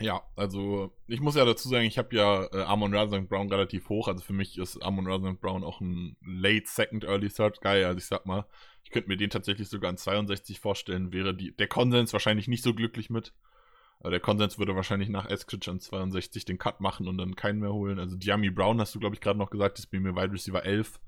Ja, 0.00 0.22
also 0.36 0.92
ich 1.06 1.20
muss 1.20 1.36
ja 1.36 1.44
dazu 1.44 1.68
sagen, 1.68 1.86
ich 1.86 1.98
habe 1.98 2.14
ja 2.16 2.44
äh, 2.52 2.62
Amon 2.62 2.94
Razan 2.94 3.28
Brown 3.28 3.50
relativ 3.50 3.88
hoch. 3.88 4.08
Also 4.08 4.22
für 4.24 4.32
mich 4.32 4.58
ist 4.58 4.82
Amon 4.82 5.06
Razan 5.06 5.38
Brown 5.38 5.64
auch 5.64 5.80
ein 5.80 6.16
Late 6.24 6.66
Second 6.66 7.04
Early 7.04 7.28
Third 7.28 7.60
Guy. 7.60 7.84
Also 7.84 7.98
ich 7.98 8.06
sag 8.06 8.26
mal, 8.26 8.46
ich 8.84 8.90
könnte 8.90 9.08
mir 9.08 9.16
den 9.16 9.30
tatsächlich 9.30 9.68
sogar 9.68 9.90
an 9.90 9.96
62 9.96 10.60
vorstellen. 10.60 11.12
Wäre 11.12 11.34
die, 11.34 11.54
der 11.54 11.68
Konsens 11.68 12.12
wahrscheinlich 12.12 12.48
nicht 12.48 12.64
so 12.64 12.74
glücklich 12.74 13.10
mit. 13.10 13.32
Aber 14.00 14.10
der 14.10 14.20
Konsens 14.20 14.58
würde 14.58 14.74
wahrscheinlich 14.74 15.08
nach 15.08 15.26
Eskridge 15.26 15.70
an 15.70 15.78
62 15.78 16.44
den 16.44 16.58
Cut 16.58 16.80
machen 16.80 17.06
und 17.06 17.18
dann 17.18 17.36
keinen 17.36 17.60
mehr 17.60 17.72
holen. 17.72 18.00
Also 18.00 18.16
Diami 18.16 18.50
Brown 18.50 18.80
hast 18.80 18.94
du, 18.94 18.98
glaube 18.98 19.14
ich, 19.14 19.20
gerade 19.20 19.38
noch 19.38 19.50
gesagt, 19.50 19.78
ist 19.78 19.92
bei 19.92 20.00
mir 20.00 20.16
Wide 20.16 20.32
Receiver 20.32 20.64
11. 20.64 21.00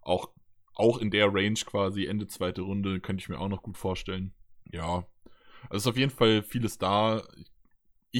Auch, 0.00 0.30
auch 0.74 0.96
in 0.96 1.10
der 1.10 1.26
Range 1.26 1.58
quasi, 1.66 2.06
Ende 2.06 2.26
zweite 2.28 2.62
Runde, 2.62 3.00
könnte 3.00 3.20
ich 3.20 3.28
mir 3.28 3.38
auch 3.38 3.48
noch 3.50 3.62
gut 3.62 3.76
vorstellen. 3.76 4.32
Ja. 4.64 5.06
Also 5.68 5.76
ist 5.76 5.86
auf 5.88 5.98
jeden 5.98 6.10
Fall 6.10 6.42
vieles 6.42 6.78
da. 6.78 7.22
Ich 7.36 7.49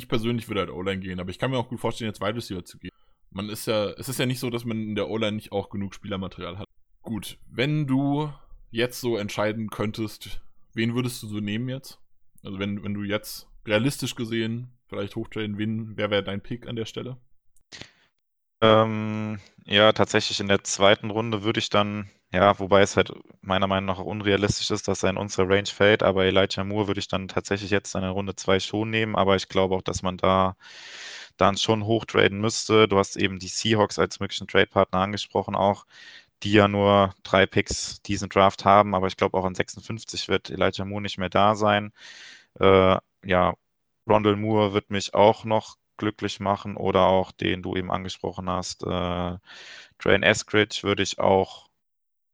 persönlich 0.08 0.48
würde 0.48 0.60
halt 0.60 0.70
O-Line 0.70 1.00
gehen, 1.00 1.20
aber 1.20 1.30
ich 1.30 1.38
kann 1.38 1.50
mir 1.50 1.58
auch 1.58 1.68
gut 1.68 1.80
vorstellen, 1.80 2.10
jetzt 2.10 2.20
Wide 2.20 2.36
Receiver 2.36 2.64
zu 2.64 2.78
gehen. 2.78 2.90
Man 3.30 3.48
ist 3.48 3.66
ja, 3.66 3.90
es 3.90 4.08
ist 4.08 4.18
ja 4.18 4.26
nicht 4.26 4.40
so, 4.40 4.50
dass 4.50 4.64
man 4.64 4.80
in 4.80 4.94
der 4.94 5.08
O-Line 5.08 5.36
nicht 5.36 5.52
auch 5.52 5.70
genug 5.70 5.94
Spielermaterial 5.94 6.58
hat. 6.58 6.66
Gut, 7.02 7.38
wenn 7.48 7.86
du 7.86 8.32
jetzt 8.70 9.00
so 9.00 9.16
entscheiden 9.16 9.70
könntest, 9.70 10.40
wen 10.74 10.94
würdest 10.94 11.22
du 11.22 11.26
so 11.26 11.40
nehmen 11.40 11.68
jetzt? 11.68 11.98
Also 12.42 12.58
wenn, 12.58 12.82
wenn 12.82 12.94
du 12.94 13.02
jetzt 13.02 13.48
realistisch 13.66 14.14
gesehen 14.14 14.72
vielleicht 14.90 15.16
hochtraden, 15.16 15.56
wen, 15.56 15.96
wer 15.96 16.10
wäre 16.10 16.24
dein 16.24 16.42
Pick 16.42 16.66
an 16.66 16.76
der 16.76 16.84
Stelle? 16.84 17.16
Ähm, 18.60 19.38
ja, 19.64 19.92
tatsächlich 19.92 20.40
in 20.40 20.48
der 20.48 20.64
zweiten 20.64 21.10
Runde 21.10 21.42
würde 21.42 21.60
ich 21.60 21.70
dann, 21.70 22.10
ja, 22.32 22.58
wobei 22.60 22.82
es 22.82 22.96
halt 22.96 23.12
meiner 23.42 23.66
Meinung 23.66 23.86
nach 23.86 23.98
unrealistisch 24.04 24.70
ist, 24.70 24.86
dass 24.88 25.02
er 25.02 25.10
in 25.10 25.16
unsere 25.16 25.48
Range 25.48 25.66
fällt, 25.66 26.02
aber 26.04 26.24
Elijah 26.24 26.62
Moore 26.64 26.86
würde 26.88 27.00
ich 27.00 27.08
dann 27.08 27.26
tatsächlich 27.28 27.70
jetzt 27.70 27.94
in 27.96 28.02
der 28.02 28.10
Runde 28.10 28.36
2 28.36 28.60
schon 28.60 28.90
nehmen, 28.90 29.16
aber 29.16 29.34
ich 29.36 29.48
glaube 29.48 29.74
auch, 29.76 29.82
dass 29.82 30.02
man 30.02 30.16
da 30.16 30.56
dann 31.36 31.56
schon 31.56 31.84
hochtraden 31.86 32.40
müsste. 32.40 32.88
Du 32.88 32.98
hast 32.98 33.16
eben 33.16 33.38
die 33.38 33.48
Seahawks 33.48 33.98
als 33.98 34.20
möglichen 34.20 34.46
Trade-Partner 34.48 35.00
angesprochen 35.00 35.54
auch, 35.56 35.86
die 36.42 36.52
ja 36.52 36.68
nur 36.68 37.14
drei 37.24 37.46
Picks 37.46 38.02
diesen 38.02 38.28
Draft 38.30 38.64
haben, 38.64 38.94
aber 38.94 39.08
ich 39.08 39.16
glaube 39.16 39.38
auch 39.38 39.44
an 39.44 39.54
56 39.56 40.28
wird 40.28 40.50
Elijah 40.50 40.84
Moore 40.84 41.02
nicht 41.02 41.18
mehr 41.18 41.30
da 41.30 41.54
sein. 41.56 41.92
Äh, 42.60 42.98
ja, 43.24 43.54
Rondell 44.08 44.36
Moore 44.36 44.72
wird 44.74 44.90
mich 44.90 45.14
auch 45.14 45.44
noch 45.44 45.76
glücklich 45.98 46.40
machen 46.40 46.76
oder 46.76 47.02
auch 47.06 47.32
den 47.32 47.62
du 47.62 47.76
eben 47.76 47.90
angesprochen 47.92 48.50
hast. 48.50 48.84
Äh, 48.84 49.38
Drain 49.98 50.22
Eskridge 50.24 50.80
würde 50.82 51.02
ich 51.02 51.18
auch 51.18 51.69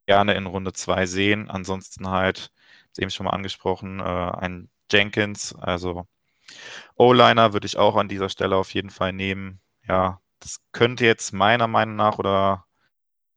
gerne 0.06 0.34
in 0.34 0.46
Runde 0.46 0.72
2 0.72 1.06
sehen. 1.06 1.50
Ansonsten 1.50 2.08
halt, 2.08 2.52
eben 2.98 3.10
schon 3.10 3.26
mal 3.26 3.32
angesprochen, 3.32 4.00
äh, 4.00 4.02
ein 4.02 4.70
Jenkins, 4.90 5.54
also 5.54 6.06
O-Liner 6.96 7.52
würde 7.52 7.66
ich 7.66 7.76
auch 7.78 7.96
an 7.96 8.08
dieser 8.08 8.28
Stelle 8.28 8.56
auf 8.56 8.74
jeden 8.74 8.90
Fall 8.90 9.12
nehmen. 9.12 9.60
Ja, 9.88 10.20
das 10.40 10.60
könnte 10.72 11.04
jetzt 11.06 11.32
meiner 11.32 11.66
Meinung 11.68 11.96
nach 11.96 12.18
oder 12.18 12.66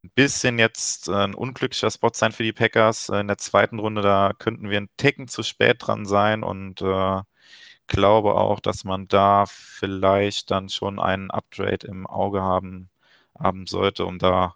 ein 0.04 0.12
bisschen 0.16 0.60
jetzt 0.60 1.10
äh, 1.10 1.14
ein 1.14 1.36
unglücklicher 1.36 1.92
Spot 1.92 2.12
sein 2.14 2.32
für 2.32 2.44
die 2.44 2.54
Packers. 2.54 3.10
In 3.10 3.28
der 3.28 3.38
zweiten 3.38 3.80
Runde, 3.80 4.02
da 4.02 4.34
könnten 4.38 4.70
wir 4.70 4.78
einen 4.78 4.90
Ticken 4.98 5.28
zu 5.28 5.44
spät 5.44 5.78
dran 5.88 6.06
sein 6.06 6.44
und 6.44 6.82
äh, 6.82 7.22
glaube 7.88 8.36
auch, 8.36 8.60
dass 8.62 8.84
man 8.86 9.08
da 9.08 9.46
vielleicht 9.48 10.52
dann 10.52 10.70
schon 10.70 11.00
einen 11.00 11.32
Upgrade 11.32 11.88
im 11.88 12.08
Auge 12.08 12.42
haben, 12.42 12.90
haben 13.40 13.68
sollte, 13.68 14.06
um 14.06 14.20
da 14.20 14.56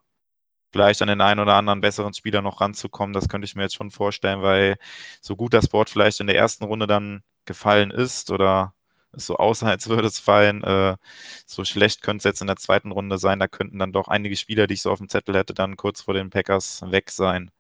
vielleicht 0.74 1.02
an 1.02 1.08
den 1.08 1.22
einen 1.22 1.40
oder 1.40 1.56
anderen 1.56 1.82
besseren 1.82 2.14
Spieler 2.14 2.42
noch 2.42 2.60
ranzukommen. 2.60 3.14
Das 3.14 3.30
könnte 3.30 3.46
ich 3.46 3.56
mir 3.56 3.64
jetzt 3.64 3.76
schon 3.76 3.92
vorstellen, 3.92 4.42
weil 4.42 4.78
so 5.22 5.36
gut 5.38 5.54
das 5.54 5.70
Board 5.70 5.90
vielleicht 5.90 6.20
in 6.20 6.28
der 6.28 6.36
ersten 6.36 6.66
Runde 6.66 6.88
dann 6.88 7.24
gefallen 7.46 7.92
ist 7.92 8.32
oder 8.32 8.74
es 9.14 9.28
so 9.28 9.38
aussah, 9.38 9.68
als 9.70 9.88
würde 9.88 10.08
es 10.08 10.20
fallen, 10.20 10.64
äh, 10.64 10.98
so 11.46 11.64
schlecht 11.64 12.02
könnte 12.02 12.18
es 12.20 12.24
jetzt 12.26 12.42
in 12.42 12.48
der 12.48 12.58
zweiten 12.58 12.92
Runde 12.92 13.18
sein. 13.20 13.40
Da 13.40 13.48
könnten 13.48 13.80
dann 13.80 13.94
doch 13.94 14.08
einige 14.08 14.36
Spieler, 14.36 14.68
die 14.68 14.74
ich 14.74 14.82
so 14.82 14.92
auf 14.92 15.00
dem 15.00 15.10
Zettel 15.10 15.36
hätte, 15.36 15.54
dann 15.54 15.78
kurz 15.78 16.02
vor 16.02 16.16
den 16.16 16.32
Packers 16.32 16.82
weg 16.90 17.12
sein. 17.12 17.52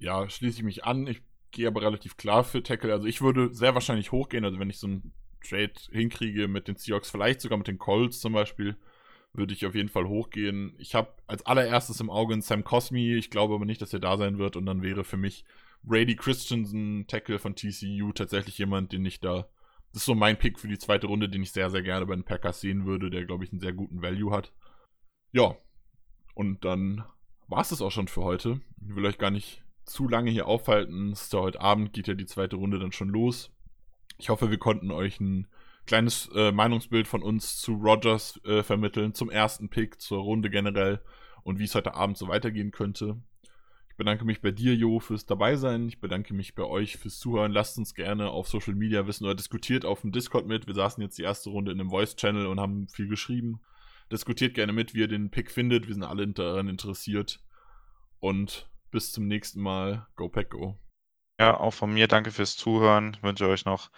Ja, 0.00 0.28
schließe 0.28 0.58
ich 0.58 0.64
mich 0.64 0.84
an. 0.84 1.06
Ich 1.06 1.22
gehe 1.52 1.68
aber 1.68 1.82
relativ 1.82 2.16
klar 2.16 2.42
für 2.42 2.62
Tackle. 2.62 2.92
Also 2.92 3.06
ich 3.06 3.22
würde 3.22 3.54
sehr 3.54 3.74
wahrscheinlich 3.74 4.10
hochgehen. 4.10 4.44
Also 4.44 4.58
wenn 4.58 4.70
ich 4.70 4.78
so 4.78 4.88
einen 4.88 5.12
Trade 5.48 5.72
hinkriege 5.92 6.48
mit 6.48 6.66
den 6.66 6.76
Seahawks, 6.76 7.10
vielleicht 7.10 7.40
sogar 7.40 7.58
mit 7.58 7.68
den 7.68 7.78
Colts 7.78 8.20
zum 8.20 8.32
Beispiel, 8.32 8.76
würde 9.34 9.54
ich 9.54 9.64
auf 9.64 9.74
jeden 9.74 9.88
Fall 9.88 10.06
hochgehen. 10.06 10.74
Ich 10.78 10.94
habe 10.94 11.14
als 11.26 11.44
allererstes 11.46 12.00
im 12.00 12.10
Auge 12.10 12.34
einen 12.34 12.42
Sam 12.42 12.64
Cosmi. 12.64 13.14
Ich 13.14 13.30
glaube 13.30 13.54
aber 13.54 13.64
nicht, 13.64 13.80
dass 13.80 13.92
er 13.92 14.00
da 14.00 14.16
sein 14.16 14.38
wird. 14.38 14.56
Und 14.56 14.66
dann 14.66 14.82
wäre 14.82 15.04
für 15.04 15.16
mich 15.16 15.44
Brady 15.82 16.16
Christensen, 16.16 17.06
Tackle 17.06 17.38
von 17.38 17.56
TCU, 17.56 18.12
tatsächlich 18.12 18.58
jemand, 18.58 18.92
den 18.92 19.04
ich 19.04 19.20
da. 19.20 19.48
Das 19.92 20.02
ist 20.02 20.06
so 20.06 20.14
mein 20.14 20.38
Pick 20.38 20.58
für 20.58 20.68
die 20.68 20.78
zweite 20.78 21.06
Runde, 21.06 21.28
den 21.28 21.42
ich 21.42 21.52
sehr, 21.52 21.70
sehr 21.70 21.82
gerne 21.82 22.06
bei 22.06 22.14
den 22.14 22.24
Packers 22.24 22.60
sehen 22.60 22.86
würde, 22.86 23.10
der, 23.10 23.24
glaube 23.24 23.44
ich, 23.44 23.52
einen 23.52 23.60
sehr 23.60 23.72
guten 23.72 24.02
Value 24.02 24.32
hat. 24.32 24.52
Ja. 25.32 25.56
Und 26.34 26.64
dann 26.64 27.04
war 27.48 27.60
es 27.60 27.68
das 27.70 27.82
auch 27.82 27.90
schon 27.90 28.08
für 28.08 28.22
heute. 28.22 28.60
Ich 28.86 28.94
will 28.96 29.04
euch 29.04 29.18
gar 29.18 29.30
nicht 29.30 29.62
zu 29.84 30.08
lange 30.08 30.30
hier 30.30 30.46
aufhalten. 30.46 31.12
Es 31.12 31.22
ist 31.22 31.32
ja 31.32 31.40
heute 31.40 31.60
Abend, 31.60 31.92
geht 31.92 32.08
ja 32.08 32.14
die 32.14 32.26
zweite 32.26 32.56
Runde 32.56 32.78
dann 32.78 32.92
schon 32.92 33.08
los. 33.08 33.50
Ich 34.18 34.28
hoffe, 34.28 34.50
wir 34.50 34.58
konnten 34.58 34.90
euch 34.90 35.20
einen 35.20 35.46
kleines 35.86 36.30
äh, 36.34 36.52
Meinungsbild 36.52 37.06
von 37.06 37.22
uns 37.22 37.58
zu 37.58 37.74
Rogers 37.74 38.40
äh, 38.44 38.62
vermitteln, 38.62 39.14
zum 39.14 39.30
ersten 39.30 39.68
Pick, 39.68 40.00
zur 40.00 40.22
Runde 40.22 40.50
generell 40.50 41.00
und 41.42 41.58
wie 41.58 41.64
es 41.64 41.74
heute 41.74 41.94
Abend 41.94 42.16
so 42.16 42.28
weitergehen 42.28 42.70
könnte. 42.70 43.20
Ich 43.90 43.96
bedanke 43.96 44.24
mich 44.24 44.40
bei 44.40 44.50
dir, 44.50 44.74
Jo, 44.74 45.00
fürs 45.00 45.26
Dabeisein. 45.26 45.86
Ich 45.86 46.00
bedanke 46.00 46.32
mich 46.32 46.54
bei 46.54 46.64
euch 46.64 46.96
fürs 46.96 47.18
Zuhören. 47.18 47.52
Lasst 47.52 47.76
uns 47.76 47.94
gerne 47.94 48.30
auf 48.30 48.48
Social 48.48 48.74
Media 48.74 49.06
wissen 49.06 49.24
oder 49.24 49.34
diskutiert 49.34 49.84
auf 49.84 50.00
dem 50.00 50.12
Discord 50.12 50.46
mit. 50.46 50.66
Wir 50.66 50.74
saßen 50.74 51.02
jetzt 51.02 51.18
die 51.18 51.22
erste 51.22 51.50
Runde 51.50 51.72
in 51.72 51.80
einem 51.80 51.90
Voice-Channel 51.90 52.46
und 52.46 52.58
haben 52.58 52.88
viel 52.88 53.06
geschrieben. 53.06 53.60
Diskutiert 54.10 54.54
gerne 54.54 54.72
mit, 54.72 54.94
wie 54.94 55.00
ihr 55.00 55.08
den 55.08 55.30
Pick 55.30 55.50
findet. 55.50 55.88
Wir 55.88 55.94
sind 55.94 56.04
alle 56.04 56.26
daran 56.26 56.68
interessiert. 56.68 57.40
Und 58.18 58.70
bis 58.90 59.12
zum 59.12 59.26
nächsten 59.26 59.60
Mal. 59.60 60.06
Go 60.16 60.28
Pack 60.28 60.50
Go. 60.50 60.78
Ja, 61.42 61.58
auch 61.58 61.72
von 61.74 61.92
mir 61.92 62.06
danke 62.06 62.30
fürs 62.30 62.56
Zuhören. 62.56 63.14
Ich 63.16 63.22
wünsche 63.24 63.48
euch 63.48 63.64
noch 63.64 63.90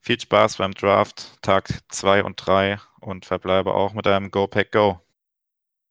viel 0.00 0.18
Spaß 0.18 0.56
beim 0.56 0.72
Draft, 0.72 1.36
Tag 1.42 1.68
2 1.90 2.24
und 2.24 2.36
3 2.36 2.80
und 3.00 3.26
verbleibe 3.26 3.74
auch 3.74 3.92
mit 3.92 4.06
einem 4.06 4.30
Go 4.30 4.46
Pack 4.46 4.72
Go. 4.72 4.98